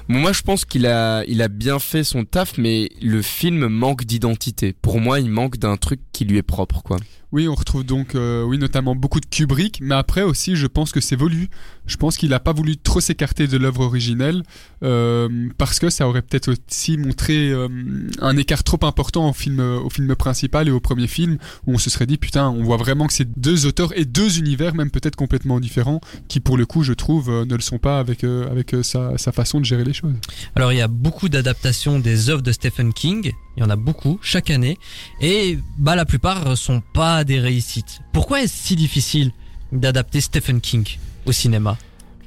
Moi, 0.10 0.32
je 0.32 0.42
pense 0.42 0.64
qu'il 0.64 0.86
a, 0.86 1.26
il 1.26 1.42
a 1.42 1.50
bien 1.50 1.80
fait 1.80 2.04
son 2.04 2.24
taf, 2.24 2.58
mais 2.58 2.90
le 3.02 3.22
film 3.22 3.68
manque 3.68 4.06
d'identité. 4.06 4.74
Pour 4.74 5.02
moi, 5.02 5.20
il 5.20 5.30
manque 5.30 5.58
d'un 5.58 5.76
truc 5.76 6.00
qui 6.14 6.24
lui 6.24 6.38
est 6.38 6.44
propre, 6.44 6.82
quoi. 6.82 6.98
Oui, 7.34 7.50
on 7.50 7.56
retrouve 7.56 7.84
donc, 7.84 8.16
euh, 8.16 8.44
oui, 8.44 8.58
notamment 8.58 8.96
beaucoup 8.96 9.20
de 9.20 9.26
Kubrick, 9.26 9.80
mais 9.82 9.96
après 9.96 10.24
aussi, 10.24 10.56
je 10.56 10.66
pense 10.66 10.94
que 10.94 11.02
c'est 11.02 11.18
voulu. 11.18 11.50
Je 11.86 11.98
pense 11.98 12.16
qu'il 12.16 12.30
n'a 12.30 12.40
pas 12.40 12.54
voulu 12.54 12.78
trop 12.78 13.02
s'écarter 13.02 13.48
de 13.48 13.58
l'œuvre 13.58 13.82
originelle, 13.82 14.44
euh, 14.82 15.50
parce 15.58 15.80
que 15.80 15.90
ça 15.90 16.08
aurait 16.08 16.22
peut-être 16.22 16.54
aussi 16.54 16.98
montré 16.98 17.50
euh, 17.52 17.68
un 18.22 18.38
écart 18.38 18.64
trop 18.64 18.80
important 18.84 19.30
au 19.30 19.34
film, 19.34 19.60
au 19.60 19.90
film 19.90 20.16
principal 20.16 20.70
et 20.70 20.72
au 20.72 20.80
premier 20.80 21.08
film, 21.08 21.38
où 21.66 21.74
on 21.74 21.78
se 21.78 21.90
serait 21.90 22.06
dit, 22.06 22.18
putain, 22.18 22.48
on 22.48 22.64
voit 22.64 22.78
vraiment 22.78 23.08
que 23.08 23.14
c'est 23.14 23.38
deux 23.38 23.66
auteurs 23.66 23.98
et 23.98 24.06
deux 24.06 24.40
univers, 24.40 24.74
même 24.74 24.90
peut-être 24.90 25.18
complètement 25.18 25.60
différents, 25.60 26.00
qui 26.30 26.40
pour 26.40 26.56
le 26.56 26.66
coup, 26.66 26.84
je 26.84 26.94
trouve, 26.94 27.30
ne 27.30 27.56
le 27.56 27.62
sont 27.62 27.78
pas 27.78 28.00
avec, 28.00 28.24
avec 28.24 28.74
sa, 28.84 29.18
sa 29.18 29.34
façon 29.34 29.60
de 29.60 29.66
gérer 29.66 29.84
les 29.84 29.94
choses. 29.98 30.14
Alors 30.56 30.72
il 30.74 30.78
y 30.78 30.82
a 30.82 30.88
beaucoup 30.88 31.30
d'adaptations 31.30 32.00
des 32.00 32.30
œuvres 32.30 32.42
de 32.42 32.52
Stephen 32.52 32.94
King, 32.94 33.32
il 33.56 33.60
y 33.62 33.64
en 33.64 33.70
a 33.70 33.76
beaucoup 33.76 34.20
chaque 34.22 34.50
année, 34.50 34.78
et 35.22 35.58
bah 35.78 35.96
la 35.96 36.06
plupart 36.06 36.58
sont 36.58 36.82
pas 36.94 37.24
des 37.24 37.40
réussites. 37.40 38.00
Pourquoi 38.14 38.42
est-ce 38.42 38.54
si 38.68 38.76
difficile 38.76 39.32
d'adapter 39.72 40.22
Stephen 40.22 40.62
King 40.62 40.86
au 41.26 41.32
cinéma? 41.32 41.78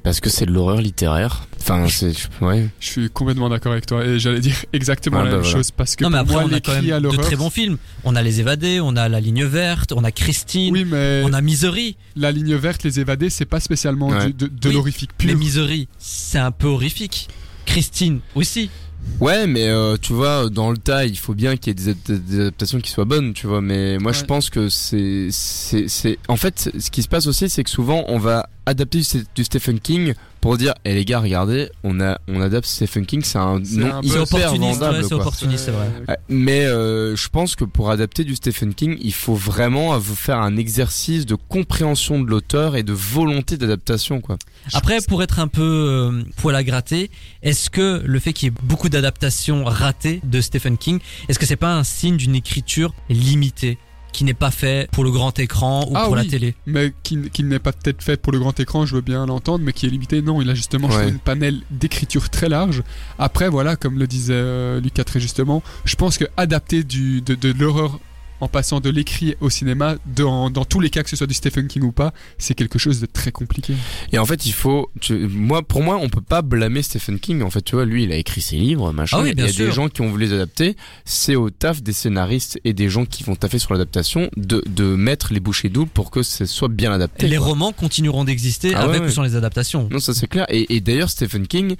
Parce 0.02 0.20
que 0.20 0.30
c'est 0.30 0.46
de 0.46 0.50
l'horreur 0.50 0.80
littéraire. 0.80 1.46
Enfin, 1.61 1.87
c'est. 1.90 2.14
Ouais. 2.40 2.70
Je 2.80 2.87
suis 2.87 3.11
complètement 3.11 3.50
d'accord 3.50 3.72
avec 3.72 3.85
toi 3.85 4.02
et 4.02 4.18
j'allais 4.18 4.40
dire 4.40 4.56
exactement 4.72 5.18
Ah, 5.18 5.24
la 5.24 5.30
bah 5.30 5.37
même 5.37 5.44
voilà. 5.44 5.59
chose 5.59 5.70
parce 5.72 5.94
que 5.94 6.04
Non 6.04 6.09
mais 6.09 6.16
après 6.16 6.33
moi 6.33 6.44
on 6.50 6.52
a 6.54 6.61
quand 6.61 6.72
même 6.80 7.02
de 7.02 7.16
très 7.18 7.37
bons 7.37 7.50
films. 7.50 7.76
On 8.04 8.16
a 8.16 8.22
Les 8.22 8.40
Évadés, 8.40 8.80
on 8.80 8.96
a 8.96 9.11
La 9.11 9.20
Ligne 9.20 9.44
Verte, 9.44 9.92
on 9.92 10.02
a 10.02 10.11
Christine, 10.11 10.72
oui 10.72 10.87
mais 10.87 11.20
on 11.26 11.35
a 11.35 11.42
Misery. 11.42 11.98
la 12.16 12.33
ligne 12.33 12.54
verte 12.56 12.83
les 12.83 12.98
évadés 12.98 13.28
c'est 13.28 13.44
pas 13.44 13.61
spécialement 13.61 14.09
Ouais. 14.09 14.28
du- 14.28 14.33
de, 14.33 14.46
de 14.46 14.68
Oui, 14.68 14.74
l'horrifique 14.74 15.11
Mais 15.20 15.26
pur 15.33 15.38
Misery, 15.38 15.87
c'est 15.98 16.38
un 16.38 16.50
peu 16.50 16.68
horrifique. 16.68 17.28
Christine 17.66 18.20
aussi. 18.35 18.70
Ouais, 19.18 19.46
mais 19.46 19.66
euh, 19.68 19.96
tu 20.01 20.12
vois, 20.12 20.51
dans 20.51 20.70
le 20.70 20.77
tas, 20.77 21.07
il 21.07 21.16
faut 21.16 21.35
bien 21.35 21.57
qu'il 21.57 21.68
y 21.68 21.70
ait 21.70 21.75
des, 21.75 21.88
ad- 21.88 22.20
des 22.27 22.40
adaptations 22.40 22.81
qui 22.81 22.90
soient 22.90 23.07
bonnes, 23.07 23.33
tu 23.33 23.46
vois. 23.46 23.62
Mais 23.62 23.96
moi, 23.99 24.12
je 24.12 24.25
pense 24.25 24.51
que 24.51 24.68
c'est, 24.68 25.29
c'est, 25.31 25.88
c'est. 25.88 26.18
En 26.29 26.37
fait, 26.37 26.70
ce 26.79 26.90
qui 26.90 27.03
se 27.03 27.09
passe 27.09 27.27
aussi, 27.27 27.49
c'est 27.49 27.64
que 27.64 27.70
souvent, 27.70 28.05
on 28.09 28.18
va 28.18 28.51
adapter 28.70 29.02
du, 29.35 29.44
Stephen 29.44 29.80
King 29.80 30.14
pour 30.40 30.56
dire, 30.56 30.74
eh 30.85 30.94
les 30.94 31.04
gars, 31.04 31.20
regardez, 31.20 31.68
on 31.85 32.00
a, 32.00 32.18
on 32.26 32.40
adapte 32.40 32.66
Stephen 32.66 33.04
King, 33.04 33.22
c'est 33.22 33.37
un 33.38 33.59
nom 33.59 33.94
un 33.94 34.02
hyper 34.02 34.22
opportuniste, 34.22 34.80
vendable, 34.80 34.96
ouais, 34.96 35.02
c'est 35.06 35.14
opportuniste, 35.14 35.64
c'est 35.66 35.70
vrai. 35.70 36.18
Mais 36.28 36.64
euh, 36.64 37.14
je 37.14 37.28
pense 37.28 37.56
que 37.56 37.64
pour 37.64 37.90
adapter 37.90 38.24
du 38.24 38.37
Stephen 38.37 38.72
King, 38.72 38.96
il 39.02 39.12
faut 39.12 39.35
vraiment 39.35 39.98
vous 39.98 40.14
faire 40.14 40.38
un 40.38 40.56
exercice 40.56 41.26
de 41.26 41.35
compréhension 41.35 42.20
de 42.20 42.30
l'auteur 42.30 42.76
et 42.76 42.83
de 42.83 42.92
volonté 42.94 43.59
d'adaptation, 43.59 44.20
quoi. 44.20 44.38
Après, 44.72 44.98
pour 45.06 45.22
être 45.22 45.40
un 45.40 45.48
peu 45.48 45.62
euh, 45.62 46.22
poil 46.37 46.56
à 46.56 46.64
gratter, 46.64 47.11
est-ce 47.42 47.68
que 47.68 48.02
le 48.04 48.18
fait 48.18 48.33
qu'il 48.33 48.48
y 48.48 48.52
ait 48.52 48.54
beaucoup 48.62 48.88
d'adaptations 48.88 49.64
ratées 49.64 50.20
de 50.24 50.40
Stephen 50.40 50.78
King, 50.78 51.00
est-ce 51.28 51.38
que 51.38 51.46
c'est 51.46 51.56
pas 51.56 51.74
un 51.74 51.85
signe 51.85 52.16
d'une 52.16 52.35
écriture 52.35 52.94
limitée? 53.11 53.78
Qui 54.12 54.25
n'est 54.25 54.35
pas 54.35 54.51
fait 54.51 54.90
pour 54.90 55.05
le 55.05 55.11
grand 55.11 55.38
écran 55.38 55.87
ou 55.88 55.92
Ah 55.94 56.05
pour 56.07 56.16
la 56.16 56.25
télé 56.25 56.55
mais 56.66 56.92
qui, 57.03 57.18
qui 57.31 57.42
n'est 57.44 57.59
pas 57.59 57.73
peut-être 57.73 58.03
fait 58.03 58.20
pour 58.20 58.33
le 58.33 58.38
grand 58.38 58.59
écran, 58.59 58.87
je 58.87 58.94
veux 58.96 59.01
bien 59.01 59.27
l'entendre, 59.27 59.64
mais 59.64 59.73
qui 59.73 59.87
est 59.87 59.90
limité. 59.90 60.23
Non, 60.23 60.40
il 60.42 60.51
a 60.51 60.55
justement 60.55 60.88
Ouais. 60.88 61.09
une 61.09 61.18
panel 61.18 61.61
d'écriture 61.70 62.29
très 62.31 62.49
large. 62.49 62.83
Après, 63.18 63.49
voilà, 63.49 63.77
comme 63.77 63.99
le 63.99 64.07
disait 64.07 64.33
euh, 64.35 64.81
Lucas 64.81 65.05
très 65.05 65.20
justement, 65.20 65.62
je 65.85 65.94
pense 65.96 66.18
que 66.18 66.25
adapter 66.37 66.83
du, 66.85 67.20
de, 67.23 67.35
de 67.35 67.53
l'horreur 67.53 67.99
en 68.40 68.48
passant 68.48 68.81
de 68.81 68.90
l'écrit 68.90 69.35
au 69.40 69.50
cinéma, 69.50 69.96
dans, 70.07 70.50
dans 70.50 70.64
tous 70.64 70.81
les 70.81 70.90
cas 70.90 71.03
que 71.03 71.11
ce 71.11 71.16
soit 71.16 71.26
du 71.26 71.35
Stephen 71.35 71.68
King 71.68 71.83
ou 71.83 71.92
pas, 71.92 72.12
c'est 72.38 72.55
quelque 72.55 72.79
chose 72.79 73.00
de 73.00 73.07
très 73.07 73.33
compliqué. 73.33 73.74
Et 74.12 74.18
en 74.18 74.26
fait, 74.26 74.46
il 74.46 74.53
faut, 74.53 74.90
tu- 75.00 75.29
moi, 75.29 75.62
pour 75.62 75.83
moi, 75.83 75.98
on 76.00 76.09
peut 76.09 76.20
pas 76.20 76.42
blâmer 76.42 76.83
Stephen 76.83 77.18
King. 77.18 77.42
En 77.42 77.50
fait, 77.50 77.62
tu 77.62 77.74
vois, 77.74 77.85
lui, 77.85 78.05
il 78.05 78.12
a 78.12 78.16
écrit 78.16 78.40
ses 78.40 78.57
livres, 78.57 78.92
machin. 78.92 79.18
Ah 79.20 79.22
oui, 79.22 79.35
bien 79.35 79.44
il 79.44 79.48
y 79.48 79.50
a 79.50 79.55
sûr. 79.55 79.66
des 79.66 79.72
gens 79.72 79.88
qui 79.88 80.00
ont 80.00 80.09
voulu 80.11 80.26
les 80.26 80.33
adapter. 80.33 80.76
C'est 81.05 81.37
au 81.37 81.50
taf 81.50 81.83
des 81.83 81.92
scénaristes 81.92 82.59
et 82.64 82.72
des 82.72 82.88
gens 82.88 83.05
qui 83.05 83.22
vont 83.24 83.35
taffer 83.37 83.59
sur 83.59 83.72
l'adaptation 83.72 84.31
de, 84.37 84.62
de 84.66 84.85
mettre 84.96 85.33
les 85.33 85.40
bouchées 85.40 85.68
doubles 85.68 85.90
pour 85.92 86.11
que 86.11 86.22
ce 86.22 86.44
soit 86.46 86.68
bien 86.68 86.92
adapté. 86.92 87.29
Les 87.29 87.37
quoi. 87.37 87.46
romans 87.46 87.72
continueront 87.72 88.24
d'exister 88.24 88.72
Ah 88.74 88.85
ouais, 88.85 88.90
avec 88.90 89.03
ouais. 89.03 89.09
ou 89.09 89.11
sans 89.11 89.22
les 89.22 89.37
adaptations. 89.37 89.88
Non, 89.90 89.98
ça 90.00 90.14
c'est 90.14 90.26
clair. 90.26 90.46
Et, 90.48 90.74
et 90.76 90.81
d'ailleurs, 90.81 91.11
Stephen 91.11 91.46
King, 91.46 91.76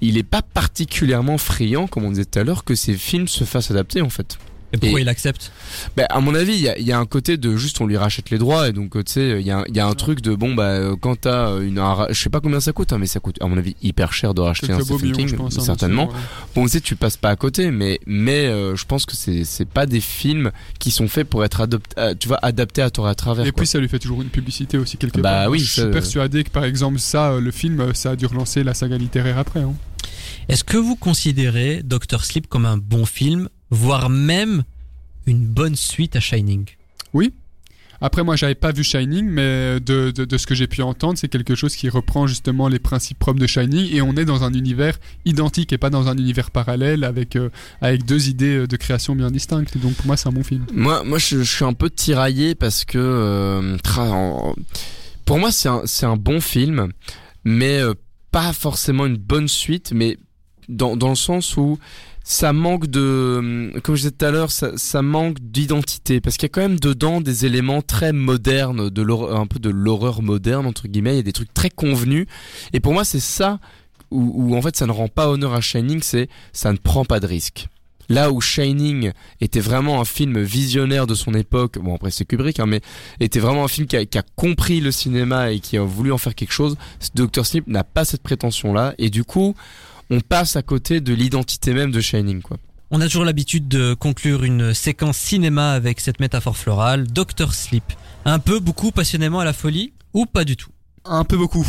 il 0.00 0.16
est 0.18 0.22
pas 0.22 0.42
particulièrement 0.42 1.38
friand, 1.38 1.86
comme 1.86 2.04
on 2.04 2.10
disait 2.10 2.24
tout 2.24 2.38
à 2.38 2.44
l'heure, 2.44 2.64
que 2.64 2.74
ses 2.74 2.94
films 2.94 3.28
se 3.28 3.44
fassent 3.44 3.70
adapter, 3.70 4.00
en 4.02 4.10
fait. 4.10 4.38
Et 4.74 4.78
pourquoi 4.78 4.98
Et- 5.00 5.02
il 5.02 5.08
accepte? 5.08 5.52
Ben, 5.96 6.06
à 6.10 6.20
mon 6.20 6.34
avis, 6.34 6.54
il 6.54 6.60
y 6.60 6.68
a, 6.68 6.78
il 6.78 6.86
y 6.86 6.92
a 6.92 6.98
un 6.98 7.06
côté 7.06 7.36
de 7.36 7.56
juste 7.56 7.80
on 7.80 7.86
lui 7.86 7.96
rachète 7.96 8.30
les 8.30 8.38
droits 8.38 8.68
et 8.68 8.72
donc 8.72 8.96
euh, 8.96 9.02
tu 9.02 9.12
sais, 9.12 9.40
il 9.40 9.46
y 9.46 9.50
a, 9.50 9.64
y 9.72 9.80
a 9.80 9.86
un 9.86 9.94
truc 9.94 10.20
de 10.20 10.34
bon 10.34 10.54
bah 10.54 10.64
euh, 10.64 10.96
quand 11.00 11.20
t'as 11.20 11.48
euh, 11.50 11.66
une, 11.66 11.78
un 11.78 12.06
je 12.10 12.14
sais 12.20 12.30
pas 12.30 12.40
combien 12.40 12.60
ça 12.60 12.72
coûte, 12.72 12.92
hein, 12.92 12.98
mais 12.98 13.06
ça 13.06 13.20
coûte 13.20 13.36
à 13.40 13.46
mon 13.46 13.56
avis 13.56 13.76
hyper 13.82 14.12
cher 14.12 14.34
de 14.34 14.40
racheter 14.40 14.72
un 14.72 14.80
Stephen 14.80 15.00
millions, 15.02 15.16
King, 15.16 15.28
je 15.28 15.36
pense. 15.36 15.58
hein, 15.58 15.62
certainement. 15.62 16.10
Bon, 16.54 16.64
tu 16.64 16.70
sais, 16.70 16.80
tu 16.80 16.96
passes 16.96 17.16
pas 17.16 17.30
à 17.30 17.36
côté, 17.36 17.70
mais 17.70 18.00
mais 18.06 18.46
euh, 18.46 18.76
je 18.76 18.84
pense 18.84 19.06
que 19.06 19.16
c'est 19.16 19.44
c'est 19.44 19.68
pas 19.68 19.86
des 19.86 20.00
films 20.00 20.50
qui 20.78 20.90
sont 20.90 21.08
faits 21.08 21.28
pour 21.28 21.44
être 21.44 21.60
adoptés, 21.60 21.94
euh, 21.98 22.14
tu 22.18 22.28
vois, 22.28 22.38
adaptés 22.42 22.82
à 22.82 22.90
tort 22.90 23.06
et 23.06 23.10
à 23.10 23.14
travers. 23.14 23.46
Et 23.46 23.50
quoi. 23.52 23.58
puis 23.62 23.66
ça 23.66 23.78
lui 23.78 23.88
fait 23.88 23.98
toujours 23.98 24.22
une 24.22 24.28
publicité 24.28 24.78
aussi 24.78 24.96
quelque 24.96 25.20
Bah 25.20 25.42
part. 25.42 25.50
oui, 25.50 25.58
je 25.60 25.70
suis 25.82 25.90
persuadé 25.90 26.44
que 26.44 26.50
par 26.50 26.64
exemple 26.64 26.98
ça, 26.98 27.38
le 27.38 27.50
film, 27.50 27.94
ça 27.94 28.10
a 28.10 28.16
dû 28.16 28.26
relancer 28.26 28.64
la 28.64 28.74
saga 28.74 28.96
littéraire 28.96 29.38
après. 29.38 29.60
hein. 29.60 29.74
Est-ce 30.48 30.64
que 30.64 30.76
vous 30.76 30.96
considérez 30.96 31.82
Doctor 31.82 32.24
Sleep 32.24 32.48
comme 32.48 32.66
un 32.66 32.76
bon 32.76 33.06
film, 33.06 33.48
voire 33.74 34.08
même 34.10 34.62
une 35.26 35.44
bonne 35.44 35.76
suite 35.76 36.16
à 36.16 36.20
Shining 36.20 36.64
Après, 38.00 38.22
moi, 38.22 38.36
j'avais 38.36 38.54
pas 38.56 38.72
vu 38.72 38.84
Shining, 38.84 39.24
mais 39.24 39.80
de, 39.80 40.10
de, 40.10 40.24
de 40.26 40.36
ce 40.36 40.46
que 40.46 40.54
j'ai 40.54 40.66
pu 40.66 40.82
entendre, 40.82 41.16
c'est 41.16 41.28
quelque 41.28 41.54
chose 41.54 41.74
qui 41.74 41.88
reprend 41.88 42.26
justement 42.26 42.68
les 42.68 42.78
principes 42.78 43.18
propres 43.18 43.40
de 43.40 43.46
Shining, 43.46 43.88
et 43.94 44.02
on 44.02 44.12
est 44.16 44.26
dans 44.26 44.42
un 44.44 44.52
univers 44.52 44.98
identique 45.24 45.72
et 45.72 45.78
pas 45.78 45.90
dans 45.90 46.08
un 46.08 46.16
univers 46.18 46.50
parallèle 46.50 47.04
avec 47.04 47.36
euh, 47.36 47.48
avec 47.80 48.04
deux 48.04 48.28
idées 48.28 48.56
euh, 48.58 48.66
de 48.66 48.76
création 48.76 49.14
bien 49.16 49.30
distinctes. 49.30 49.78
Donc 49.78 49.94
pour 49.94 50.06
moi, 50.06 50.16
c'est 50.18 50.28
un 50.28 50.32
bon 50.32 50.42
film. 50.44 50.66
Moi, 50.74 51.02
moi, 51.04 51.18
je, 51.18 51.38
je 51.42 51.50
suis 51.56 51.64
un 51.64 51.72
peu 51.72 51.88
tiraillé 51.88 52.54
parce 52.54 52.84
que 52.84 52.98
euh, 52.98 53.76
tra- 53.78 54.10
en- 54.10 54.54
pour 55.24 55.38
moi, 55.38 55.50
c'est 55.50 55.68
un, 55.70 55.82
c'est 55.86 56.04
un 56.06 56.16
bon 56.16 56.40
film, 56.40 56.88
mais 57.44 57.78
euh, 57.78 57.94
pas 58.32 58.52
forcément 58.52 59.06
une 59.06 59.16
bonne 59.16 59.48
suite, 59.48 59.92
mais 59.94 60.18
dans, 60.68 60.96
dans 60.96 61.08
le 61.10 61.14
sens 61.14 61.56
où 61.56 61.78
ça 62.24 62.54
manque 62.54 62.86
de, 62.86 63.36
hum, 63.38 63.80
comme 63.82 63.94
je 63.94 64.00
disais 64.00 64.10
tout 64.10 64.24
à 64.24 64.30
l'heure, 64.30 64.50
ça, 64.50 64.76
ça 64.76 65.02
manque 65.02 65.38
d'identité 65.40 66.20
parce 66.20 66.36
qu'il 66.36 66.46
y 66.46 66.50
a 66.50 66.54
quand 66.54 66.62
même 66.62 66.80
dedans 66.80 67.20
des 67.20 67.44
éléments 67.46 67.82
très 67.82 68.12
modernes, 68.12 68.90
de 68.90 69.04
un 69.32 69.46
peu 69.46 69.60
de 69.60 69.68
l'horreur 69.68 70.22
moderne 70.22 70.66
entre 70.66 70.88
guillemets. 70.88 71.12
Il 71.12 71.16
y 71.16 71.20
a 71.20 71.22
des 71.22 71.32
trucs 71.32 71.52
très 71.52 71.70
convenus, 71.70 72.26
et 72.72 72.80
pour 72.80 72.94
moi, 72.94 73.04
c'est 73.04 73.20
ça 73.20 73.60
où, 74.10 74.32
où 74.34 74.56
en 74.56 74.62
fait 74.62 74.74
ça 74.74 74.86
ne 74.86 74.92
rend 74.92 75.08
pas 75.08 75.28
honneur 75.28 75.52
à 75.52 75.60
Shining, 75.60 76.00
c'est 76.02 76.28
ça 76.52 76.72
ne 76.72 76.78
prend 76.78 77.04
pas 77.04 77.20
de 77.20 77.26
risque. 77.26 77.66
Là 78.08 78.30
où 78.30 78.40
Shining 78.40 79.12
était 79.40 79.60
vraiment 79.60 80.00
un 80.00 80.04
film 80.04 80.42
visionnaire 80.42 81.06
de 81.06 81.14
son 81.14 81.34
époque, 81.34 81.78
bon 81.78 81.94
après 81.94 82.10
c'est 82.10 82.24
Kubrick, 82.24 82.60
hein, 82.60 82.66
mais 82.66 82.80
était 83.20 83.40
vraiment 83.40 83.64
un 83.64 83.68
film 83.68 83.86
qui 83.86 83.96
a, 83.96 84.04
qui 84.04 84.18
a 84.18 84.22
compris 84.36 84.80
le 84.80 84.92
cinéma 84.92 85.52
et 85.52 85.60
qui 85.60 85.76
a 85.76 85.82
voulu 85.82 86.12
en 86.12 86.18
faire 86.18 86.34
quelque 86.34 86.52
chose. 86.52 86.76
Dr. 87.14 87.46
Sleep 87.46 87.66
n'a 87.66 87.84
pas 87.84 88.04
cette 88.04 88.22
prétention-là 88.22 88.94
et 88.98 89.08
du 89.08 89.24
coup, 89.24 89.54
on 90.10 90.20
passe 90.20 90.56
à 90.56 90.62
côté 90.62 91.00
de 91.00 91.12
l'identité 91.12 91.74
même 91.74 91.90
de 91.90 92.00
Shining, 92.00 92.42
quoi. 92.42 92.58
On 92.90 93.00
a 93.00 93.06
toujours 93.06 93.24
l'habitude 93.24 93.66
de 93.66 93.94
conclure 93.94 94.44
une 94.44 94.74
séquence 94.74 95.16
cinéma 95.16 95.72
avec 95.72 96.00
cette 96.00 96.20
métaphore 96.20 96.56
florale, 96.56 97.06
Doctor 97.06 97.54
Sleep. 97.54 97.84
Un 98.24 98.38
peu, 98.38 98.60
beaucoup, 98.60 98.92
passionnément 98.92 99.40
à 99.40 99.44
la 99.44 99.52
folie 99.52 99.94
ou 100.12 100.26
pas 100.26 100.44
du 100.44 100.56
tout? 100.56 100.70
Un 101.04 101.24
peu 101.24 101.36
beaucoup. 101.36 101.66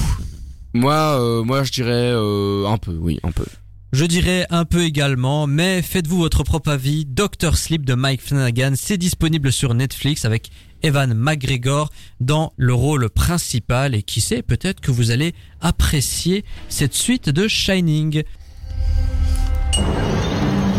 Moi, 0.73 1.19
euh, 1.19 1.43
moi 1.43 1.63
je 1.63 1.71
dirais 1.71 2.11
euh, 2.13 2.67
un 2.67 2.77
peu, 2.77 2.91
oui, 2.91 3.19
un 3.23 3.31
peu. 3.31 3.45
Je 3.93 4.03
dirais 4.03 4.45
un 4.49 4.65
peu 4.65 4.83
également, 4.83 5.47
mais 5.47 5.81
faites-vous 5.81 6.17
votre 6.17 6.43
propre 6.43 6.69
avis. 6.69 7.05
Doctor 7.05 7.55
Sleep 7.57 7.85
de 7.85 7.93
Mike 7.93 8.21
Flanagan, 8.21 8.73
c'est 8.75 8.97
disponible 8.97 9.53
sur 9.53 9.73
Netflix 9.73 10.25
avec 10.25 10.51
Evan 10.83 11.13
McGregor 11.13 11.89
dans 12.19 12.53
le 12.57 12.73
rôle 12.73 13.09
principal 13.09 13.95
et 13.95 14.03
qui 14.03 14.21
sait, 14.21 14.41
peut-être 14.41 14.81
que 14.81 14.91
vous 14.91 15.11
allez 15.11 15.33
apprécier 15.61 16.45
cette 16.69 16.93
suite 16.93 17.29
de 17.29 17.47
Shining. 17.47 18.23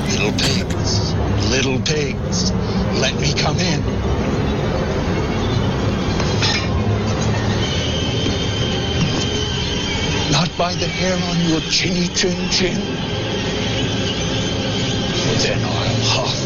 Little 0.09 0.33
pigs, 0.37 1.15
little 1.51 1.81
pigs, 1.81 2.53
let 3.01 3.13
me 3.21 3.35
come 3.35 3.59
in. 3.59 3.83
Not 10.31 10.49
by 10.57 10.75
the 10.75 10.87
hair 10.87 11.17
on 11.31 11.51
your 11.51 11.61
chinny 11.71 12.09
chin 12.15 12.37
chin. 12.51 12.81
Then 15.43 15.59
I'll 15.65 16.01
huff, 16.03 16.46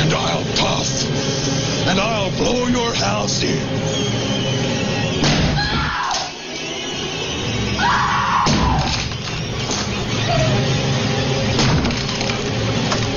and 0.00 0.14
I'll 0.14 0.44
puff, 0.56 1.06
and 1.88 2.00
I'll 2.00 2.30
blow 2.30 2.66
your 2.68 2.94
house 2.94 3.42
in. 3.42 4.00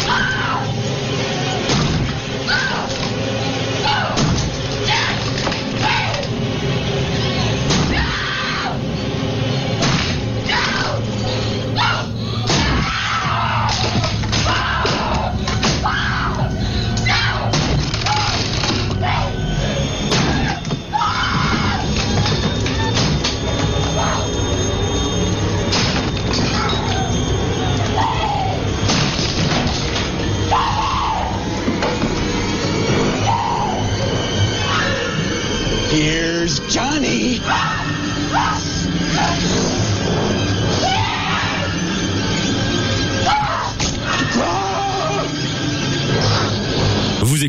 Here's 0.05 0.42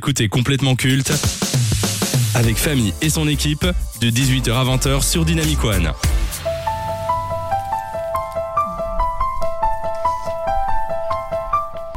écoutez 0.05 0.29
complètement 0.29 0.77
culte 0.77 1.15
avec 2.35 2.59
Famille 2.59 2.93
et 3.01 3.09
son 3.09 3.27
équipe 3.27 3.65
de 4.03 4.11
18h 4.11 4.53
à 4.53 4.63
20h 4.63 5.03
sur 5.03 5.25
Dynamic 5.25 5.65
One. 5.65 5.93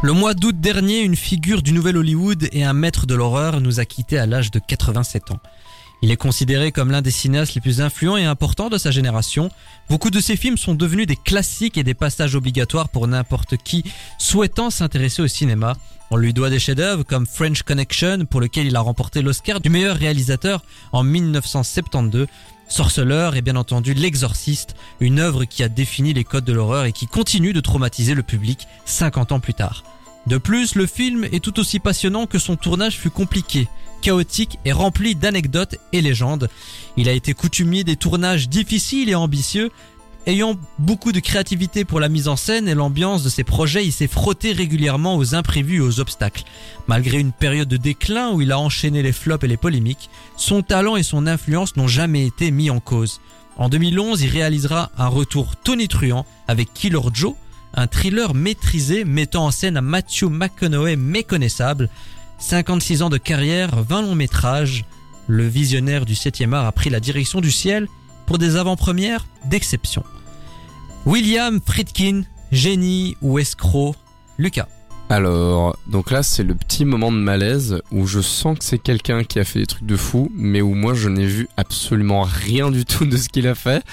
Le 0.01 0.14
mois 0.14 0.34
d'août 0.34 0.58
dernier, 0.58 1.01
une 1.01 1.18
figure 1.18 1.62
du 1.62 1.74
nouvel 1.74 1.97
Hollywood 1.97 2.47
et 2.53 2.64
un 2.64 2.72
maître 2.72 3.08
de 3.08 3.14
l'horreur 3.14 3.60
nous 3.60 3.82
a 3.82 3.86
quittés 3.86 4.18
à 4.18 4.26
l'âge 4.26 4.51
de 4.51 4.60
87 4.66 5.32
ans. 5.32 5.39
Il 6.04 6.12
est 6.12 6.18
considéré 6.18 6.72
comme 6.72 6.91
l'un 6.91 7.02
des 7.02 7.12
cinéastes 7.12 7.56
les 7.56 7.62
plus 7.62 7.82
influents 7.82 8.18
et 8.18 8.26
importants 8.26 8.70
de 8.70 8.78
sa 8.78 8.91
génération. 8.91 9.50
Beaucoup 9.89 10.12
de 10.12 10.20
ses 10.20 10.38
films 10.38 10.58
sont 10.58 10.76
devenus 10.76 11.08
des 11.08 11.16
classiques 11.16 11.78
et 11.78 11.84
des 11.84 11.95
passages 11.95 12.36
obligatoires 12.36 12.89
pour 12.89 13.08
n'importe 13.08 13.58
qui 13.58 13.84
souhaitant 14.20 14.70
s'intéresser 14.70 15.24
au 15.24 15.28
cinéma. 15.28 15.76
On 16.12 16.16
lui 16.16 16.34
doit 16.34 16.52
des 16.52 16.60
chefs-d'œuvre 16.60 17.04
comme 17.04 17.26
French 17.26 17.64
Connection 17.64 18.26
pour 18.26 18.41
lequel 18.41 18.68
il 18.68 18.76
a 18.76 18.80
remporté 18.80 19.22
l'Oscar 19.22 19.60
du 19.60 19.70
meilleur 19.70 19.98
réalisateur 19.98 20.64
en 20.91 21.04
1972. 21.04 22.28
Sorceleur 22.70 23.36
et 23.36 23.41
bien 23.41 23.56
entendu 23.56 23.93
L'Exorciste, 23.93 24.76
une 25.00 25.20
œuvre 25.20 25.45
qui 25.45 25.64
a 25.64 25.70
défini 25.70 26.14
les 26.14 26.24
codes 26.24 26.45
de 26.45 26.54
l'horreur 26.54 26.86
et 26.86 26.91
qui 26.91 27.08
continue 27.08 27.54
de 27.54 27.62
traumatiser 27.62 28.14
le 28.14 28.24
public 28.24 28.68
50 28.86 29.32
ans 29.32 29.39
plus 29.39 29.54
tard. 29.54 29.84
De 30.28 30.38
plus, 30.38 30.75
le 30.75 30.86
film 30.86 31.23
est 31.23 31.41
tout 31.41 31.57
aussi 31.57 31.80
passionnant 31.80 32.25
que 32.25 32.38
son 32.38 32.57
tournage 32.57 32.97
fut 32.97 33.09
compliqué, 33.09 33.69
chaotique 34.01 34.59
et 34.65 34.73
rempli 34.73 35.15
d'anecdotes 35.15 35.78
et 35.93 36.01
légendes. 36.01 36.49
Il 36.97 37.07
a 37.07 37.13
été 37.13 37.34
coutumier 37.34 37.86
des 37.86 37.95
tournages 37.95 38.49
difficiles 38.49 39.09
et 39.09 39.15
ambitieux, 39.15 39.71
Ayant 40.25 40.57
beaucoup 40.78 41.13
de 41.13 41.21
créativité 41.21 41.86
pour 41.86 42.01
la 42.01 42.09
mise 42.09 42.28
en 42.28 42.36
scène 42.36 42.67
et 42.67 42.73
l'ambiance 42.73 43.23
de 43.23 43.30
ses 43.30 43.45
projets, 43.45 43.86
il 43.86 43.93
s'est 43.93 44.07
frotté 44.07 44.51
régulièrement 44.51 45.15
aux 45.15 45.36
imprévus 45.36 45.78
et 45.78 45.80
aux 45.80 46.01
obstacles. 46.01 46.43
Malgré 46.88 47.17
une 47.17 47.32
période 47.32 47.69
de 47.69 47.78
déclin 47.78 48.34
où 48.34 48.41
il 48.41 48.51
a 48.51 48.59
enchaîné 48.59 49.01
les 49.01 49.13
flops 49.13 49.45
et 49.45 49.47
les 49.47 49.55
polémiques, 49.55 50.09
son 50.36 50.63
talent 50.63 50.97
et 50.97 51.03
son 51.03 51.28
influence 51.28 51.78
n'ont 51.78 51.88
jamais 51.88 52.28
été 52.28 52.51
mis 52.51 52.69
en 52.69 52.82
cause. 52.82 53.21
En 53.55 53.69
2011, 53.69 54.21
il 54.21 54.30
réalisera 54.30 54.91
un 54.97 55.07
retour 55.07 55.55
tonitruant 55.55 56.25
avec 56.49 56.73
Killer 56.73 56.99
Joe, 57.13 57.36
un 57.78 57.88
thriller 57.88 58.34
maîtrisé 58.34 59.05
mettant 59.05 59.45
en 59.45 59.51
scène 59.51 59.78
un 59.78 59.82
Matthew 59.82 60.23
McConaughey 60.23 60.95
méconnaissable. 60.95 61.89
56 62.39 63.03
ans 63.03 63.09
de 63.09 63.17
carrière, 63.17 63.82
20 63.84 64.01
longs 64.01 64.15
métrages. 64.15 64.84
Le 65.28 65.47
visionnaire 65.47 66.05
du 66.05 66.15
7e 66.15 66.53
art 66.53 66.65
a 66.65 66.71
pris 66.71 66.89
la 66.89 66.99
direction 66.99 67.39
du 67.39 67.51
ciel 67.51 67.88
pour 68.25 68.39
des 68.39 68.55
avant-premières 68.55 69.28
d'exception. 69.45 70.03
William 71.05 71.59
Friedkin, 71.65 72.23
génie 72.51 73.15
ou 73.21 73.38
escroc 73.38 73.95
Lucas. 74.39 74.67
Alors, 75.09 75.78
donc 75.88 76.11
là, 76.11 76.23
c'est 76.23 76.43
le 76.43 76.55
petit 76.55 76.84
moment 76.84 77.11
de 77.11 77.17
malaise 77.17 77.82
où 77.91 78.07
je 78.07 78.19
sens 78.19 78.57
que 78.57 78.65
c'est 78.65 78.80
quelqu'un 78.80 79.23
qui 79.23 79.39
a 79.39 79.45
fait 79.45 79.59
des 79.59 79.67
trucs 79.67 79.86
de 79.86 79.95
fou, 79.95 80.32
mais 80.36 80.61
où 80.61 80.73
moi, 80.73 80.95
je 80.95 81.07
n'ai 81.09 81.25
vu 81.25 81.47
absolument 81.55 82.23
rien 82.23 82.71
du 82.71 82.86
tout 82.86 83.05
de 83.05 83.15
ce 83.15 83.30
qu'il 83.30 83.47
a 83.47 83.55
fait. 83.55 83.84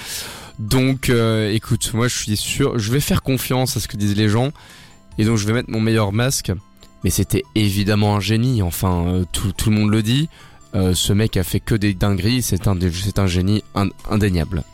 Donc, 0.59 1.11
euh, 1.11 1.53
écoute, 1.53 1.93
moi, 1.95 2.09
je 2.09 2.17
suis 2.17 2.37
sûr, 2.37 2.79
je 2.79 2.93
vais 2.93 3.01
faire 3.01 3.23
confiance 3.23 3.77
à 3.77 3.81
ce 3.81 3.89
que 3.89 3.97
disent 3.97 4.17
les 4.17 4.29
gens, 4.29 4.53
et 5.19 5.25
donc 5.25 5.37
je 5.37 5.47
vais 5.47 5.53
mettre 5.53 5.71
mon 5.71 5.81
meilleur 5.81 6.13
masque. 6.13 6.53
Mais 7.03 7.11
c'était 7.11 7.43
évidemment 7.55 8.17
un 8.17 8.21
génie, 8.21 8.63
enfin, 8.63 9.07
euh, 9.09 9.25
tout, 9.31 9.53
le 9.71 9.77
monde 9.77 9.91
le 9.91 10.03
dit. 10.03 10.29
Euh, 10.75 10.95
ce 10.95 11.13
mec 11.13 11.37
a 11.37 11.45
fait 11.45 11.61
que 11.61 11.75
des 11.75 11.93
dingueries, 11.95 12.43
c'est 12.43 12.67
un 12.67 13.27
génie 13.27 13.63
indéniable. 14.11 14.65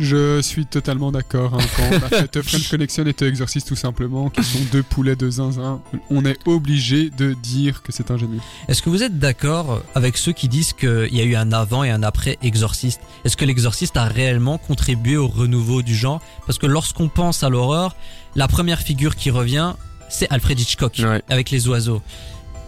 Je 0.00 0.40
suis 0.40 0.66
totalement 0.66 1.12
d'accord. 1.12 1.54
Hein, 1.54 1.64
quand 1.76 1.82
on 1.90 1.96
a 1.96 2.42
fait 2.42 2.70
Connection 2.70 3.06
et 3.06 3.14
The 3.14 3.22
Exorcist 3.22 3.68
tout 3.68 3.76
simplement, 3.76 4.30
qui 4.30 4.42
sont 4.42 4.58
deux 4.70 4.82
poulets 4.82 5.16
de 5.16 5.30
zinzin, 5.30 5.80
on 6.10 6.24
est 6.24 6.38
obligé 6.46 7.10
de 7.10 7.34
dire 7.34 7.82
que 7.82 7.92
c'est 7.92 8.10
un 8.10 8.16
génie. 8.16 8.40
Est-ce 8.68 8.82
que 8.82 8.90
vous 8.90 9.02
êtes 9.02 9.18
d'accord 9.18 9.82
avec 9.94 10.16
ceux 10.16 10.32
qui 10.32 10.48
disent 10.48 10.72
qu'il 10.72 11.14
y 11.14 11.20
a 11.20 11.24
eu 11.24 11.36
un 11.36 11.52
avant 11.52 11.84
et 11.84 11.90
un 11.90 12.02
après 12.02 12.38
Exorcist 12.42 13.00
Est-ce 13.24 13.36
que 13.36 13.44
l'Exorcist 13.44 13.96
a 13.96 14.04
réellement 14.04 14.58
contribué 14.58 15.16
au 15.16 15.28
renouveau 15.28 15.82
du 15.82 15.94
genre? 15.94 16.20
Parce 16.46 16.58
que 16.58 16.66
lorsqu'on 16.66 17.08
pense 17.08 17.42
à 17.42 17.48
l'horreur, 17.48 17.94
la 18.34 18.48
première 18.48 18.80
figure 18.80 19.16
qui 19.16 19.30
revient, 19.30 19.74
c'est 20.08 20.30
Alfred 20.30 20.58
Hitchcock 20.58 21.00
avec 21.28 21.50
les 21.50 21.68
oiseaux. 21.68 22.02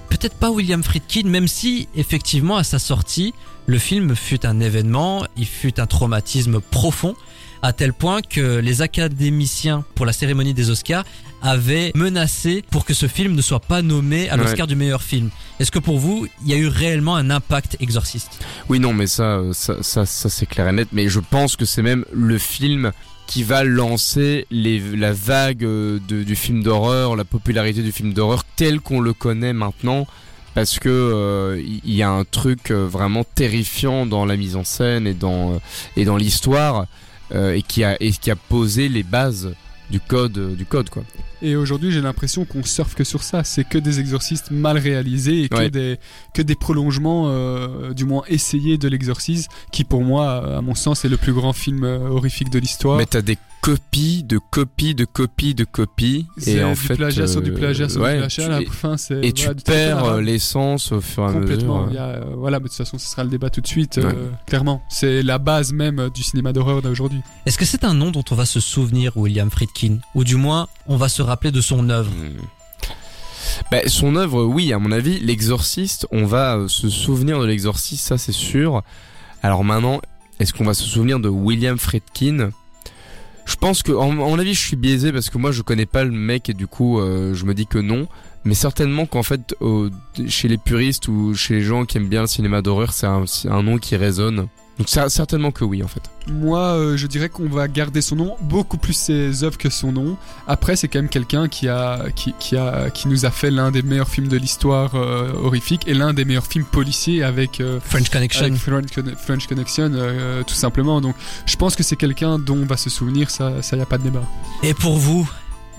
Peut-être 0.08 0.36
pas 0.36 0.50
William 0.50 0.82
Friedkin, 0.82 1.28
même 1.28 1.48
si 1.48 1.88
effectivement 1.94 2.56
à 2.56 2.64
sa 2.64 2.78
sortie, 2.78 3.34
le 3.66 3.78
film 3.78 4.14
fut 4.14 4.44
un 4.46 4.60
événement, 4.60 5.26
il 5.36 5.46
fut 5.46 5.80
un 5.80 5.86
traumatisme 5.86 6.60
profond, 6.60 7.14
à 7.62 7.72
tel 7.72 7.94
point 7.94 8.20
que 8.20 8.58
les 8.58 8.82
académiciens 8.82 9.84
pour 9.94 10.04
la 10.04 10.12
cérémonie 10.12 10.52
des 10.52 10.68
Oscars 10.68 11.04
avaient 11.40 11.92
menacé 11.94 12.62
pour 12.70 12.84
que 12.84 12.92
ce 12.92 13.06
film 13.06 13.34
ne 13.34 13.40
soit 13.40 13.60
pas 13.60 13.80
nommé 13.80 14.28
à 14.28 14.36
l'Oscar 14.36 14.66
du 14.66 14.76
meilleur 14.76 15.02
film. 15.02 15.30
Est-ce 15.60 15.70
que 15.70 15.78
pour 15.78 15.98
vous, 15.98 16.26
il 16.42 16.50
y 16.50 16.54
a 16.54 16.58
eu 16.58 16.68
réellement 16.68 17.16
un 17.16 17.30
impact 17.30 17.78
exorciste? 17.80 18.44
Oui, 18.68 18.80
non, 18.80 18.92
mais 18.92 19.06
ça, 19.06 19.40
ça, 19.52 19.82
ça, 19.82 20.04
c'est 20.04 20.46
clair 20.46 20.68
et 20.68 20.72
net. 20.72 20.88
Mais 20.92 21.08
je 21.08 21.20
pense 21.20 21.56
que 21.56 21.64
c'est 21.64 21.82
même 21.82 22.04
le 22.12 22.36
film 22.38 22.92
qui 23.26 23.42
va 23.42 23.64
lancer 23.64 24.46
les, 24.50 24.78
la 24.78 25.12
vague 25.12 25.64
euh, 25.64 25.98
du 25.98 26.36
film 26.36 26.62
d'horreur, 26.62 27.16
la 27.16 27.24
popularité 27.24 27.82
du 27.82 27.92
film 27.92 28.12
d'horreur 28.12 28.44
tel 28.56 28.80
qu'on 28.80 29.00
le 29.00 29.14
connaît 29.14 29.54
maintenant 29.54 30.06
parce 30.54 30.78
que 30.78 30.88
euh, 30.88 31.62
il 31.62 31.94
y 31.94 32.02
a 32.02 32.10
un 32.10 32.24
truc 32.24 32.70
euh, 32.70 32.86
vraiment 32.86 33.24
terrifiant 33.34 34.06
dans 34.06 34.24
la 34.24 34.36
mise 34.36 34.56
en 34.56 34.64
scène 34.64 35.06
et 35.06 35.14
dans 35.14 35.54
euh, 35.54 35.58
et 35.96 36.04
dans 36.04 36.16
l'histoire 36.16 36.86
et 37.32 37.62
qui 37.62 37.82
a 37.82 37.96
et 38.00 38.12
qui 38.12 38.30
a 38.30 38.36
posé 38.36 38.88
les 38.88 39.02
bases 39.02 39.54
du 39.90 39.98
code 39.98 40.56
du 40.56 40.64
code 40.66 40.88
quoi. 40.88 41.02
Et 41.42 41.56
aujourd'hui, 41.56 41.90
j'ai 41.90 42.00
l'impression 42.00 42.44
qu'on 42.44 42.62
surfe 42.62 42.94
que 42.94 43.02
sur 43.02 43.22
ça. 43.24 43.42
C'est 43.42 43.64
que 43.64 43.76
des 43.76 43.98
exorcistes 43.98 44.50
mal 44.52 44.78
réalisés 44.78 45.42
et 45.42 45.48
que 45.48 45.66
des 45.66 45.98
que 46.32 46.42
des 46.42 46.54
prolongements, 46.54 47.28
du 47.92 48.04
moins 48.04 48.22
essayés 48.28 48.78
de 48.78 48.86
l'exorcisme, 48.86 49.50
qui 49.72 49.82
pour 49.82 50.02
moi, 50.02 50.56
à 50.56 50.60
mon 50.60 50.76
sens, 50.76 51.04
est 51.04 51.08
le 51.08 51.16
plus 51.16 51.32
grand 51.32 51.52
film 51.52 51.82
horrifique 51.82 52.50
de 52.50 52.60
l'histoire. 52.60 52.98
Mais 52.98 53.06
t'as 53.06 53.20
des 53.20 53.36
copie 53.64 54.22
de 54.24 54.38
copie 54.50 54.94
de 54.94 55.06
copie 55.06 55.54
de 55.54 55.64
copie. 55.64 56.26
Et 56.46 56.62
en 56.62 56.72
du 56.72 56.76
fait 56.76 56.96
plagiat 56.96 57.26
sur 57.26 57.40
du 57.40 57.50
euh, 57.50 57.54
plagiat 57.54 57.88
sur 57.88 58.00
du 58.02 58.06
plagiat 58.06 58.44
à 58.44 58.60
la 58.60 58.70
fin 58.70 58.98
c'est 58.98 59.24
et 59.24 59.32
tu 59.32 59.48
perds 59.64 60.04
euh, 60.04 60.20
l'essence 60.20 60.92
au 60.92 61.00
fur 61.00 61.22
et 61.22 61.26
à 61.28 61.32
mesure. 61.32 61.88
Euh, 61.96 62.20
voilà 62.36 62.58
mais 62.58 62.64
de 62.64 62.68
toute 62.68 62.76
façon 62.76 62.98
ce 62.98 63.08
sera 63.08 63.24
le 63.24 63.30
débat 63.30 63.48
tout 63.48 63.62
de 63.62 63.66
suite 63.66 63.98
clairement. 64.46 64.82
C'est 64.90 65.22
la 65.22 65.38
base 65.38 65.72
même 65.72 66.10
du 66.14 66.22
cinéma 66.22 66.52
d'horreur 66.52 66.82
d'aujourd'hui. 66.82 67.22
Est-ce 67.46 67.56
que 67.56 67.64
c'est 67.64 67.84
un 67.84 67.94
nom 67.94 68.10
dont 68.10 68.24
on 68.30 68.34
va 68.34 68.44
se 68.44 68.60
souvenir 68.60 69.16
William 69.16 69.50
Friedkin? 69.50 69.96
Ou 70.14 70.24
du 70.24 70.36
moins 70.36 70.68
on 70.86 70.98
va 70.98 71.08
se 71.08 71.22
rappeler 71.22 71.50
de 71.50 71.62
son 71.62 71.88
œuvre? 71.88 72.10
Hmm. 72.10 72.90
bah, 73.70 73.78
son 73.86 74.16
œuvre, 74.16 74.44
oui, 74.44 74.74
à 74.74 74.78
mon 74.78 74.92
avis, 74.92 75.20
l'exorciste, 75.20 76.06
on 76.10 76.26
va 76.26 76.66
se 76.68 76.90
souvenir 76.90 77.40
de 77.40 77.46
l'exorciste, 77.46 78.06
ça 78.06 78.18
c'est 78.18 78.32
sûr. 78.32 78.82
Alors 79.42 79.64
maintenant, 79.64 80.02
est-ce 80.38 80.52
qu'on 80.52 80.64
va 80.64 80.74
se 80.74 80.84
souvenir 80.84 81.18
de 81.18 81.30
William 81.30 81.78
Friedkin? 81.78 82.50
Je 83.44 83.56
pense 83.56 83.82
que, 83.82 83.92
en, 83.92 84.12
mon 84.12 84.38
avis, 84.38 84.54
je 84.54 84.60
suis 84.60 84.76
biaisé 84.76 85.12
parce 85.12 85.30
que 85.30 85.38
moi, 85.38 85.52
je 85.52 85.62
connais 85.62 85.86
pas 85.86 86.04
le 86.04 86.10
mec 86.10 86.48
et 86.48 86.54
du 86.54 86.66
coup, 86.66 87.00
euh, 87.00 87.34
je 87.34 87.44
me 87.44 87.54
dis 87.54 87.66
que 87.66 87.78
non. 87.78 88.08
Mais 88.44 88.54
certainement 88.54 89.06
qu'en 89.06 89.22
fait, 89.22 89.54
chez 90.28 90.48
les 90.48 90.58
puristes 90.58 91.08
ou 91.08 91.34
chez 91.34 91.54
les 91.54 91.62
gens 91.62 91.86
qui 91.86 91.96
aiment 91.96 92.08
bien 92.08 92.22
le 92.22 92.26
cinéma 92.26 92.60
d'horreur, 92.60 92.92
c'est 92.92 93.06
un, 93.06 93.24
un 93.48 93.62
nom 93.62 93.78
qui 93.78 93.96
résonne. 93.96 94.48
Donc 94.78 94.88
certainement 94.88 95.52
que 95.52 95.64
oui 95.64 95.82
en 95.84 95.88
fait. 95.88 96.02
Moi 96.26 96.58
euh, 96.58 96.96
je 96.96 97.06
dirais 97.06 97.28
qu'on 97.28 97.48
va 97.48 97.68
garder 97.68 98.00
son 98.00 98.16
nom, 98.16 98.36
beaucoup 98.40 98.76
plus 98.76 98.92
ses 98.92 99.44
œuvres 99.44 99.56
que 99.56 99.70
son 99.70 99.92
nom. 99.92 100.16
Après 100.48 100.74
c'est 100.74 100.88
quand 100.88 100.98
même 100.98 101.08
quelqu'un 101.08 101.48
qui 101.48 101.68
a, 101.68 102.06
qui, 102.16 102.34
qui, 102.40 102.56
a, 102.56 102.90
qui 102.90 103.06
nous 103.06 103.24
a 103.24 103.30
fait 103.30 103.50
l'un 103.50 103.70
des 103.70 103.82
meilleurs 103.82 104.08
films 104.08 104.26
de 104.26 104.36
l'histoire 104.36 104.96
euh, 104.96 105.32
horrifique 105.32 105.86
et 105.86 105.94
l'un 105.94 106.12
des 106.12 106.24
meilleurs 106.24 106.46
films 106.46 106.64
policiers 106.64 107.22
avec 107.22 107.60
euh, 107.60 107.78
French 107.80 108.10
Connection. 108.10 108.54
French, 108.56 109.46
Connection 109.46 109.92
tout 110.46 110.54
simplement. 110.54 111.00
Donc 111.00 111.14
je 111.46 111.56
pense 111.56 111.76
que 111.76 111.84
c'est 111.84 111.96
quelqu'un 111.96 112.38
dont 112.38 112.56
on 112.56 112.66
va 112.66 112.76
se 112.76 112.90
souvenir, 112.90 113.30
ça 113.30 113.62
ça 113.62 113.76
y 113.76 113.80
a 113.80 113.86
pas 113.86 113.98
de 113.98 114.04
débat. 114.04 114.24
Et 114.64 114.74
pour 114.74 114.96
vous, 114.96 115.30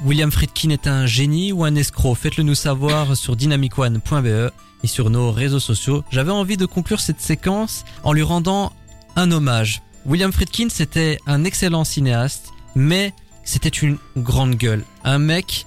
William 0.04 0.32
Friedkin 0.32 0.70
est 0.70 0.88
un 0.88 1.06
génie 1.06 1.52
ou 1.52 1.64
un 1.64 1.76
escroc? 1.76 2.16
Faites-le 2.16 2.44
nous 2.44 2.56
savoir 2.56 3.18
sur 3.18 3.36
dynamicone.be 3.36 4.52
et 4.84 4.88
sur 4.88 5.10
nos 5.10 5.32
réseaux 5.32 5.60
sociaux. 5.60 6.04
J'avais 6.12 6.32
envie 6.32 6.58
de 6.58 6.66
conclure 6.66 7.00
cette 7.00 7.22
séquence 7.22 7.86
en 8.04 8.14
lui 8.14 8.22
rendant 8.22 8.72
un 9.16 9.32
hommage. 9.32 9.82
William 10.06 10.32
Friedkin, 10.32 10.68
c'était 10.70 11.18
un 11.26 11.44
excellent 11.44 11.84
cinéaste, 11.84 12.52
mais 12.76 13.14
c'était 13.44 13.70
une 13.70 13.98
grande 14.18 14.56
gueule. 14.56 14.84
Un 15.04 15.18
mec 15.18 15.66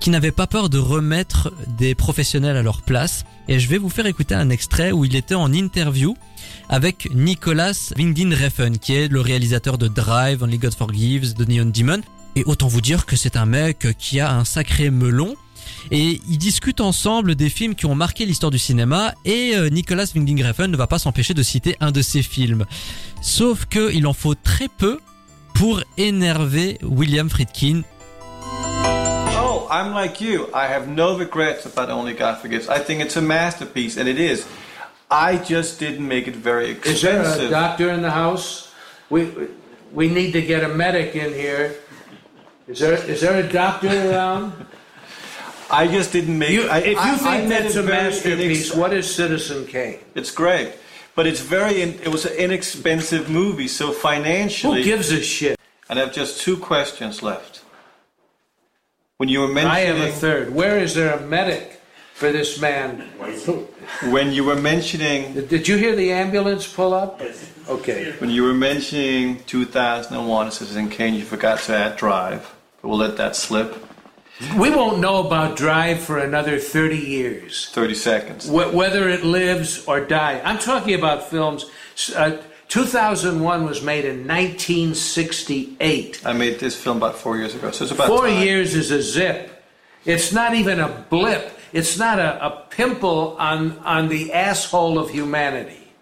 qui 0.00 0.10
n'avait 0.10 0.32
pas 0.32 0.46
peur 0.46 0.68
de 0.68 0.78
remettre 0.78 1.52
des 1.78 1.94
professionnels 1.94 2.56
à 2.56 2.62
leur 2.62 2.82
place. 2.82 3.24
Et 3.48 3.58
je 3.58 3.68
vais 3.68 3.78
vous 3.78 3.88
faire 3.88 4.06
écouter 4.06 4.34
un 4.34 4.50
extrait 4.50 4.92
où 4.92 5.04
il 5.04 5.16
était 5.16 5.34
en 5.34 5.52
interview 5.52 6.16
avec 6.68 7.08
Nicolas 7.14 7.92
Winding 7.96 8.34
Refn, 8.34 8.78
qui 8.78 8.94
est 8.94 9.08
le 9.08 9.20
réalisateur 9.20 9.78
de 9.78 9.88
Drive, 9.88 10.42
Only 10.42 10.58
God 10.58 10.74
Forgives, 10.74 11.34
de 11.34 11.44
Neon 11.44 11.70
Demon. 11.74 12.02
Et 12.34 12.44
autant 12.44 12.68
vous 12.68 12.80
dire 12.80 13.06
que 13.06 13.16
c'est 13.16 13.36
un 13.36 13.46
mec 13.46 13.88
qui 13.98 14.20
a 14.20 14.34
un 14.34 14.44
sacré 14.44 14.90
melon 14.90 15.34
et 15.90 16.20
ils 16.28 16.38
discutent 16.38 16.80
ensemble 16.80 17.34
des 17.34 17.48
films 17.48 17.74
qui 17.74 17.86
ont 17.86 17.94
marqué 17.94 18.26
l'histoire 18.26 18.50
du 18.50 18.58
cinéma 18.58 19.14
et 19.24 19.52
euh, 19.54 19.68
Nicolas 19.70 20.04
Winding 20.14 20.42
Refn 20.44 20.66
ne 20.66 20.76
va 20.76 20.86
pas 20.86 20.98
s'empêcher 20.98 21.34
de 21.34 21.42
citer 21.42 21.76
un 21.80 21.90
de 21.92 22.02
ses 22.02 22.22
films. 22.22 22.64
Sauf 23.20 23.66
qu'il 23.66 24.06
en 24.06 24.12
faut 24.12 24.34
très 24.34 24.68
peu 24.68 24.98
pour 25.54 25.82
énerver 25.96 26.78
William 26.82 27.28
Friedkin. 27.30 27.82
Oh, 29.38 29.66
I'm 29.70 29.94
like 29.94 30.20
you. 30.20 30.48
I 30.54 30.66
have 30.72 30.88
no 30.88 31.16
regrets 31.16 31.64
about 31.66 31.90
Only 31.90 32.14
God 32.14 32.38
Forgives. 32.40 32.68
I 32.68 32.78
think 32.78 33.00
it's 33.02 33.16
a 33.16 33.22
masterpiece, 33.22 33.96
and 33.96 34.08
it 34.08 34.18
is. 34.18 34.46
I 35.10 35.38
just 35.38 35.78
didn't 35.78 36.06
make 36.06 36.26
it 36.26 36.36
very 36.36 36.72
Is 36.84 37.00
there 37.02 37.18
a 37.18 37.20
expensive. 37.22 37.50
doctor 37.50 37.90
in 37.90 38.02
the 38.02 38.10
house? 38.10 38.70
We 39.08 39.28
we 39.92 40.08
need 40.08 40.32
to 40.32 40.42
get 40.42 40.64
a 40.64 40.68
medic 40.68 41.14
in 41.14 41.32
here. 41.32 41.76
Is 42.68 42.80
there 42.80 42.94
is 43.08 43.20
there 43.20 43.38
a 43.38 43.46
doctor 43.48 43.88
around? 43.88 44.52
I 45.70 45.86
just 45.88 46.12
didn't 46.12 46.38
make 46.38 46.50
You, 46.50 46.68
I, 46.68 46.78
if 46.78 46.86
you 46.92 46.96
I- 46.98 47.12
I 47.14 47.16
think 47.16 47.48
made 47.48 47.62
that's 47.62 47.76
a 47.76 47.82
masterpiece, 47.82 48.70
inex- 48.72 48.76
what 48.76 48.92
is 48.92 49.12
Citizen 49.12 49.66
Kane? 49.66 49.98
It's 50.14 50.30
great, 50.30 50.72
but 51.14 51.26
it's 51.26 51.40
very. 51.40 51.82
In, 51.82 51.94
it 52.00 52.08
was 52.08 52.24
an 52.24 52.34
inexpensive 52.34 53.28
movie, 53.28 53.68
so 53.68 53.92
financially, 53.92 54.78
Who 54.78 54.84
gives 54.84 55.10
a 55.10 55.22
shit? 55.22 55.58
And 55.88 55.98
I 55.98 56.02
have 56.02 56.12
just 56.12 56.40
two 56.40 56.56
questions 56.56 57.22
left. 57.22 57.62
When 59.18 59.28
you 59.28 59.40
were 59.40 59.48
mentioning, 59.48 59.76
I 59.76 59.80
have 59.80 59.98
a 59.98 60.12
third. 60.12 60.54
Where 60.54 60.78
is 60.78 60.94
there 60.94 61.14
a 61.16 61.20
medic 61.20 61.80
for 62.14 62.30
this 62.32 62.60
man? 62.60 63.00
when 64.10 64.32
you 64.32 64.44
were 64.44 64.56
mentioning, 64.56 65.46
Did 65.46 65.66
you 65.68 65.76
hear 65.76 65.96
the 65.96 66.12
ambulance 66.12 66.66
pull 66.66 66.92
up? 66.92 67.20
Okay. 67.68 68.12
when 68.18 68.30
you 68.30 68.42
were 68.44 68.54
mentioning 68.54 69.42
2001 69.46 70.50
Citizen 70.52 70.88
Kane, 70.90 71.14
you 71.14 71.24
forgot 71.24 71.60
to 71.60 71.74
add 71.76 71.96
Drive. 71.96 72.54
But 72.82 72.88
we'll 72.88 72.98
let 72.98 73.16
that 73.16 73.34
slip. 73.36 73.85
We 74.58 74.70
won't 74.70 74.98
know 75.00 75.26
about 75.26 75.56
Drive 75.56 76.00
for 76.00 76.18
another 76.18 76.58
30 76.58 76.96
years. 76.98 77.70
30 77.70 77.94
seconds. 77.94 78.46
Wh- 78.48 78.74
whether 78.74 79.08
it 79.08 79.24
lives 79.24 79.84
or 79.86 80.00
dies. 80.00 80.42
I'm 80.44 80.58
talking 80.58 80.94
about 80.94 81.30
films. 81.30 81.64
Uh, 82.14 82.42
2001 82.68 83.64
was 83.64 83.80
made 83.82 84.04
in 84.04 84.26
1968. 84.26 86.20
I 86.26 86.32
made 86.32 86.58
this 86.58 86.76
film 86.76 86.98
about 86.98 87.16
four 87.16 87.36
years 87.38 87.54
ago, 87.54 87.70
so 87.70 87.84
it's 87.84 87.92
about 87.92 88.08
Four 88.08 88.26
time. 88.26 88.42
years 88.42 88.74
is 88.74 88.90
a 88.90 89.00
zip. 89.00 89.62
It's 90.04 90.32
not 90.32 90.54
even 90.54 90.80
a 90.80 90.88
blip. 91.08 91.52
It's 91.72 91.96
not 91.98 92.18
a, 92.18 92.44
a 92.44 92.50
pimple 92.70 93.36
on, 93.38 93.78
on 93.78 94.08
the 94.08 94.32
asshole 94.32 94.98
of 94.98 95.10
humanity. 95.10 95.92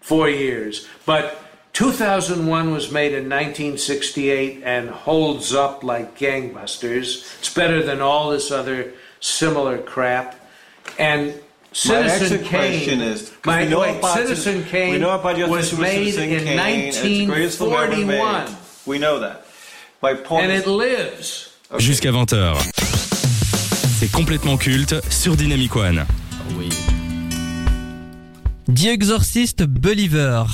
Four 0.00 0.28
years. 0.28 0.88
But 1.06 1.43
2001 1.74 2.70
was 2.72 2.90
made 2.92 3.12
in 3.12 3.28
1968 3.28 4.62
and 4.64 4.88
holds 4.88 5.52
up 5.52 5.82
like 5.82 6.16
gangbusters. 6.16 7.24
It's 7.40 7.52
better 7.52 7.82
than 7.82 8.00
all 8.00 8.30
this 8.30 8.52
other 8.52 8.92
similar 9.20 9.78
crap. 9.78 10.38
And 11.00 11.26
My 11.26 11.34
Citizen 11.72 12.10
exit 12.22 12.40
Kane. 12.44 12.48
question 12.50 13.00
is, 13.00 13.22
'cause 13.22 13.38
my, 13.44 13.64
we 13.64 13.70
know 13.70 13.80
wait, 13.80 13.96
about 13.98 14.14
Citizen 14.16 14.36
Citizen- 14.36 14.64
Kane 14.70 14.92
we 14.92 14.98
know 14.98 15.10
about 15.10 15.36
your 15.36 15.48
was 15.48 15.72
made 15.76 16.14
in 16.14 16.44
Kane, 16.44 16.58
and 16.60 16.82
it's 16.84 17.00
the 17.00 17.26
greatest 17.26 17.58
film 17.58 17.72
ever 17.72 17.88
made. 17.96 18.06
1941. 18.06 18.56
We 18.86 18.98
know 19.00 19.18
that. 19.18 19.44
My 20.00 20.14
point 20.14 20.44
And 20.44 20.52
is, 20.52 20.60
it 20.62 20.68
lives. 20.68 21.50
Jusqu'à 21.78 22.12
20h. 22.12 22.62
C'est 23.98 24.12
complètement 24.12 24.56
culte 24.56 24.94
sur 25.10 25.34
Dynamic 25.34 25.74
One. 25.74 26.06
Oh 26.06 26.62
the 28.72 28.86
Exorcist 28.88 29.64
Believer. 29.66 30.44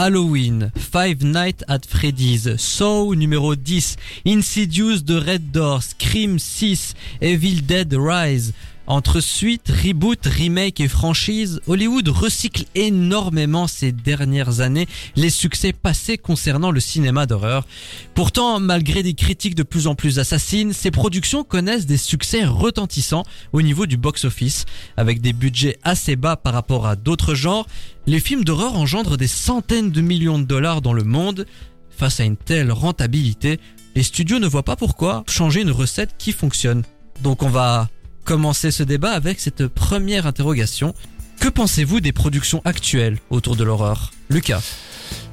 Halloween, 0.00 0.72
Five 0.76 1.22
Nights 1.22 1.62
at 1.68 1.84
Freddy's, 1.84 2.56
Saw 2.56 3.14
numéro 3.14 3.54
10, 3.54 3.98
Insidious 4.24 5.02
de 5.02 5.20
Red 5.20 5.52
Door, 5.52 5.82
Scream 5.82 6.38
6, 6.38 6.94
Evil 7.20 7.60
Dead 7.60 7.92
Rise. 7.92 8.54
Entre 8.86 9.20
suite, 9.20 9.68
reboot, 9.68 10.26
remake 10.26 10.80
et 10.80 10.88
franchise, 10.88 11.60
Hollywood 11.68 12.08
recycle 12.08 12.64
énormément 12.74 13.68
ces 13.68 13.92
dernières 13.92 14.60
années 14.60 14.88
les 15.14 15.30
succès 15.30 15.72
passés 15.72 16.18
concernant 16.18 16.72
le 16.72 16.80
cinéma 16.80 17.26
d'horreur. 17.26 17.66
Pourtant, 18.14 18.58
malgré 18.58 19.02
des 19.02 19.14
critiques 19.14 19.54
de 19.54 19.62
plus 19.62 19.86
en 19.86 19.94
plus 19.94 20.18
assassines, 20.18 20.72
ces 20.72 20.90
productions 20.90 21.44
connaissent 21.44 21.86
des 21.86 21.96
succès 21.96 22.44
retentissants 22.44 23.24
au 23.52 23.62
niveau 23.62 23.86
du 23.86 23.96
box-office. 23.96 24.64
Avec 24.96 25.20
des 25.20 25.32
budgets 25.32 25.78
assez 25.84 26.16
bas 26.16 26.36
par 26.36 26.52
rapport 26.52 26.86
à 26.86 26.96
d'autres 26.96 27.34
genres, 27.34 27.68
les 28.06 28.18
films 28.18 28.44
d'horreur 28.44 28.76
engendrent 28.76 29.16
des 29.16 29.28
centaines 29.28 29.92
de 29.92 30.00
millions 30.00 30.38
de 30.38 30.44
dollars 30.44 30.82
dans 30.82 30.94
le 30.94 31.04
monde. 31.04 31.46
Face 31.90 32.18
à 32.18 32.24
une 32.24 32.36
telle 32.36 32.72
rentabilité, 32.72 33.60
les 33.94 34.02
studios 34.02 34.38
ne 34.38 34.48
voient 34.48 34.64
pas 34.64 34.76
pourquoi 34.76 35.22
changer 35.28 35.60
une 35.60 35.70
recette 35.70 36.16
qui 36.18 36.32
fonctionne. 36.32 36.82
Donc 37.22 37.42
on 37.42 37.50
va 37.50 37.88
commencer 38.30 38.70
ce 38.70 38.84
débat 38.84 39.10
avec 39.10 39.40
cette 39.40 39.66
première 39.66 40.24
interrogation. 40.24 40.94
Que 41.40 41.48
pensez-vous 41.48 41.98
des 41.98 42.12
productions 42.12 42.62
actuelles 42.64 43.18
autour 43.30 43.56
de 43.56 43.64
l'horreur? 43.64 44.12
Lucas 44.28 44.62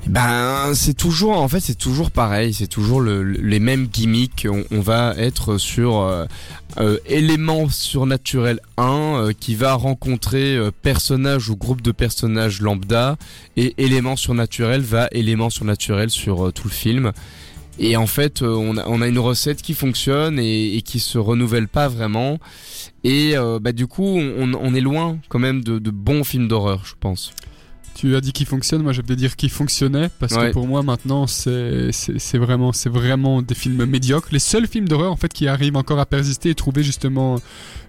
Ben, 0.08 0.72
c'est 0.74 0.96
toujours, 0.96 1.38
en 1.38 1.48
fait, 1.48 1.60
c'est 1.60 1.78
toujours 1.78 2.10
pareil. 2.10 2.56
C'est 2.56 2.66
toujours 2.66 3.00
le- 3.00 3.22
le- 3.22 3.40
les 3.40 3.60
mêmes 3.60 3.86
gimmicks. 3.86 4.48
On, 4.72 4.80
va 4.82 5.14
être 5.16 5.60
sur 5.60 6.00
euh, 6.00 6.26
euh, 6.80 6.98
élément 7.06 7.70
surnaturel 7.70 8.62
1 8.78 8.84
euh, 8.88 9.32
qui 9.40 9.54
va 9.54 9.76
rencontrer 9.76 10.56
euh, 10.56 10.72
personnage 10.82 11.50
ou 11.50 11.56
groupe 11.56 11.84
de 11.84 11.92
personnages 11.92 12.62
lambda 12.62 13.16
et 13.58 13.76
élément 13.78 14.16
surnaturel 14.16 14.82
va 14.82 15.08
élément 15.12 15.52
surnaturel 15.52 16.10
sur 16.10 16.52
tout 16.52 16.68
le 16.68 16.74
film. 16.74 17.12
Et 17.80 17.96
en 17.96 18.08
fait, 18.08 18.42
euh, 18.42 18.56
on, 18.56 18.78
a, 18.78 18.86
on 18.88 19.02
a 19.02 19.08
une 19.08 19.20
recette 19.20 19.62
qui 19.62 19.74
fonctionne 19.74 20.40
et, 20.40 20.76
et 20.76 20.82
qui 20.82 21.00
se 21.00 21.18
renouvelle 21.18 21.68
pas 21.68 21.88
vraiment. 21.88 22.40
Et 23.04 23.38
euh, 23.38 23.60
bah, 23.60 23.72
du 23.72 23.88
coup, 23.88 24.04
on, 24.06 24.54
on 24.54 24.74
est 24.74 24.82
loin 24.82 25.20
quand 25.30 25.40
même 25.40 25.64
de, 25.64 25.80
de 25.80 25.92
bons 25.92 26.24
films 26.24 26.48
d'horreur, 26.48 26.84
je 26.86 26.94
pense. 27.00 27.34
Tu 28.00 28.16
as 28.16 28.22
dit 28.22 28.32
qu'il 28.32 28.46
fonctionne, 28.46 28.84
moi 28.84 28.94
je 28.94 29.02
vais 29.02 29.16
dire 29.16 29.36
qu'il 29.36 29.50
fonctionnait 29.50 30.10
parce 30.20 30.34
Ouais. 30.34 30.50
que 30.50 30.54
pour 30.54 30.68
moi 30.68 30.84
maintenant 30.84 31.26
c'est 31.26 31.90
vraiment 32.38 32.72
vraiment 32.86 33.42
des 33.42 33.56
films 33.56 33.86
médiocres. 33.86 34.28
Les 34.32 34.40
seuls 34.40 34.68
films 34.68 34.88
d'horreur 34.88 35.12
en 35.12 35.16
fait 35.16 35.34
qui 35.34 35.48
arrivent 35.48 35.76
encore 35.78 36.00
à 36.00 36.06
persister 36.06 36.50
et 36.52 36.56
trouver 36.56 36.84
justement 36.84 37.40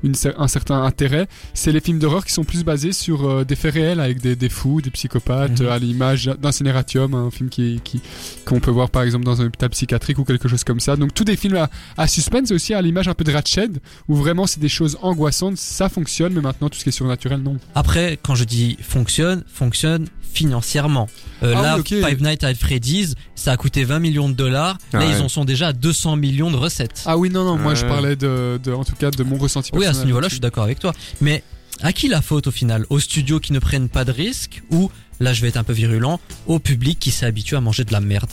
une, 0.03 0.15
un 0.39 0.49
certain 0.49 0.83
intérêt, 0.83 1.27
c'est 1.55 1.73
les 1.73 1.81
films 1.81 1.99
d'horreur 1.99 2.25
qui 2.25 2.33
sont 2.33 2.45
plus 2.45 2.65
basés 2.65 2.93
sur 2.93 3.29
euh, 3.29 3.45
des 3.45 3.57
faits 3.57 3.75
réels 3.75 4.01
avec 4.01 4.21
des, 4.21 4.37
des 4.37 4.49
fous, 4.49 4.81
des 4.81 4.91
psychopathes, 4.91 5.61
Mhm. 5.61 5.69
à 5.69 5.79
l'image 5.79 6.27
d'Incineratium, 6.41 7.15
un 7.15 7.31
film 7.31 7.49
qui 7.51 7.81
qui 7.85 8.01
qu'on 8.47 8.61
peut 8.61 8.71
voir 8.71 8.91
par 8.91 9.03
exemple 9.03 9.25
dans 9.25 9.43
un 9.43 9.47
hôpital 9.47 9.69
psychiatrique 9.71 10.19
ou 10.19 10.25
quelque 10.25 10.49
chose 10.49 10.65
comme 10.65 10.81
ça. 10.81 10.97
Donc 10.97 11.13
tous 11.15 11.25
des 11.25 11.37
films 11.37 11.57
à, 11.57 11.69
à 11.97 12.07
suspense 12.07 12.51
aussi 12.53 12.73
à 12.75 12.81
l'image 12.81 13.09
un 13.09 13.15
peu 13.15 13.25
de 13.25 13.33
Ratched 13.33 13.79
où 14.09 14.15
vraiment 14.15 14.47
c'est 14.47 14.61
des 14.61 14.69
choses 14.69 14.97
angoissantes, 15.03 15.57
ça 15.59 15.89
fonctionne, 15.89 16.33
mais 16.33 16.41
maintenant 16.41 16.69
tout 16.71 16.79
ce 16.79 16.85
qui 16.85 16.89
est 16.89 16.93
surnaturel 16.93 17.41
non. 17.43 17.57
Après, 17.75 18.19
quand 18.23 18.35
je 18.37 18.45
dis 18.45 18.77
fonctionne, 18.81 19.43
fonctionne 19.53 19.98
financièrement. 20.33 21.09
Euh, 21.43 21.55
Ah 21.57 21.63
là, 21.63 21.79
oui. 21.79 21.85
Five 22.03 22.23
Nights 22.23 22.45
at 22.45 22.55
Freddy's, 22.55 23.15
ça 23.35 23.53
a 23.53 23.57
coûté 23.57 23.85
20 23.85 23.99
millions 23.99 24.29
de 24.29 24.35
dollars. 24.35 24.79
Là, 24.93 25.01
ouais. 25.01 25.11
ils 25.11 25.23
en 25.23 25.29
sont 25.29 25.45
déjà 25.45 25.69
à 25.69 25.73
200 25.73 26.17
millions 26.17 26.51
de 26.51 26.57
recettes. 26.57 27.03
Ah 27.07 27.17
oui 27.19 27.31
non 27.31 27.45
non, 27.45 27.57
moi 27.57 27.75
je 27.75 27.85
parlais 27.85 28.17
de, 28.17 28.61
de 28.63 28.73
en 28.73 28.85
tout 28.85 28.95
cas 28.95 29.11
de 29.11 29.23
mon 29.23 29.37
ressenti 29.39 29.71
oui, 29.75 29.87
à 29.87 29.95
ce 29.95 30.05
niveau-là, 30.05 30.29
je 30.29 30.35
suis 30.35 30.41
d'accord 30.41 30.65
avec 30.65 30.79
toi. 30.79 30.93
Mais 31.21 31.43
à 31.83 31.93
qui 31.93 32.09
la 32.09 32.23
faute 32.23 32.47
au 32.47 32.51
final? 32.51 32.87
Aux 32.91 33.01
studios 33.01 33.41
qui 33.41 33.53
ne 33.53 33.59
prennent 33.59 33.89
pas 33.89 34.05
de 34.05 34.13
risques 34.13 34.63
ou, 34.71 34.91
là 35.21 35.33
je 35.33 35.43
vais 35.43 35.49
être 35.49 35.57
un 35.57 35.65
peu 35.65 35.73
virulent, 35.73 36.21
au 36.47 36.59
public 36.59 36.99
qui 36.99 37.11
s'est 37.11 37.27
habitué 37.27 37.57
à 37.57 37.61
manger 37.61 37.85
de 37.85 37.93
la 37.93 38.01
merde? 38.01 38.31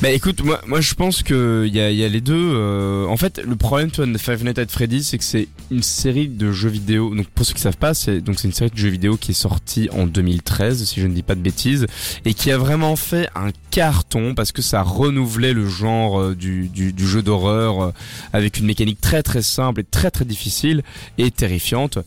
Bah 0.00 0.10
écoute, 0.10 0.44
moi, 0.44 0.60
moi 0.68 0.80
je 0.80 0.94
pense 0.94 1.24
que 1.24 1.64
il 1.66 1.74
y 1.74 1.80
a, 1.80 1.90
y 1.90 2.04
a 2.04 2.08
les 2.08 2.20
deux. 2.20 2.34
euh, 2.36 3.04
en 3.06 3.16
fait, 3.16 3.42
le 3.44 3.56
problème 3.56 3.90
tu 3.90 3.96
vois, 3.96 4.06
de 4.06 4.16
Five 4.16 4.44
Nights 4.44 4.58
at 4.60 4.68
Freddy's, 4.68 5.08
c'est 5.08 5.18
que 5.18 5.24
c'est 5.24 5.48
une 5.72 5.82
série 5.82 6.28
de 6.28 6.52
jeux 6.52 6.68
vidéo. 6.68 7.12
Donc 7.12 7.26
pour 7.26 7.44
ceux 7.44 7.52
qui 7.52 7.60
savent 7.60 7.76
pas, 7.76 7.94
c'est 7.94 8.20
donc 8.20 8.38
c'est 8.38 8.46
une 8.46 8.54
série 8.54 8.70
de 8.70 8.76
jeux 8.76 8.90
vidéo 8.90 9.16
qui 9.16 9.32
est 9.32 9.34
sortie 9.34 9.88
en 9.92 10.06
2013, 10.06 10.84
si 10.84 11.00
je 11.00 11.06
ne 11.08 11.14
dis 11.14 11.24
pas 11.24 11.34
de 11.34 11.40
bêtises, 11.40 11.86
et 12.24 12.32
qui 12.32 12.52
a 12.52 12.58
vraiment 12.58 12.94
fait 12.94 13.28
un 13.34 13.50
carton 13.72 14.36
parce 14.36 14.52
que 14.52 14.62
ça 14.62 14.82
renouvelait 14.82 15.52
le 15.52 15.68
genre 15.68 16.20
euh, 16.20 16.34
du, 16.36 16.68
du, 16.68 16.92
du 16.92 17.08
jeu 17.08 17.20
d'horreur 17.22 17.82
euh, 17.82 17.90
avec 18.32 18.58
une 18.58 18.66
mécanique 18.66 19.00
très 19.00 19.24
très 19.24 19.42
simple 19.42 19.80
et 19.80 19.84
très 19.84 20.12
très 20.12 20.24
difficile 20.24 20.84
et 21.18 21.32
terrifiante. 21.32 21.98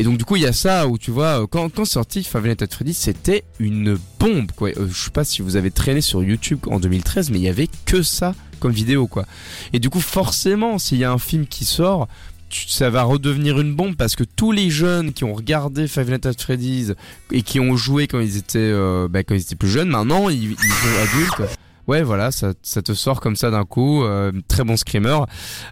Et 0.00 0.02
donc 0.02 0.16
du 0.16 0.24
coup 0.24 0.36
il 0.36 0.42
y 0.42 0.46
a 0.46 0.54
ça 0.54 0.88
où 0.88 0.96
tu 0.96 1.10
vois 1.10 1.42
euh, 1.42 1.46
quand 1.46 1.68
quand 1.68 1.84
sorti 1.84 2.24
Five 2.24 2.46
Nights 2.46 2.62
at 2.62 2.68
Freddy's 2.70 2.96
c'était 2.96 3.44
une 3.58 3.98
bombe 4.18 4.50
quoi. 4.50 4.70
Euh, 4.70 4.88
je 4.90 4.98
sais 4.98 5.10
pas 5.10 5.24
si 5.24 5.42
vous 5.42 5.56
avez 5.56 5.70
traîné 5.70 6.00
sur 6.00 6.24
YouTube 6.24 6.60
en 6.70 6.80
2013 6.80 7.28
mais 7.30 7.38
il 7.38 7.42
y 7.42 7.50
avait 7.50 7.68
que 7.84 8.00
ça 8.00 8.34
comme 8.60 8.72
vidéo 8.72 9.06
quoi. 9.06 9.26
Et 9.74 9.78
du 9.78 9.90
coup 9.90 10.00
forcément 10.00 10.78
s'il 10.78 10.96
y 10.96 11.04
a 11.04 11.12
un 11.12 11.18
film 11.18 11.46
qui 11.46 11.66
sort 11.66 12.08
ça 12.48 12.88
va 12.88 13.02
redevenir 13.02 13.60
une 13.60 13.74
bombe 13.76 13.94
parce 13.94 14.16
que 14.16 14.24
tous 14.24 14.52
les 14.52 14.70
jeunes 14.70 15.12
qui 15.12 15.24
ont 15.24 15.34
regardé 15.34 15.86
Five 15.86 16.10
Nights 16.10 16.24
at 16.24 16.32
Freddy's 16.38 16.94
et 17.30 17.42
qui 17.42 17.60
ont 17.60 17.76
joué 17.76 18.06
quand 18.06 18.20
ils 18.20 18.38
étaient 18.38 18.58
euh, 18.58 19.06
bah, 19.06 19.22
quand 19.22 19.34
ils 19.34 19.42
étaient 19.42 19.54
plus 19.54 19.68
jeunes 19.68 19.90
maintenant 19.90 20.30
ils, 20.30 20.52
ils 20.52 20.56
sont 20.56 21.02
adultes 21.02 21.58
Ouais, 21.88 22.02
voilà, 22.02 22.30
ça, 22.30 22.52
ça 22.62 22.82
te 22.82 22.94
sort 22.94 23.20
comme 23.20 23.34
ça 23.34 23.50
d'un 23.50 23.64
coup, 23.64 24.04
euh, 24.04 24.30
très 24.46 24.62
bon 24.62 24.76
screamer, 24.76 25.24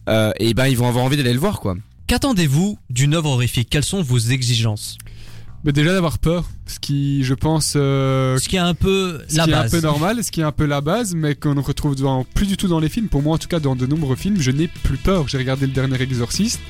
euh, 0.08 0.32
et 0.40 0.52
ben 0.52 0.66
ils 0.66 0.76
vont 0.76 0.88
avoir 0.88 1.04
envie 1.04 1.16
d'aller 1.16 1.32
le 1.32 1.38
voir, 1.38 1.60
quoi. 1.60 1.76
Qu'attendez-vous 2.09 2.78
d'une 2.88 3.12
œuvre 3.14 3.28
horrifique? 3.30 3.68
Quelles 3.70 3.84
sont 3.84 4.00
vos 4.02 4.18
exigences? 4.18 4.96
Mais 5.64 5.72
déjà 5.72 5.92
d'avoir 5.92 6.18
peur, 6.18 6.48
ce 6.66 6.78
qui, 6.78 7.22
je 7.22 7.34
pense, 7.34 7.74
euh, 7.76 8.38
Ce 8.38 8.48
qui 8.48 8.56
est 8.56 8.61
un 8.61 8.72
peu 8.74 9.20
ce 9.28 9.36
la 9.36 9.44
qui 9.44 9.50
est 9.50 9.54
un 9.54 9.61
base. 9.62 9.70
peu 9.72 9.80
normal, 9.80 10.24
ce 10.24 10.30
qui 10.30 10.40
est 10.40 10.44
un 10.44 10.52
peu 10.52 10.64
la 10.64 10.80
base, 10.80 11.14
mais 11.14 11.34
qu'on 11.34 11.54
ne 11.54 11.61
retrouve 11.61 11.96
dans, 11.96 12.24
plus 12.24 12.46
du 12.46 12.56
tout 12.56 12.66
dans 12.68 12.78
les 12.80 12.88
films. 12.88 13.09
Pour 13.09 13.20
moi, 13.22 13.34
en 13.34 13.38
tout 13.38 13.48
cas, 13.48 13.61
dans 13.61 13.76
de 13.76 13.84
nombreux 13.84 14.16
films, 14.16 14.40
je 14.40 14.50
n'ai 14.52 14.68
plus 14.68 14.96
peur. 14.96 15.28
J'ai 15.28 15.36
regardé 15.36 15.66
le 15.66 15.72
dernier 15.72 16.00
Exorciste, 16.00 16.61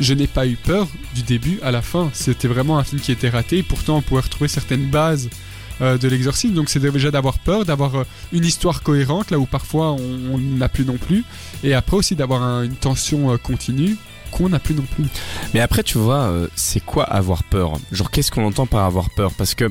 je 0.00 0.14
n'ai 0.14 0.26
pas 0.26 0.48
eu 0.48 0.56
peur 0.56 0.88
du 1.14 1.22
début 1.22 1.60
à 1.62 1.70
la 1.70 1.80
fin. 1.82 2.10
C'était 2.12 2.48
vraiment 2.48 2.76
un 2.78 2.82
film 2.84 3.00
qui 3.00 3.12
était 3.12 3.28
raté. 3.28 3.62
Pourtant, 3.62 3.98
on 3.98 4.02
pouvait 4.02 4.22
retrouver 4.22 4.48
certaines 4.48 4.90
bases 4.90 5.28
euh, 5.80 5.96
de 5.96 6.08
l'exorcisme. 6.08 6.54
Donc, 6.54 6.70
c'est 6.70 6.80
déjà 6.80 7.10
d'avoir 7.12 7.38
peur, 7.38 7.64
d'avoir 7.66 7.94
euh, 7.96 8.04
une 8.32 8.44
histoire 8.46 8.82
cohérente, 8.82 9.30
là 9.30 9.38
où 9.38 9.46
parfois 9.46 9.92
on 9.92 10.00
on 10.32 10.38
n'a 10.38 10.68
plus 10.68 10.84
non 10.86 10.96
plus. 10.96 11.22
Et 11.62 11.72
après 11.74 11.98
aussi 11.98 12.16
d'avoir 12.16 12.42
un- 12.42 12.64
une 12.64 12.74
tension 12.76 13.30
euh, 13.32 13.36
continue. 13.36 13.96
Qu'on 14.42 14.48
n'a 14.50 14.58
plus 14.58 14.74
non 14.74 14.84
plus. 14.94 15.04
Mais 15.54 15.60
après, 15.60 15.82
tu 15.82 15.98
vois, 15.98 16.22
euh, 16.24 16.48
c'est 16.54 16.80
quoi 16.84 17.04
avoir 17.04 17.42
peur? 17.44 17.72
Genre, 17.92 18.10
qu'est-ce 18.10 18.30
qu'on 18.30 18.44
entend 18.44 18.66
par 18.66 18.84
avoir 18.84 19.10
peur? 19.10 19.32
Parce 19.38 19.54
que 19.54 19.70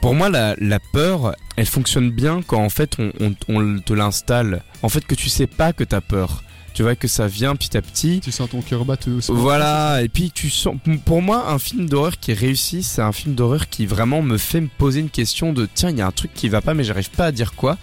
pour 0.00 0.14
moi, 0.14 0.28
la, 0.28 0.54
la 0.58 0.78
peur, 0.80 1.34
elle 1.56 1.66
fonctionne 1.66 2.10
bien 2.10 2.42
quand 2.46 2.62
en 2.62 2.68
fait 2.68 2.96
on, 2.98 3.12
on- 3.20 3.34
on 3.48 3.78
te 3.78 3.92
l'installe. 3.92 4.62
En 4.82 4.88
fait, 4.88 5.06
que 5.06 5.14
tu 5.14 5.28
sais 5.28 5.46
pas 5.46 5.72
que 5.72 5.84
t'as 5.84 6.00
peur. 6.00 6.42
Tu 6.74 6.82
vois 6.82 6.96
que 6.96 7.06
ça 7.06 7.28
vient 7.28 7.54
petit 7.54 7.76
à 7.76 7.82
petit. 7.82 8.20
Tu 8.20 8.32
sens 8.32 8.50
ton 8.50 8.60
cœur 8.60 8.84
battre 8.84 9.08
aussi. 9.08 9.30
Voilà, 9.32 10.02
et 10.02 10.08
puis 10.08 10.32
tu 10.32 10.50
sens. 10.50 10.74
Pour 11.04 11.22
moi, 11.22 11.48
un 11.52 11.60
film 11.60 11.88
d'horreur 11.88 12.18
qui 12.18 12.32
est 12.32 12.34
réussi, 12.34 12.82
c'est 12.82 13.00
un 13.00 13.12
film 13.12 13.36
d'horreur 13.36 13.68
qui 13.68 13.86
vraiment 13.86 14.22
me 14.22 14.36
fait 14.38 14.60
me 14.60 14.66
poser 14.66 14.98
une 14.98 15.08
question 15.08 15.52
de 15.52 15.68
tiens, 15.72 15.90
il 15.90 15.98
y 15.98 16.00
a 16.02 16.06
un 16.06 16.10
truc 16.10 16.32
qui 16.34 16.48
va 16.48 16.60
pas, 16.62 16.74
mais 16.74 16.82
j'arrive 16.82 17.10
pas 17.10 17.26
à 17.26 17.32
dire 17.32 17.54
quoi, 17.54 17.78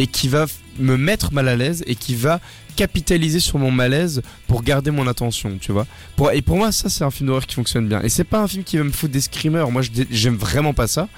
et 0.00 0.08
qui 0.08 0.26
va 0.26 0.46
me 0.80 0.96
mettre 0.96 1.32
mal 1.32 1.46
à 1.46 1.54
l'aise 1.54 1.84
et 1.86 1.94
qui 1.94 2.16
va 2.16 2.40
capitaliser 2.76 3.40
sur 3.40 3.58
mon 3.58 3.70
malaise 3.70 4.22
pour 4.46 4.62
garder 4.62 4.90
mon 4.90 5.06
attention, 5.06 5.58
tu 5.60 5.72
vois. 5.72 5.86
Et 6.32 6.42
pour 6.42 6.56
moi, 6.56 6.72
ça, 6.72 6.88
c'est 6.88 7.04
un 7.04 7.10
film 7.10 7.28
d'horreur 7.28 7.46
qui 7.46 7.54
fonctionne 7.54 7.88
bien. 7.88 8.00
Et 8.02 8.08
c'est 8.08 8.24
pas 8.24 8.40
un 8.40 8.48
film 8.48 8.64
qui 8.64 8.76
va 8.76 8.84
me 8.84 8.92
foutre 8.92 9.12
des 9.12 9.20
screamers. 9.20 9.70
Moi, 9.70 9.82
j'aime 10.10 10.36
vraiment 10.36 10.74
pas 10.74 10.86
ça. 10.86 11.08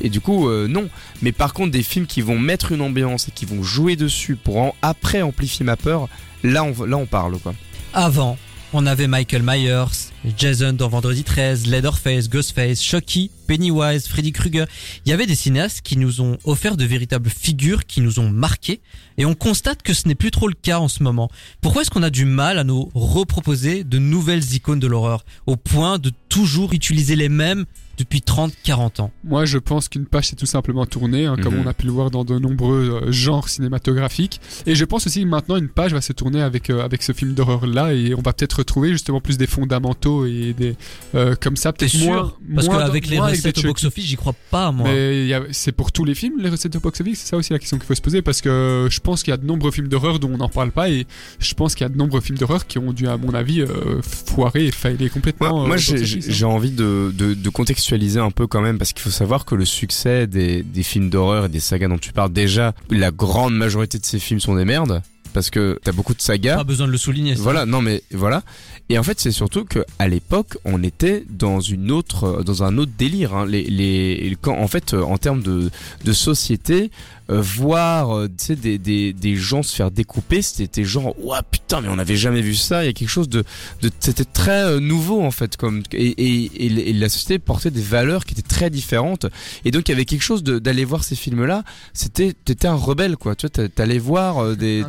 Et 0.00 0.08
du 0.08 0.20
coup, 0.20 0.48
euh, 0.48 0.66
non. 0.68 0.88
Mais 1.22 1.32
par 1.32 1.54
contre, 1.54 1.70
des 1.70 1.82
films 1.82 2.06
qui 2.06 2.22
vont 2.22 2.38
mettre 2.38 2.72
une 2.72 2.80
ambiance 2.80 3.28
et 3.28 3.30
qui 3.30 3.46
vont 3.46 3.62
jouer 3.62 3.96
dessus 3.96 4.36
pour 4.36 4.74
après 4.82 5.22
amplifier 5.22 5.64
ma 5.64 5.76
peur, 5.76 6.08
là, 6.42 6.64
on, 6.64 6.84
là, 6.84 6.96
on 6.96 7.06
parle, 7.06 7.38
quoi. 7.38 7.54
Avant, 7.94 8.36
on 8.72 8.86
avait 8.86 9.06
Michael 9.06 9.42
Myers, 9.42 10.11
Jason 10.38 10.72
dans 10.72 10.88
Vendredi 10.88 11.24
13, 11.24 11.66
Leatherface, 11.66 12.28
Ghostface, 12.30 12.80
Chucky, 12.82 13.30
Pennywise, 13.48 14.06
Freddy 14.06 14.30
Krueger. 14.32 14.66
Il 15.04 15.10
y 15.10 15.12
avait 15.12 15.26
des 15.26 15.34
cinéastes 15.34 15.80
qui 15.82 15.96
nous 15.98 16.20
ont 16.20 16.38
offert 16.44 16.76
de 16.76 16.84
véritables 16.84 17.28
figures 17.28 17.86
qui 17.86 18.00
nous 18.00 18.20
ont 18.20 18.30
marqués 18.30 18.80
et 19.18 19.24
on 19.24 19.34
constate 19.34 19.82
que 19.82 19.94
ce 19.94 20.06
n'est 20.06 20.14
plus 20.14 20.30
trop 20.30 20.46
le 20.46 20.54
cas 20.54 20.78
en 20.78 20.88
ce 20.88 21.02
moment. 21.02 21.28
Pourquoi 21.60 21.82
est-ce 21.82 21.90
qu'on 21.90 22.04
a 22.04 22.10
du 22.10 22.24
mal 22.24 22.58
à 22.58 22.64
nous 22.64 22.90
reproposer 22.94 23.82
de 23.82 23.98
nouvelles 23.98 24.54
icônes 24.54 24.80
de 24.80 24.86
l'horreur 24.86 25.24
au 25.46 25.56
point 25.56 25.98
de 25.98 26.12
toujours 26.28 26.72
utiliser 26.72 27.16
les 27.16 27.28
mêmes 27.28 27.64
depuis 27.98 28.22
30, 28.22 28.54
40 28.62 29.00
ans? 29.00 29.10
Moi, 29.22 29.44
je 29.44 29.58
pense 29.58 29.88
qu'une 29.88 30.06
page 30.06 30.28
s'est 30.28 30.36
tout 30.36 30.46
simplement 30.46 30.86
tournée, 30.86 31.26
hein, 31.26 31.36
comme 31.42 31.54
Mhm. 31.56 31.62
on 31.66 31.68
a 31.68 31.74
pu 31.74 31.84
le 31.86 31.92
voir 31.92 32.10
dans 32.10 32.24
de 32.24 32.38
nombreux 32.38 33.02
euh, 33.04 33.12
genres 33.12 33.48
cinématographiques. 33.50 34.40
Et 34.66 34.74
je 34.74 34.84
pense 34.86 35.06
aussi 35.06 35.22
que 35.22 35.28
maintenant, 35.28 35.56
une 35.56 35.68
page 35.68 35.92
va 35.92 36.00
se 36.00 36.12
tourner 36.14 36.40
avec, 36.40 36.70
euh, 36.70 36.82
avec 36.82 37.02
ce 37.02 37.12
film 37.12 37.34
d'horreur-là, 37.34 37.92
et 37.92 38.14
on 38.14 38.22
va 38.22 38.32
peut-être 38.32 38.54
retrouver 38.60 38.92
justement 38.92 39.20
plus 39.20 39.36
des 39.36 39.46
fondamentaux 39.46 40.11
et 40.26 40.52
des. 40.52 40.76
euh, 41.14 41.34
comme 41.40 41.56
ça, 41.56 41.72
peut-être 41.72 41.90
sûr 41.90 42.08
moins. 42.08 42.32
Parce 42.54 42.68
qu'avec 42.68 43.06
les 43.08 43.18
recettes 43.18 43.58
au 43.58 43.68
box-office, 43.68 44.04
j'y 44.04 44.16
crois 44.16 44.34
pas, 44.50 44.72
moi. 44.72 44.88
Mais 44.88 45.30
c'est 45.50 45.72
pour 45.72 45.92
tous 45.92 46.04
les 46.04 46.14
films, 46.14 46.40
les 46.40 46.48
recettes 46.48 46.76
au 46.76 46.80
box-office, 46.80 47.20
c'est 47.20 47.28
ça 47.30 47.36
aussi 47.36 47.52
la 47.52 47.58
question 47.58 47.78
qu'il 47.78 47.86
faut 47.86 47.94
se 47.94 48.02
poser, 48.02 48.22
parce 48.22 48.40
que 48.40 48.88
je 48.90 49.00
pense 49.00 49.22
qu'il 49.22 49.30
y 49.30 49.34
a 49.34 49.36
de 49.36 49.46
nombreux 49.46 49.70
films 49.70 49.88
d'horreur 49.88 50.18
dont 50.18 50.30
on 50.32 50.38
n'en 50.38 50.48
parle 50.48 50.70
pas, 50.70 50.88
et 50.90 51.06
je 51.38 51.54
pense 51.54 51.74
qu'il 51.74 51.84
y 51.84 51.86
a 51.86 51.88
de 51.88 51.96
nombreux 51.96 52.20
films 52.20 52.38
d'horreur 52.38 52.66
qui 52.66 52.78
ont 52.78 52.92
dû, 52.92 53.08
à 53.08 53.16
mon 53.16 53.34
avis, 53.34 53.60
euh, 53.60 54.00
foirer 54.02 54.66
et 54.66 54.70
failer 54.70 55.10
complètement. 55.10 55.50
Moi, 55.50 55.64
euh, 55.64 55.66
moi, 55.66 55.76
hein. 55.76 56.18
j'ai 56.26 56.44
envie 56.44 56.70
de, 56.70 57.12
de, 57.14 57.34
de 57.34 57.48
contextualiser 57.50 58.20
un 58.20 58.30
peu 58.30 58.46
quand 58.46 58.60
même 58.60 58.78
parce 58.78 58.92
qu'il 58.92 59.02
faut 59.02 59.10
savoir 59.10 59.44
que 59.44 59.54
le 59.54 59.64
succès 59.64 60.26
des, 60.26 60.62
des 60.62 60.82
films 60.82 61.10
d'horreur 61.10 61.46
et 61.46 61.48
des 61.48 61.60
sagas 61.60 61.88
dont 61.88 61.98
tu 61.98 62.12
parles 62.12 62.32
déjà, 62.32 62.74
la 62.90 63.10
grande 63.10 63.54
majorité 63.54 63.98
de 63.98 64.04
ces 64.04 64.18
films 64.18 64.40
sont 64.40 64.54
des 64.54 64.64
merdes 64.64 65.02
parce 65.32 65.50
que 65.50 65.78
t'as 65.82 65.92
beaucoup 65.92 66.14
de 66.14 66.20
sagas. 66.22 66.56
Pas 66.56 66.64
besoin 66.64 66.86
de 66.86 66.92
le 66.92 66.98
souligner. 66.98 67.36
ça. 67.36 67.42
Voilà, 67.42 67.66
non 67.66 67.80
mais 67.82 68.02
voilà. 68.12 68.42
Et 68.88 68.98
en 68.98 69.02
fait, 69.02 69.18
c'est 69.20 69.30
surtout 69.32 69.64
que 69.64 69.84
à 69.98 70.08
l'époque, 70.08 70.58
on 70.64 70.82
était 70.82 71.24
dans 71.30 71.60
une 71.60 71.90
autre, 71.90 72.42
dans 72.44 72.62
un 72.62 72.76
autre 72.78 72.92
délire. 72.98 73.34
hein. 73.34 73.46
Les, 73.46 73.62
les, 73.64 74.36
quand, 74.40 74.58
en 74.58 74.68
fait, 74.68 74.92
en 74.94 75.16
termes 75.18 75.42
de, 75.42 75.70
de 76.04 76.12
société, 76.12 76.90
euh, 77.30 77.40
voir, 77.40 78.16
euh, 78.16 78.28
tu 78.28 78.44
sais, 78.46 78.56
des, 78.56 78.78
des, 78.78 79.12
des 79.12 79.36
gens 79.36 79.62
se 79.62 79.74
faire 79.74 79.90
découper, 79.90 80.42
c'était 80.42 80.84
genre, 80.84 81.14
ouah 81.24 81.42
putain, 81.42 81.80
mais 81.80 81.88
on 81.88 81.96
n'avait 81.96 82.16
jamais 82.16 82.40
vu 82.42 82.54
ça. 82.54 82.82
Il 82.82 82.86
y 82.86 82.90
a 82.90 82.92
quelque 82.92 83.08
chose 83.08 83.28
de, 83.28 83.44
de 83.80 83.90
c'était 84.00 84.24
très 84.24 84.62
euh, 84.64 84.80
nouveau 84.80 85.22
en 85.22 85.30
fait, 85.30 85.56
comme 85.56 85.82
et, 85.92 86.06
et, 86.08 86.66
et, 86.66 86.90
et 86.90 86.92
la 86.92 87.08
société 87.08 87.38
portait 87.38 87.70
des 87.70 87.80
valeurs 87.82 88.24
qui 88.24 88.32
étaient 88.34 88.42
très 88.42 88.70
différentes. 88.70 89.26
Et 89.64 89.70
donc, 89.70 89.88
il 89.88 89.92
y 89.92 89.94
avait 89.94 90.04
quelque 90.04 90.22
chose 90.22 90.42
de- 90.42 90.58
d'aller 90.58 90.84
voir 90.84 91.04
ces 91.04 91.14
films-là. 91.16 91.62
C'était, 91.92 92.32
t'étais 92.32 92.68
un 92.68 92.74
rebelle 92.74 93.16
quoi. 93.16 93.34
Tu 93.36 93.42
vois, 93.46 93.50
t'a- 93.50 93.68
t'allais 93.68 93.98
voir 93.98 94.56
des, 94.56 94.84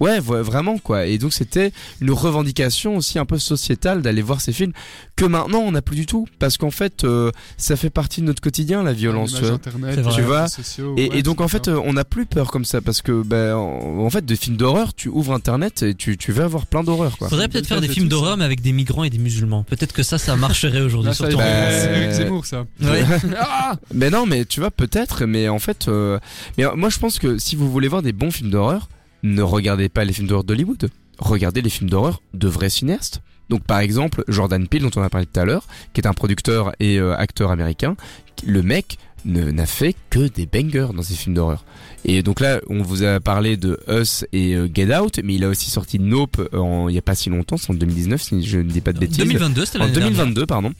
ouais, 0.00 0.20
vraiment 0.20 0.78
quoi. 0.78 1.06
Et 1.06 1.18
donc, 1.18 1.32
c'était 1.32 1.72
une 2.00 2.10
revendication 2.10 2.96
aussi 2.96 3.18
un 3.18 3.24
peu 3.24 3.38
sociétale 3.38 4.02
d'aller 4.02 4.22
voir 4.22 4.40
ces 4.40 4.52
films 4.52 4.72
que 5.16 5.24
maintenant 5.24 5.60
on 5.60 5.72
n'a 5.72 5.82
plus 5.82 5.96
du 5.96 6.06
tout 6.06 6.26
parce 6.38 6.56
qu'en 6.56 6.70
fait 6.70 7.04
euh, 7.04 7.30
ça 7.56 7.76
fait 7.76 7.90
partie 7.90 8.20
de 8.22 8.26
notre 8.26 8.40
quotidien 8.40 8.82
la 8.82 8.92
violence 8.92 9.34
tu 9.34 9.40
vois. 9.42 9.52
Internet. 9.52 9.94
Tu 10.14 10.22
vois, 10.22 10.48
sociaux, 10.48 10.94
et, 10.96 11.08
ouais, 11.10 11.18
et 11.18 11.22
donc 11.22 11.40
en 11.40 11.48
fait 11.52 11.68
euh, 11.68 11.80
on 11.84 11.92
n'a 11.92 12.04
plus 12.04 12.26
peur 12.26 12.50
comme 12.50 12.64
ça 12.64 12.80
parce 12.80 13.02
que 13.02 13.22
ben 13.22 13.54
en, 13.54 13.98
en 14.04 14.10
fait 14.10 14.24
des 14.24 14.36
films 14.36 14.56
d'horreur 14.56 14.94
tu 14.94 15.08
ouvres 15.08 15.32
internet 15.32 15.82
et 15.82 15.94
tu, 15.94 16.16
tu 16.16 16.32
vas 16.32 16.44
avoir 16.44 16.66
plein 16.66 16.82
d'horreur 16.82 17.16
quoi 17.18 17.28
Faudrait 17.28 17.48
peut-être 17.48 17.66
faire 17.66 17.80
des 17.80 17.88
films 17.88 18.08
d'horreur 18.08 18.36
mais 18.36 18.44
avec 18.44 18.60
des 18.60 18.72
migrants 18.72 19.04
et 19.04 19.10
des 19.10 19.18
musulmans. 19.18 19.62
Peut-être 19.64 19.92
que 19.92 20.02
ça, 20.02 20.18
ça 20.18 20.34
marcherait 20.36 20.80
aujourd'hui. 20.80 21.14
Surtout 21.14 21.34
en 21.34 21.38
Bah, 21.38 21.44
France. 21.44 21.72
c'est 21.82 21.92
Eric 21.96 22.10
Zemmour, 22.12 22.46
ça. 22.46 22.64
Ouais. 22.80 23.04
Ah 23.38 23.76
mais 23.94 24.10
non 24.10 24.26
mais 24.26 24.44
tu 24.44 24.60
vois 24.60 24.70
peut-être 24.70 25.24
mais 25.26 25.48
en 25.48 25.58
fait 25.58 25.88
euh, 25.88 26.18
mais 26.58 26.64
euh, 26.66 26.74
moi 26.74 26.88
je 26.90 26.98
pense 26.98 27.18
que 27.18 27.38
si 27.38 27.56
vous 27.56 27.70
voulez 27.70 27.88
voir 27.88 28.02
des 28.02 28.12
bons 28.12 28.30
films 28.30 28.50
d'horreur 28.50 28.88
ne 29.22 29.42
regardez 29.42 29.88
pas 29.88 30.04
les 30.04 30.12
films 30.12 30.26
d'horreur 30.28 30.44
d'Hollywood 30.44 30.90
regardez 31.18 31.62
les 31.62 31.70
films 31.70 31.90
d'horreur 31.90 32.22
de 32.34 32.48
vrais 32.48 32.70
cinéastes 32.70 33.20
donc 33.48 33.62
par 33.64 33.80
exemple 33.80 34.24
Jordan 34.28 34.66
Peele 34.66 34.82
dont 34.82 34.90
on 34.96 35.02
a 35.02 35.10
parlé 35.10 35.26
tout 35.26 35.38
à 35.38 35.44
l'heure 35.44 35.66
qui 35.92 36.00
est 36.00 36.06
un 36.06 36.12
producteur 36.14 36.72
et 36.80 36.98
euh, 36.98 37.14
acteur 37.16 37.50
américain 37.50 37.96
le 38.44 38.62
mec 38.62 38.98
n'a 39.24 39.66
fait 39.66 39.94
que 40.10 40.28
des 40.28 40.46
bangers 40.46 40.88
dans 40.94 41.02
ses 41.02 41.14
films 41.14 41.34
d'horreur. 41.34 41.64
Et 42.04 42.22
donc 42.22 42.40
là 42.40 42.60
on 42.68 42.82
vous 42.82 43.04
a 43.04 43.20
parlé 43.20 43.56
de 43.56 43.78
Us 43.88 44.24
et 44.32 44.54
euh, 44.56 44.68
Get 44.72 44.94
Out 44.96 45.20
mais 45.22 45.34
il 45.34 45.44
a 45.44 45.48
aussi 45.48 45.70
sorti 45.70 46.00
Nope 46.00 46.40
euh, 46.52 46.58
en, 46.58 46.88
il 46.88 46.94
y 46.96 46.98
a 46.98 47.02
pas 47.02 47.14
si 47.14 47.30
longtemps 47.30 47.56
c'est 47.56 47.70
en 47.70 47.74
2019 47.74 48.20
si 48.20 48.42
je 48.42 48.58
ne 48.58 48.64
dis 48.64 48.80
pas 48.80 48.92
de 48.92 48.98
bêtises. 48.98 49.18
2022, 49.18 49.64
c'était 49.64 49.78
en 49.78 49.80
l'année 49.82 49.92
dernière. 49.92 50.10
2022 50.10 50.46
pardon. 50.46 50.72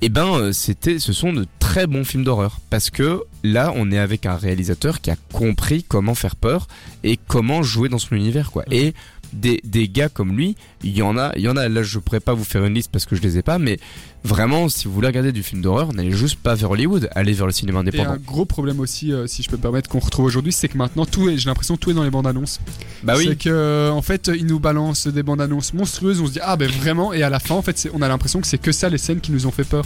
Et 0.00 0.08
ben 0.08 0.26
euh, 0.34 0.52
c'était 0.52 0.98
ce 0.98 1.12
sont 1.12 1.32
de 1.32 1.46
très 1.58 1.86
bons 1.86 2.04
films 2.04 2.24
d'horreur 2.24 2.58
parce 2.70 2.88
que 2.88 3.22
là 3.44 3.72
on 3.76 3.90
est 3.90 3.98
avec 3.98 4.24
un 4.24 4.36
réalisateur 4.36 5.00
qui 5.02 5.10
a 5.10 5.16
compris 5.32 5.84
comment 5.86 6.14
faire 6.14 6.36
peur 6.36 6.68
et 7.04 7.18
comment 7.28 7.62
jouer 7.62 7.88
dans 7.90 7.98
son 7.98 8.16
univers 8.16 8.50
quoi. 8.50 8.64
Et 8.70 8.94
des, 9.34 9.60
des 9.64 9.88
gars 9.88 10.08
comme 10.08 10.36
lui 10.36 10.56
il 10.82 10.96
y 10.96 11.02
en 11.02 11.18
a 11.18 11.32
il 11.36 11.42
y 11.42 11.48
en 11.48 11.56
a. 11.56 11.68
Là 11.68 11.82
je 11.82 11.98
pourrais 11.98 12.20
pas 12.20 12.32
vous 12.32 12.44
faire 12.44 12.64
une 12.64 12.74
liste 12.74 12.90
parce 12.90 13.04
que 13.04 13.14
je 13.14 13.20
les 13.22 13.36
ai 13.36 13.42
pas 13.42 13.58
mais 13.58 13.78
vraiment 14.24 14.68
si 14.68 14.86
vous 14.86 14.92
voulez 14.94 15.08
regarder 15.08 15.32
du 15.32 15.42
film 15.42 15.62
d'horreur 15.62 15.92
n'allez 15.92 16.12
juste 16.12 16.36
pas 16.36 16.54
vers 16.54 16.70
Hollywood 16.70 17.08
allez 17.14 17.32
vers 17.32 17.46
le 17.46 17.52
cinéma 17.52 17.78
Et 17.78 17.80
indépendant 17.80 18.10
un 18.10 18.16
gros 18.18 18.44
problème 18.44 18.78
aussi, 18.80 19.12
euh, 19.12 19.26
si 19.26 19.42
je 19.42 19.48
peux 19.50 19.56
me 19.56 19.62
permettre, 19.62 19.88
qu'on 19.88 19.98
retrouve 19.98 20.24
aujourd'hui, 20.26 20.52
c'est 20.52 20.68
que 20.68 20.78
maintenant 20.78 21.04
tout 21.06 21.28
est, 21.28 21.38
j'ai 21.38 21.48
l'impression 21.48 21.74
que 21.76 21.80
tout 21.80 21.90
est 21.90 21.94
dans 21.94 22.04
les 22.04 22.10
bandes 22.10 22.26
annonces. 22.26 22.60
bah 23.02 23.14
C'est 23.16 23.28
oui 23.28 23.36
que 23.36 23.48
euh, 23.48 23.90
en 23.90 24.02
fait 24.02 24.30
ils 24.34 24.46
nous 24.46 24.60
balancent 24.60 25.06
des 25.08 25.22
bandes 25.22 25.40
annonces 25.40 25.74
monstrueuses, 25.74 26.20
on 26.20 26.26
se 26.26 26.32
dit 26.32 26.40
ah 26.42 26.56
ben 26.56 26.70
vraiment, 26.70 27.12
et 27.12 27.22
à 27.22 27.30
la 27.30 27.40
fin 27.40 27.54
en 27.54 27.62
fait 27.62 27.78
c'est- 27.78 27.90
on 27.94 28.02
a 28.02 28.08
l'impression 28.08 28.40
que 28.40 28.46
c'est 28.46 28.58
que 28.58 28.72
ça 28.72 28.88
les 28.88 28.98
scènes 28.98 29.20
qui 29.20 29.32
nous 29.32 29.46
ont 29.46 29.50
fait 29.52 29.64
peur. 29.64 29.84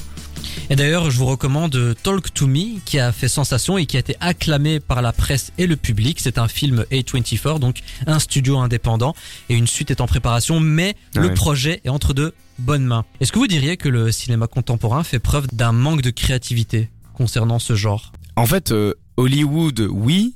Et 0.71 0.77
d'ailleurs, 0.77 1.11
je 1.11 1.19
vous 1.19 1.27
recommande 1.27 1.95
Talk 2.03 2.33
to 2.33 2.47
Me, 2.47 2.79
qui 2.85 2.99
a 2.99 3.13
fait 3.13 3.29
sensation 3.29 3.79
et 3.79 3.87
qui 3.87 3.97
a 3.97 4.01
été 4.01 4.17
acclamé 4.21 4.81
par 4.81 5.03
la 5.03 5.13
presse 5.13 5.53
et 5.59 5.67
le 5.67 5.77
public. 5.77 6.19
C'est 6.21 6.39
un 6.39 6.49
film 6.49 6.85
A24, 6.93 7.59
donc 7.59 7.81
un 8.07 8.19
studio 8.19 8.59
indépendant, 8.59 9.15
et 9.49 9.55
une 9.55 9.67
suite 9.67 9.91
est 9.91 10.01
en 10.01 10.07
préparation, 10.07 10.61
mais 10.61 10.95
Ah 11.15 11.21
le 11.21 11.29
ouais. 11.29 11.35
projet 11.35 11.81
est 11.85 11.89
entre 11.89 12.15
de 12.15 12.33
bonnes 12.59 12.85
mains. 12.85 13.05
Est-ce 13.21 13.33
que 13.33 13.39
vous 13.39 13.47
diriez 13.47 13.77
que 13.77 13.89
le 13.89 14.13
cinéma 14.13 14.47
contemporain 14.47 15.03
fait 15.03 15.19
preuve 15.19 15.47
d'un 15.53 15.73
manque 15.73 16.03
de 16.03 16.11
créativité 16.11 16.91
concernant 17.15 17.59
ce 17.59 17.75
genre? 17.75 18.13
En 18.37 18.47
fait, 18.47 18.73
euh, 18.73 18.95
Hollywood, 19.17 19.89
oui, 19.91 20.35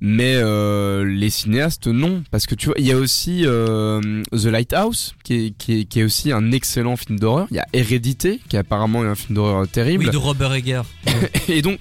mais 0.00 0.34
euh, 0.36 1.04
les 1.04 1.30
cinéastes, 1.30 1.88
non. 1.88 2.22
Parce 2.30 2.46
que 2.46 2.54
tu 2.54 2.66
vois, 2.66 2.76
il 2.78 2.86
y 2.86 2.92
a 2.92 2.96
aussi 2.96 3.42
euh, 3.44 4.22
The 4.32 4.44
Lighthouse, 4.44 5.14
qui 5.24 5.34
est, 5.34 5.50
qui, 5.56 5.80
est, 5.80 5.84
qui 5.84 6.00
est 6.00 6.04
aussi 6.04 6.32
un 6.32 6.52
excellent 6.52 6.96
film 6.96 7.18
d'horreur. 7.18 7.46
Il 7.50 7.56
y 7.56 7.60
a 7.60 7.66
Hérédité, 7.72 8.40
qui 8.48 8.56
est 8.56 8.60
apparemment 8.60 9.02
un 9.02 9.14
film 9.14 9.36
d'horreur 9.36 9.66
terrible. 9.68 10.04
Oui, 10.04 10.10
de 10.10 10.16
Robert 10.16 10.54
Egger. 10.54 10.82
Et 11.48 11.62
donc, 11.62 11.78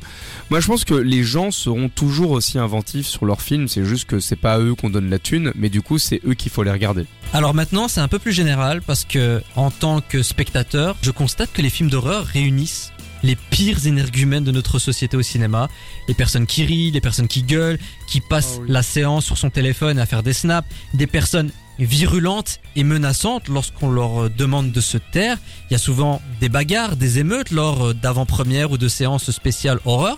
moi 0.50 0.60
je 0.60 0.68
pense 0.68 0.86
que 0.86 0.94
les 0.94 1.24
gens 1.24 1.52
seront 1.52 1.90
toujours 1.90 2.32
aussi 2.32 2.58
inventifs 2.58 3.08
sur 3.08 3.26
leurs 3.26 3.42
films. 3.42 3.68
C'est 3.68 3.84
juste 3.86 4.06
que 4.06 4.20
c'est 4.20 4.36
pas 4.36 4.54
à 4.54 4.60
eux 4.60 4.76
qu'on 4.76 4.90
donne 4.90 5.10
la 5.10 5.20
thune, 5.20 5.52
mais 5.56 5.70
du 5.70 5.82
coup, 5.82 5.98
c'est 5.98 6.22
eux 6.26 6.34
qu'il 6.34 6.52
faut 6.52 6.64
les 6.64 6.72
regarder. 6.72 7.06
Alors 7.34 7.54
maintenant, 7.54 7.88
c'est 7.88 8.00
un 8.00 8.08
peu 8.08 8.20
plus 8.20 8.32
général 8.32 8.82
parce 8.82 9.04
que, 9.06 9.42
en 9.56 9.72
tant 9.72 10.02
que 10.02 10.24
spectateur, 10.24 10.96
je 11.02 11.12
constate 11.12 11.52
que 11.52 11.62
les 11.62 11.70
films 11.70 11.90
d'horreur 11.90 12.26
réunissent 12.26 12.92
les 13.24 13.36
pires 13.36 13.86
énergumènes 13.88 14.44
de 14.44 14.52
notre 14.52 14.80
société 14.80 15.18
au 15.18 15.22
cinéma. 15.24 15.68
Les 16.08 16.14
personnes 16.14 16.46
qui 16.46 16.64
rient, 16.66 16.92
les 16.92 17.02
personnes 17.02 17.28
qui 17.28 17.42
gueulent, 17.44 17.80
qui 18.08 18.22
passent 18.22 18.56
Ah 18.60 18.62
oui. 18.62 18.68
la 18.72 18.84
séance 18.84 19.26
sur 19.26 19.38
son 19.38 19.50
téléphone 19.50 20.00
à 20.00 20.06
faire 20.06 20.24
des 20.24 20.34
snaps, 20.34 20.68
des 20.94 21.08
personnes 21.08 21.52
virulentes 21.86 22.60
et 22.76 22.84
menaçantes 22.84 23.48
lorsqu'on 23.50 23.90
leur 23.92 24.24
euh, 24.24 24.30
demande 24.30 24.72
de 24.72 24.82
se 24.82 24.98
taire. 24.98 25.38
Il 25.70 25.74
y 25.74 25.76
a 25.76 25.80
souvent 25.80 26.22
des 26.42 26.50
bagarres, 26.50 26.96
des 26.96 27.20
émeutes 27.20 27.52
lors 27.52 27.88
euh, 27.88 27.94
d'avant-premières 27.94 28.72
ou 28.72 28.78
de 28.78 28.88
séances 28.88 29.30
spéciales 29.32 29.80
horreur. 29.86 30.18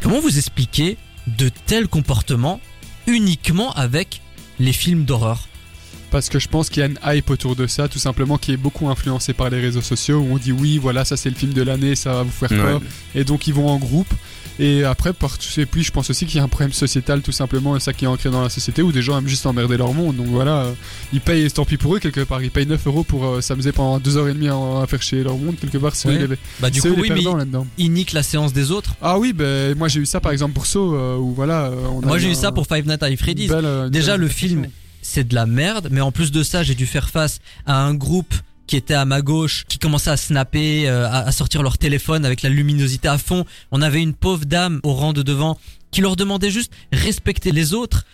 Comment 0.00 0.20
vous 0.20 0.36
expliquez 0.38 0.96
de 1.26 1.48
tels 1.66 1.88
comportements 1.88 2.60
uniquement 3.06 3.72
avec 3.74 4.20
les 4.58 4.72
films 4.72 5.04
d'horreur? 5.04 5.48
Parce 6.10 6.28
que 6.28 6.38
je 6.38 6.46
pense 6.48 6.68
qu'il 6.68 6.80
y 6.80 6.82
a 6.82 6.86
une 6.86 6.98
hype 7.04 7.30
autour 7.30 7.56
de 7.56 7.66
ça, 7.66 7.88
tout 7.88 7.98
simplement, 7.98 8.36
qui 8.36 8.52
est 8.52 8.56
beaucoup 8.58 8.90
influencée 8.90 9.32
par 9.32 9.48
les 9.48 9.60
réseaux 9.60 9.80
sociaux, 9.80 10.18
où 10.18 10.34
on 10.34 10.36
dit 10.36 10.52
oui, 10.52 10.76
voilà, 10.76 11.04
ça 11.06 11.16
c'est 11.16 11.30
le 11.30 11.36
film 11.36 11.54
de 11.54 11.62
l'année, 11.62 11.96
ça 11.96 12.12
va 12.12 12.22
vous 12.22 12.30
faire 12.30 12.50
Ouais. 12.50 12.58
peur. 12.58 12.82
Et 13.14 13.24
donc 13.24 13.46
ils 13.46 13.54
vont 13.54 13.68
en 13.68 13.78
groupe. 13.78 14.12
Et 14.58 14.84
après, 14.84 15.12
par- 15.12 15.38
et 15.56 15.66
puis 15.66 15.82
je 15.82 15.90
pense 15.90 16.10
aussi 16.10 16.26
qu'il 16.26 16.36
y 16.36 16.40
a 16.40 16.44
un 16.44 16.48
problème 16.48 16.72
sociétal, 16.72 17.22
tout 17.22 17.32
simplement, 17.32 17.76
et 17.76 17.80
ça 17.80 17.92
qui 17.92 18.04
est 18.04 18.08
ancré 18.08 18.30
dans 18.30 18.42
la 18.42 18.48
société, 18.50 18.82
où 18.82 18.92
des 18.92 19.02
gens 19.02 19.18
aiment 19.18 19.26
juste 19.28 19.46
emmerder 19.46 19.76
leur 19.76 19.92
monde. 19.94 20.16
Donc 20.16 20.26
voilà, 20.26 20.56
euh, 20.64 20.72
ils 21.12 21.20
payent, 21.20 21.50
tant 21.50 21.64
pis 21.64 21.76
pour 21.78 21.96
eux, 21.96 21.98
quelque 21.98 22.20
part. 22.20 22.42
Ils 22.42 22.50
payent 22.50 22.66
9 22.66 22.86
euros 22.86 23.02
pour 23.04 23.24
euh, 23.24 23.40
s'amuser 23.40 23.72
pendant 23.72 23.98
2h30 23.98 24.82
à, 24.82 24.86
faire 24.86 25.02
chier 25.02 25.22
leur 25.24 25.36
monde, 25.38 25.56
quelque 25.60 25.78
part. 25.78 25.96
C'est 25.96 26.08
Ouais. 26.08 26.26
les, 26.26 26.36
Bah 26.60 26.68
du 26.70 26.80
coup 26.82 26.88
eux 26.88 26.94
les 26.96 27.00
oui, 27.02 27.08
mais 27.08 27.14
perdants 27.22 27.36
là-dedans. 27.36 27.66
il 27.78 27.92
nique 27.92 28.12
la 28.12 28.22
séance 28.22 28.52
des 28.52 28.70
autres. 28.70 28.94
Ah 29.00 29.18
oui, 29.18 29.32
ben 29.32 29.76
moi 29.76 29.88
j'ai 29.88 30.00
eu 30.00 30.06
ça 30.06 30.20
par 30.20 30.32
exemple 30.32 30.52
pour 30.54 30.66
So, 30.66 30.94
euh, 30.94 31.16
où 31.16 31.32
voilà. 31.34 31.64
euh, 31.66 31.86
on 31.90 32.00
Moi 32.02 32.18
j'ai 32.18 32.30
eu 32.30 32.34
ça 32.34 32.52
pour 32.52 32.66
Five 32.66 32.86
Nights 32.86 33.02
at 33.02 33.16
Freddy's. 33.16 33.48
belle, 33.48 33.64
euh, 33.64 33.88
Déjà 33.88 34.16
le 34.16 34.28
film 34.28 34.66
c'est 35.00 35.26
de 35.26 35.34
la 35.34 35.46
merde, 35.46 35.88
mais 35.90 36.00
en 36.00 36.12
plus 36.12 36.30
de 36.30 36.42
ça 36.42 36.62
j'ai 36.62 36.74
dû 36.76 36.86
faire 36.86 37.08
face 37.10 37.40
à 37.66 37.82
un 37.84 37.94
groupe 37.94 38.34
qui 38.66 38.76
était 38.76 38.94
à 38.94 39.04
ma 39.04 39.22
gauche, 39.22 39.64
qui 39.68 39.78
commençait 39.78 40.10
à 40.10 40.16
snapper, 40.16 40.88
euh, 40.88 41.06
à, 41.06 41.18
à 41.18 41.32
sortir 41.32 41.62
leur 41.62 41.78
téléphone 41.78 42.24
avec 42.24 42.42
la 42.42 42.48
luminosité 42.48 43.08
à 43.08 43.18
fond. 43.18 43.44
On 43.70 43.82
avait 43.82 44.02
une 44.02 44.14
pauvre 44.14 44.44
dame 44.44 44.80
au 44.82 44.92
rang 44.94 45.12
de 45.12 45.22
devant 45.22 45.58
qui 45.90 46.00
leur 46.00 46.16
demandait 46.16 46.50
juste 46.50 46.72
respecter 46.92 47.52
les 47.52 47.74
autres 47.74 48.04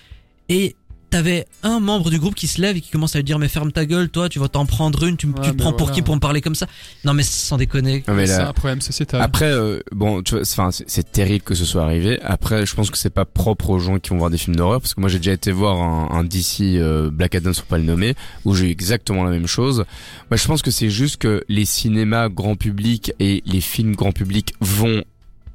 et 0.48 0.76
T'avais 1.10 1.46
un 1.62 1.80
membre 1.80 2.10
du 2.10 2.18
groupe 2.18 2.34
qui 2.34 2.46
se 2.46 2.60
lève 2.60 2.76
et 2.76 2.82
qui 2.82 2.90
commence 2.90 3.14
à 3.16 3.18
lui 3.18 3.24
dire 3.24 3.38
mais 3.38 3.48
ferme 3.48 3.72
ta 3.72 3.86
gueule 3.86 4.10
toi 4.10 4.28
tu 4.28 4.38
vas 4.38 4.48
t'en 4.48 4.66
prendre 4.66 5.04
une 5.04 5.16
tu, 5.16 5.26
me- 5.26 5.32
Ouais, 5.34 5.40
tu 5.42 5.48
me 5.48 5.54
mais 5.54 5.58
prends 5.62 5.72
pour 5.72 5.90
qui 5.90 6.02
pour 6.02 6.14
me 6.14 6.20
parler 6.20 6.42
comme 6.42 6.54
ça? 6.54 6.66
Non 7.04 7.14
mais 7.14 7.22
sans 7.22 7.56
déconner 7.56 8.04
C'est 8.06 8.32
un 8.42 8.52
problème 8.52 8.82
sociétal. 8.82 9.22
Après, 9.22 9.50
euh, 9.50 9.80
bon, 9.90 10.22
tu 10.22 10.34
vois, 10.34 10.44
c'est- 10.44 10.60
enfin, 10.60 10.70
c'est- 10.70 10.84
c'est 10.86 11.10
terrible 11.10 11.42
que 11.44 11.54
ce 11.54 11.64
soit 11.64 11.82
arrivé. 11.82 12.20
Après, 12.22 12.66
je 12.66 12.74
pense 12.74 12.90
que 12.90 12.98
c'est 12.98 13.08
pas 13.08 13.24
propre 13.24 13.70
aux 13.70 13.78
gens 13.78 13.98
qui 13.98 14.10
vont 14.10 14.18
voir 14.18 14.28
des 14.28 14.36
films 14.36 14.56
d'horreur, 14.56 14.80
parce 14.82 14.92
que 14.94 15.00
moi 15.00 15.08
j'ai 15.08 15.18
déjà 15.18 15.32
été 15.32 15.50
voir 15.50 15.80
un, 15.80 16.10
un 16.18 16.24
DC 16.24 16.76
euh, 16.78 17.10
Black 17.10 17.34
Adam, 17.34 17.52
pour 17.52 17.64
pas 17.64 17.78
le 17.78 17.84
nommer, 17.84 18.14
où 18.44 18.54
j'ai 18.54 18.66
eu 18.66 18.70
exactement 18.70 19.24
la 19.24 19.30
même 19.30 19.46
chose. 19.46 19.84
Moi, 20.30 20.36
je 20.36 20.46
pense 20.46 20.60
que 20.60 20.70
c'est 20.70 20.90
juste 20.90 21.16
que 21.16 21.42
les 21.48 21.64
cinémas 21.64 22.28
grand 22.28 22.54
public 22.54 23.12
et 23.18 23.42
les 23.46 23.60
films 23.62 23.94
grand 23.96 24.12
public 24.12 24.52
vont 24.60 25.02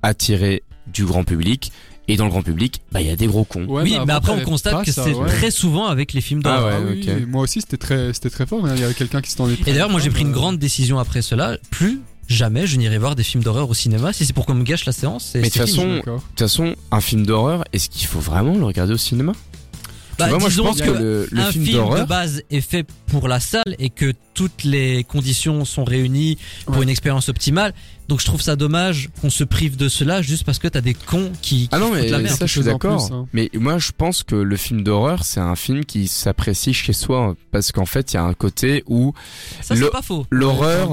attirer 0.02 0.64
du 0.88 1.06
grand 1.06 1.24
public, 1.24 1.72
et 2.08 2.18
dans 2.18 2.26
le 2.26 2.32
grand 2.32 2.44
public, 2.44 2.82
bah 2.92 3.02
il 3.02 3.08
y 3.08 3.12
a 3.12 3.16
des 3.16 3.28
gros 3.28 3.44
cons. 3.44 3.66
Ouais, 3.66 3.84
oui 3.84 3.96
mais 3.98 4.06
mais 4.06 4.14
après 4.14 4.34
on 4.34 4.42
constate 4.42 4.84
que 4.86 4.92
ça, 4.92 5.04
c'est 5.04 5.14
ouais. 5.14 5.28
très 5.28 5.52
souvent 5.52 5.88
avec 5.88 6.14
les 6.14 6.22
films 6.22 6.44
d'horreur 6.44 6.72
Ah 6.74 6.82
ouais, 6.82 6.98
oui, 7.04 7.10
ok. 7.10 7.28
Moi 7.28 7.44
aussi, 7.44 7.62
c'était 7.62 7.78
très, 7.78 8.14
c'était 8.14 8.30
très 8.30 8.46
fort. 8.46 8.68
Il 8.68 8.80
y 8.80 8.84
avait 8.84 8.94
quelqu'un 8.94 9.22
qui 9.22 9.32
s'en 9.32 9.50
est 9.50 9.60
Et 9.60 9.72
d'ailleurs, 9.72 9.90
moi, 9.90 10.00
j'ai 10.00 10.10
pris 10.10 10.24
une 10.24 10.32
grande 10.32 10.58
décision 10.58 11.00
après 11.00 11.22
cela. 11.22 11.58
Plus 11.70 12.02
jamais 12.28 12.66
je 12.68 12.78
n'irai 12.78 12.98
voir 12.98 13.16
des 13.16 13.24
films 13.24 13.44
d'horreur 13.44 13.70
au 13.70 13.74
cinéma. 13.74 14.14
Si 14.14 14.26
c'est 14.26 14.34
pour 14.34 14.46
qu'on 14.46 14.56
me 14.56 14.64
gâche 14.64 14.86
la 14.86 14.92
séance, 14.92 15.30
c'est 15.32 15.42
Mais 15.42 15.50
toute 15.50 15.62
façon, 15.62 15.96
de 15.96 16.02
toute 16.02 16.40
façon, 16.40 16.76
un 16.92 17.02
film 17.02 17.26
d'horreur, 17.26 17.64
est-ce 17.74 17.90
qu'il 17.90 18.08
faut 18.08 18.20
vraiment 18.20 18.56
le 18.56 18.64
regarder 18.66 18.94
au 18.94 18.98
cinéma? 18.98 19.34
Bah, 20.20 20.28
vois, 20.30 20.38
moi 20.40 20.50
je 20.50 20.56
disons 20.56 20.64
pense 20.66 20.82
que, 20.82 20.90
le, 20.92 21.28
le 21.32 21.40
un 21.42 21.52
film, 21.52 21.66
film, 21.66 22.00
de 22.00 22.06
base 22.06 22.44
est 22.52 22.62
fait 22.62 22.86
pour 23.08 23.28
la 23.28 23.40
salle 23.40 23.76
et 23.80 23.90
que 23.90 24.14
toutes 24.34 24.64
les 24.64 25.04
conditions 25.04 25.66
sont 25.66 25.84
réunies 25.84 26.38
pour 26.66 26.78
Ouais. 26.78 26.84
une 26.84 26.90
expérience 26.90 27.30
optimale. 27.30 27.74
Donc 28.10 28.20
je 28.20 28.26
trouve 28.26 28.42
ça 28.42 28.56
dommage 28.56 29.10
qu'on 29.22 29.30
se 29.30 29.44
prive 29.44 29.78
de 29.78 29.88
cela 29.88 30.22
juste 30.22 30.44
parce 30.44 30.60
que 30.60 30.68
t'as 30.68 30.82
des 30.82 30.94
cons 30.94 31.32
qui, 31.42 31.64
qui 31.64 31.70
Ah 31.72 31.80
non 31.80 31.90
mais 31.92 32.10
la 32.10 32.20
merde. 32.20 32.36
ça 32.38 32.46
je 32.46 32.52
suis 32.52 32.62
d'accord. 32.62 33.10
hein. 33.14 33.28
Mais 33.34 33.50
moi 33.54 33.78
je 33.78 33.92
pense 33.98 34.24
que 34.24 34.36
le 34.36 34.58
film 34.58 34.84
d'horreur 34.84 35.24
c'est 35.24 35.40
un 35.40 35.56
film 35.56 35.86
qui 35.86 36.08
s'apprécie 36.08 36.74
chez 36.74 36.94
soi 36.94 37.36
parce 37.52 37.72
qu'en 37.72 37.86
fait 37.86 38.12
il 38.14 38.16
y 38.16 38.20
a 38.20 38.24
un 38.24 38.34
côté 38.34 38.84
où 38.88 39.14
Ça 39.62 39.76
c'est 39.76 39.90
pas 39.90 40.02
faux. 40.02 40.22
Un 40.32 40.36
l'horreur, 40.36 40.90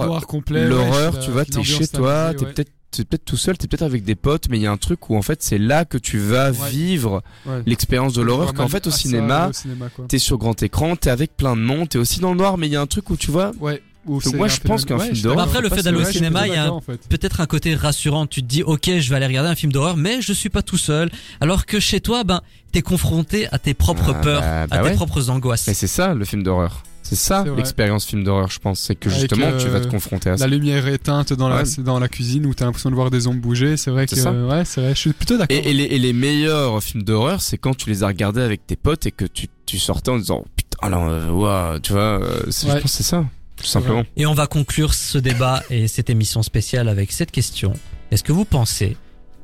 l'horreur, 0.51 1.15
ouais, 1.15 1.21
tu 1.25 1.31
vois, 1.31 1.45
t'es 1.45 1.65
chez 1.65 1.89
toi, 1.89 2.33
t'es 2.37 2.45
ouais. 2.45 2.53
peut-être 2.53 2.71
t'es 2.91 3.05
peut-être 3.05 3.25
tout 3.25 3.37
seul, 3.37 3.57
t'es 3.59 3.67
peut-être 3.69 3.83
avec 3.83 4.05
des 4.05 4.15
potes, 4.15 4.49
mais 4.51 4.59
il 4.59 4.63
y 4.63 4.67
a 4.67 4.73
un 4.73 4.77
truc 4.77 5.09
où 5.11 5.17
en 5.17 5.23
fait 5.23 5.43
c'est 5.43 5.59
là 5.59 5.85
que 5.85 5.99
tu 5.99 6.19
vas 6.19 6.51
Ouais. 6.51 6.71
vivre 6.71 7.23
Ouais. 7.47 7.63
l'expérience 7.67 8.13
de 8.15 8.23
l'horreur. 8.23 8.53
Qu'en 8.55 8.69
fait 8.69 8.87
au 8.87 8.91
ça, 8.91 8.99
cinéma, 8.99 9.49
au 9.49 9.53
cinéma, 9.53 9.89
quoi. 9.95 10.07
t'es 10.09 10.19
sur 10.19 10.39
grand 10.39 10.61
écran, 10.63 10.97
t'es 10.97 11.11
avec 11.11 11.37
plein 11.37 11.57
de 11.57 11.61
monde, 11.63 11.89
t'es 11.89 11.99
aussi 11.99 12.21
dans 12.21 12.33
le 12.33 12.39
noir, 12.39 12.59
mais 12.59 12.67
il 12.67 12.73
y 12.73 12.77
a 12.77 12.81
un 12.81 12.87
truc 12.87 13.11
où 13.11 13.17
tu 13.17 13.31
vois. 13.31 13.53
Ouais. 13.61 13.83
Ou 14.07 14.19
Donc 14.23 14.35
moi, 14.35 14.49
je 14.49 14.59
pense 14.61 14.87
qu'un 14.87 14.99
film 14.99 15.15
d'horreur, 15.21 15.37
Mais 15.37 15.43
après, 15.43 15.61
le 15.61 15.69
fait 15.69 15.83
d'aller 15.83 15.99
au 15.99 16.05
cinéma, 16.05 16.47
il 16.49 16.55
y 16.55 16.57
a 16.57 16.73
en 16.73 16.81
fait. 16.81 17.07
peut-être 17.09 17.43
un 17.43 17.47
côté 17.47 17.75
rassurant. 17.75 18.27
Tu 18.27 18.41
te 18.41 18.47
dis, 18.47 18.63
ok, 18.63 18.91
je 18.99 19.11
vais 19.11 19.17
aller 19.17 19.27
regarder 19.27 19.51
un 19.51 19.55
film 19.55 19.71
d'horreur, 19.73 19.99
mais 19.99 20.23
je 20.23 20.33
suis 20.33 20.49
pas 20.49 20.63
tout 20.63 20.79
seul. 20.79 21.11
Alors 21.43 21.67
que 21.67 21.79
chez 21.81 22.01
toi, 22.01 22.25
ben, 22.25 22.41
t'es 22.73 22.81
confronté 22.81 23.47
à 23.53 23.59
tes 23.59 23.75
propres 23.75 24.15
Ah, 24.17 24.21
peurs, 24.23 24.41
bah, 24.41 24.67
bah 24.69 24.77
à 24.77 24.79
tes 24.83 24.89
ouais. 24.89 24.95
propres 24.95 25.29
angoisses. 25.29 25.67
Mais 25.69 25.75
c'est 25.75 25.87
ça 25.87 26.15
le 26.15 26.25
film 26.25 26.43
d'horreur. 26.43 26.83
C'est 27.03 27.17
ça 27.17 27.45
l'expérience 27.57 28.05
film 28.07 28.23
d'horreur, 28.25 28.51
je 28.51 28.59
pense. 28.61 28.79
C'est 28.81 28.95
que 28.95 29.11
justement 29.11 29.57
tu 29.59 29.67
vas 29.69 29.81
te 29.81 29.87
euh, 29.87 29.91
confronter 29.91 30.31
à 30.31 30.37
ça. 30.39 30.47
La 30.47 30.55
lumière 30.55 30.87
éteinte 30.87 31.33
dans 31.33 31.49
la, 31.49 31.57
Ouais. 31.59 31.65
c'est 31.65 31.83
dans 31.83 31.99
la 31.99 32.09
cuisine 32.09 32.47
où 32.47 32.55
t'as 32.55 32.67
l'impression 32.67 32.91
de 32.91 32.95
voir 32.95 33.11
des 33.11 33.27
ombres 33.27 33.41
bouger. 33.41 33.77
C'est 33.77 33.91
vrai 33.91 34.07
que, 34.07 34.15
C'est 34.15 34.23
ça. 34.23 34.33
ouais, 34.33 34.65
c'est 34.65 34.81
vrai. 34.81 34.95
Je 34.95 34.99
suis 35.01 35.13
plutôt 35.13 35.37
d'accord. 35.37 35.57
Et, 35.57 35.71
et 35.71 35.73
les, 35.75 35.85
et 35.85 35.99
les 35.99 36.13
meilleurs 36.13 36.81
films 36.83 37.03
d'horreur, 37.03 37.41
c'est 37.41 37.59
quand 37.59 37.75
tu 37.77 37.89
les 37.91 38.05
as 38.05 38.09
regardés 38.09 38.43
avec 38.43 38.67
tes 38.67 38.77
potes 38.77 39.07
et 39.07 39.11
que 39.13 39.25
tu, 39.25 39.49
tu 39.67 39.79
sortais 39.79 40.11
en 40.11 40.19
disant 40.19 40.45
putain, 40.57 40.79
alors, 40.83 41.09
euh, 41.09 41.31
ouah, 41.31 41.79
tu 41.83 41.93
vois, 41.93 42.23
euh, 42.23 42.43
je 42.47 42.67
pense 42.67 42.83
que 42.83 42.89
c'est 42.89 43.03
ça, 43.03 43.25
tout 43.57 43.67
simplement. 43.67 44.05
Et 44.17 44.27
on 44.27 44.35
va 44.35 44.47
conclure 44.47 44.95
ce 44.95 45.19
débat 45.19 45.63
et 45.71 45.89
cette 45.89 46.11
émission 46.11 46.43
spéciale 46.43 46.89
avec 46.89 47.11
cette 47.13 47.31
question. 47.33 47.73
Est-ce 48.13 48.23
que 48.23 48.33
vous 48.33 48.45
pensez 48.45 48.97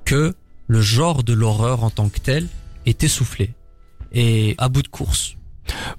que 0.05 0.35
le 0.69 0.81
genre 0.81 1.25
de 1.25 1.33
l'horreur 1.33 1.85
en 1.85 1.91
tant 1.91 2.09
que 2.09 2.19
tel 2.21 2.47
est 2.87 3.03
essoufflé? 3.03 3.51
Et 4.13 4.55
à 4.59 4.69
bout 4.69 4.83
de 4.83 4.89
course 4.89 5.35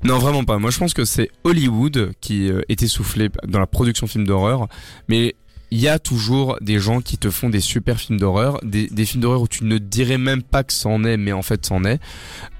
Non, 0.04 0.20
vraiment 0.20 0.44
pas. 0.44 0.58
Moi, 0.58 0.72
je 0.72 0.78
pense 0.78 0.94
que 0.94 1.06
c'est 1.06 1.30
Hollywood 1.44 2.12
qui 2.22 2.50
euh, 2.50 2.62
est 2.70 2.82
essoufflé 2.82 3.30
dans 3.48 3.60
la 3.60 3.68
production 3.68 4.06
de 4.06 4.12
films 4.12 4.28
d'horreur, 4.28 4.68
mais 5.08 5.36
il 5.72 5.80
y 5.80 5.88
a 5.88 6.00
toujours 6.00 6.58
des 6.62 6.80
gens 6.80 7.02
qui 7.02 7.18
te 7.18 7.30
font 7.30 7.50
des 7.50 7.60
super 7.60 8.00
films 8.00 8.20
d'horreur, 8.20 8.60
des, 8.64 8.88
des 8.88 9.06
films 9.06 9.22
d'horreur 9.22 9.42
où 9.42 9.48
tu 9.48 9.66
ne 9.66 9.78
dirais 9.78 10.18
même 10.18 10.42
pas 10.42 10.64
que 10.64 10.72
c'en 10.72 11.04
est, 11.04 11.18
mais 11.18 11.34
en 11.34 11.42
fait 11.42 11.66
c'en 11.66 11.84
est. 11.84 12.00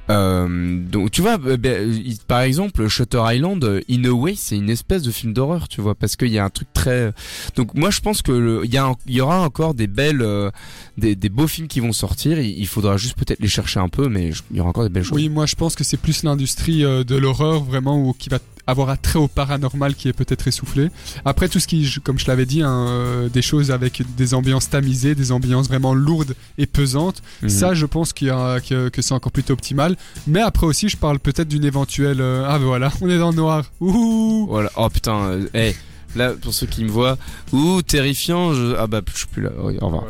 Euh, 0.10 0.80
donc 0.90 1.12
tu 1.12 1.22
vois, 1.22 1.38
euh, 1.46 1.58
ben, 1.58 1.92
il- 1.92 2.18
par 2.28 2.42
exemple, 2.42 2.88
Shutter 2.88 3.22
Island, 3.26 3.64
euh, 3.64 3.82
in 3.90 4.04
a 4.06 4.10
way, 4.10 4.36
c'est 4.36 4.56
une 4.56 4.70
espèce 4.70 5.04
de 5.04 5.12
film 5.12 5.34
d'horreur, 5.34 5.68
tu 5.68 5.82
vois, 5.82 5.96
parce 5.96 6.16
qu'il 6.16 6.30
y 6.30 6.40
a 6.40 6.46
un 6.46 6.50
truc 6.50 6.68
très. 6.74 7.14
Donc 7.56 7.74
moi, 7.74 7.90
je 7.90 8.00
pense 8.00 8.22
que 8.22 8.62
il 8.64 8.74
y, 8.74 9.14
y 9.14 9.22
aura 9.22 9.42
encore 9.42 9.74
des 9.74 9.88
belles, 9.88 10.22
euh, 10.22 10.50
des, 10.98 11.16
des 11.16 11.30
beaux 11.30 11.48
films 11.48 11.68
qui 11.68 11.80
vont 11.80 11.94
sortir. 11.94 12.40
Il, 12.40 12.68
faudra 12.68 12.98
juste 12.98 13.16
peut-être 13.18 13.40
les 13.40 13.48
chercher 13.48 13.80
un 13.80 13.90
peu, 13.90 14.08
mais 14.08 14.32
il 14.52 14.58
y 14.58 14.60
aura 14.60 14.70
encore 14.70 14.84
des 14.84 14.90
belles 14.90 15.04
choses. 15.04 15.18
Oui, 15.18 15.30
moi 15.30 15.46
je 15.46 15.56
pense 15.56 15.76
que 15.76 15.84
c'est 15.84 15.98
plus 15.98 16.24
l'industrie 16.24 16.84
euh, 16.84 17.04
de 17.04 17.16
l'horreur 17.16 17.64
vraiment 17.64 18.02
ou 18.02 18.14
qui 18.14 18.30
va 18.30 18.40
avoir 18.68 18.90
un 18.90 18.96
trait 18.98 19.18
au 19.20 19.28
paranormal 19.28 19.96
qui 19.96 20.08
est 20.10 20.14
peut-être 20.14 20.48
essoufflé. 20.48 20.90
Après 21.26 21.48
tout 21.50 21.60
ce 21.60 21.68
qui, 21.68 21.90
comme 22.04 22.20
je 22.20 22.28
l'avais 22.28 22.46
dit, 22.46 22.62
hein, 22.62 22.86
euh, 22.90 23.30
des 23.30 23.42
choses 23.42 23.72
avec 23.72 24.02
des 24.18 24.34
ambiances 24.34 24.70
tamisées, 24.70 25.16
des 25.16 25.32
ambiances 25.32 25.68
vraiment 25.68 25.94
lourdes 25.94 26.36
et 26.58 26.66
pesantes. 26.66 27.22
Mhm. 27.42 27.50
Ça, 27.50 27.74
je 27.74 27.86
pense 27.86 28.14
qu'il 28.14 28.28
y 28.28 28.32
a- 28.32 28.60
que, 28.60 28.90
que 28.90 29.02
c'est 29.02 29.14
encore 29.14 29.32
plutôt 29.32 29.54
optimal. 29.54 29.96
Mais 30.28 30.42
après 30.42 30.68
aussi, 30.68 30.90
je 30.90 30.98
parle 30.98 31.20
peut-être 31.20 31.48
d'une 31.48 31.66
éventuelle. 31.66 32.22
euh, 32.22 32.46
ah 32.48 32.60
ben 32.60 32.66
voilà, 32.66 32.92
on 33.02 33.10
est 33.10 33.18
dans 33.18 33.32
le 33.32 33.36
noir. 33.38 33.64
Ouh. 33.80 34.46
Voilà. 34.50 34.70
Oh 34.76 34.90
putain. 34.90 35.16
euh, 35.30 35.48
hey, 35.54 35.76
là, 36.16 36.34
pour 36.34 36.54
ceux 36.54 36.66
qui 36.68 36.84
me 36.84 36.90
voient, 36.90 37.18
ouh, 37.52 37.82
terrifiant. 37.82 38.54
Je... 38.54 38.76
Ah 38.78 38.88
bah, 38.88 39.02
je 39.12 39.18
suis 39.18 39.28
plus 39.28 39.42
là. 39.44 39.50
Oui, 39.60 39.78
au 39.82 39.86
revoir. 39.88 40.06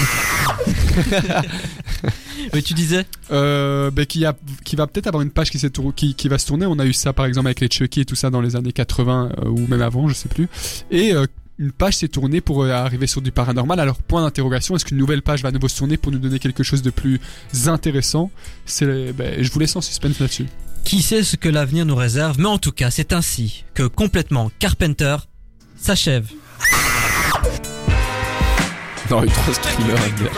Mais 2.55 2.63
tu 2.63 2.75
disais 2.75 3.05
Euh, 3.31 3.91
ben, 3.91 4.05
qui, 4.07 4.25
a, 4.25 4.35
qui 4.65 4.77
va 4.77 4.87
peut-être 4.87 5.07
avoir 5.07 5.23
une 5.23 5.31
page 5.31 5.51
qui, 5.51 5.59
s'est 5.59 5.71
tour- 5.71 5.95
qui, 5.95 6.15
qui 6.15 6.29
va 6.29 6.39
se 6.39 6.47
tourner. 6.47 6.67
On 6.67 6.79
a 6.79 6.85
eu 6.87 6.93
ça 6.93 7.13
par 7.13 7.27
exemple 7.27 7.47
avec 7.49 7.61
les 7.61 7.69
Chucky 7.71 8.01
et 8.01 8.05
tout 8.05 8.17
ça 8.17 8.31
dans 8.31 8.41
les 8.41 8.57
années 8.57 8.73
80 8.73 9.31
euh, 9.39 9.49
ou 9.49 9.67
même 9.69 9.83
avant, 9.83 10.09
je 10.09 10.15
sais 10.15 10.29
plus. 10.29 10.49
Et 10.91 11.15
euh, 11.15 11.27
une 11.59 11.71
page 11.73 11.97
s'est 11.99 12.09
tournée 12.09 12.41
pour 12.41 12.63
euh, 12.65 12.71
arriver 12.71 13.07
sur 13.07 13.23
du 13.23 13.31
paranormal. 13.31 13.79
Alors 13.79 13.97
point 13.99 14.23
d'interrogation, 14.23 14.75
est-ce 14.77 14.85
qu'une 14.85 14.99
nouvelle 14.99 15.23
page 15.23 15.43
va 15.43 15.51
à 15.51 15.53
nouveau 15.53 15.69
se 15.69 15.79
tourner 15.79 15.97
pour 15.97 16.11
nous 16.13 16.19
donner 16.19 16.39
quelque 16.39 16.63
chose 16.63 16.83
de 16.83 16.91
plus 16.91 17.21
intéressant? 17.67 18.31
C'est, 18.67 19.13
ben, 19.13 19.43
je 19.43 19.51
vous 19.51 19.59
laisse 19.61 19.77
en 19.77 19.81
suspense 19.81 20.19
là-dessus. 20.19 20.47
Qui 20.85 21.03
sait 21.03 21.23
ce 21.23 21.37
que 21.37 21.49
l'avenir 21.49 21.87
nous 21.87 21.95
réserve, 21.95 22.39
mais 22.39 22.49
en 22.49 22.59
tout 22.59 22.73
cas, 22.73 22.91
c'est 22.91 23.13
ainsi 23.13 23.65
que 23.75 23.85
complètement 23.85 24.51
Carpenter 24.59 25.17
s'achève. 25.77 26.29
Non, 29.11 29.23
il 29.25 29.31
kind. 29.31 30.29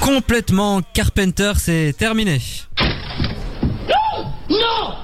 Complètement 0.00 0.82
Carpenter, 0.92 1.52
c'est 1.58 1.94
terminé. 1.96 2.40
Non 4.50 4.94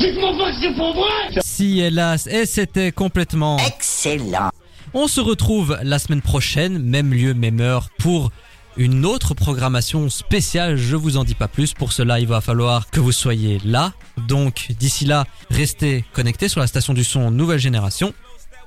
Dites-moi 0.00 0.32
pas 0.36 0.50
que 0.50 0.56
c'est 0.60 0.76
pas 0.76 0.92
vrai 0.92 1.40
Si 1.44 1.80
hélas, 1.80 2.26
et 2.26 2.46
c'était 2.46 2.90
complètement 2.90 3.58
Excellent 3.58 4.50
On 4.94 5.08
se 5.08 5.20
retrouve 5.20 5.78
la 5.82 5.98
semaine 5.98 6.20
prochaine, 6.20 6.78
même 6.78 7.14
lieu, 7.14 7.32
même 7.32 7.60
heure, 7.60 7.88
pour 7.98 8.30
une 8.76 9.06
autre 9.06 9.32
programmation 9.34 10.10
spéciale. 10.10 10.76
Je 10.76 10.96
vous 10.96 11.16
en 11.16 11.24
dis 11.24 11.34
pas 11.34 11.48
plus. 11.48 11.72
Pour 11.72 11.92
cela, 11.92 12.20
il 12.20 12.26
va 12.26 12.42
falloir 12.42 12.90
que 12.90 13.00
vous 13.00 13.12
soyez 13.12 13.58
là. 13.64 13.92
Donc, 14.28 14.68
d'ici 14.78 15.06
là, 15.06 15.24
restez 15.50 16.04
connectés 16.12 16.48
sur 16.48 16.60
la 16.60 16.66
station 16.66 16.92
du 16.92 17.04
son 17.04 17.30
Nouvelle 17.30 17.58
Génération. 17.58 18.12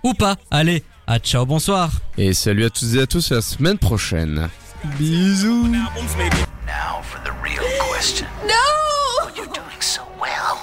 Ou 0.03 0.13
pas. 0.13 0.35
Allez, 0.49 0.83
à 1.05 1.19
ciao, 1.19 1.45
bonsoir. 1.45 1.91
Et 2.17 2.33
salut 2.33 2.65
à 2.65 2.69
tous 2.71 2.95
et 2.95 3.01
à 3.01 3.07
tous. 3.07 3.31
À 3.31 3.35
la 3.35 3.41
semaine 3.41 3.77
prochaine. 3.77 4.49
Bisous. 4.97 5.67
Now 5.67 7.01
for 7.03 7.19
the 7.23 7.31
real 7.43 7.63
question. 7.91 8.27
No! 8.47 9.29
You're 9.35 9.45
doing 9.47 9.81
so 9.81 10.01
well. 10.19 10.57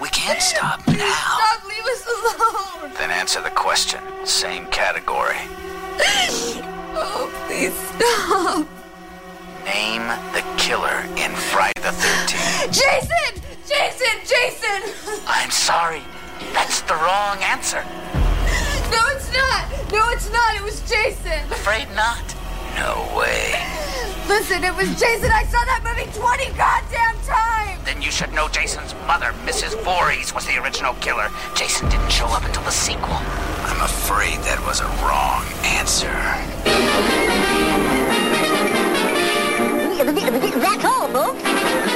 We 0.00 0.08
can't 0.10 0.40
stop 0.40 0.80
now. 0.88 1.31
Stop, 2.22 2.38
leave 2.38 2.40
us 2.40 2.82
alone! 2.82 2.92
Then 2.98 3.10
answer 3.10 3.40
the 3.42 3.50
question. 3.50 4.00
Same 4.24 4.66
category. 4.66 5.36
Oh, 6.94 7.32
please 7.48 7.72
stop. 7.72 8.68
Name 9.64 10.06
the 10.34 10.44
killer 10.58 11.00
in 11.16 11.32
Friday 11.32 11.80
the 11.80 11.88
13th. 11.88 12.70
Jason! 12.82 13.42
Jason! 13.66 14.20
Jason! 14.26 15.22
I'm 15.26 15.50
sorry. 15.50 16.02
That's 16.52 16.82
the 16.82 16.94
wrong 16.94 17.38
answer. 17.42 17.82
No, 18.92 19.00
it's 19.08 19.32
not. 19.32 19.70
No, 19.90 20.10
it's 20.10 20.30
not. 20.30 20.54
It 20.54 20.62
was 20.62 20.80
Jason. 20.82 21.40
Afraid 21.50 21.88
not. 21.96 22.22
No 22.76 23.08
way. 23.16 23.54
Listen, 24.28 24.64
it 24.64 24.74
was 24.74 24.88
Jason. 24.98 25.30
I 25.30 25.44
saw 25.44 25.62
that 25.64 25.82
movie 25.84 26.10
20 26.12 26.56
goddamn 26.56 27.16
times. 27.26 27.84
Then 27.84 28.00
you 28.00 28.10
should 28.10 28.32
know 28.32 28.48
Jason's 28.48 28.94
mother, 29.06 29.32
Mrs. 29.44 29.80
Voorhees, 29.82 30.34
was 30.34 30.46
the 30.46 30.56
original 30.62 30.94
killer. 30.94 31.28
Jason 31.54 31.88
didn't 31.88 32.10
show 32.10 32.26
up 32.26 32.44
until 32.44 32.62
the 32.62 32.70
sequel. 32.70 33.18
I'm 33.68 33.82
afraid 33.82 34.38
that 34.48 34.60
was 34.66 34.80
a 34.80 34.88
wrong 35.04 35.44
answer. 35.64 36.12
That's 40.60 40.84
all, 40.84 41.08
folks. 41.08 41.91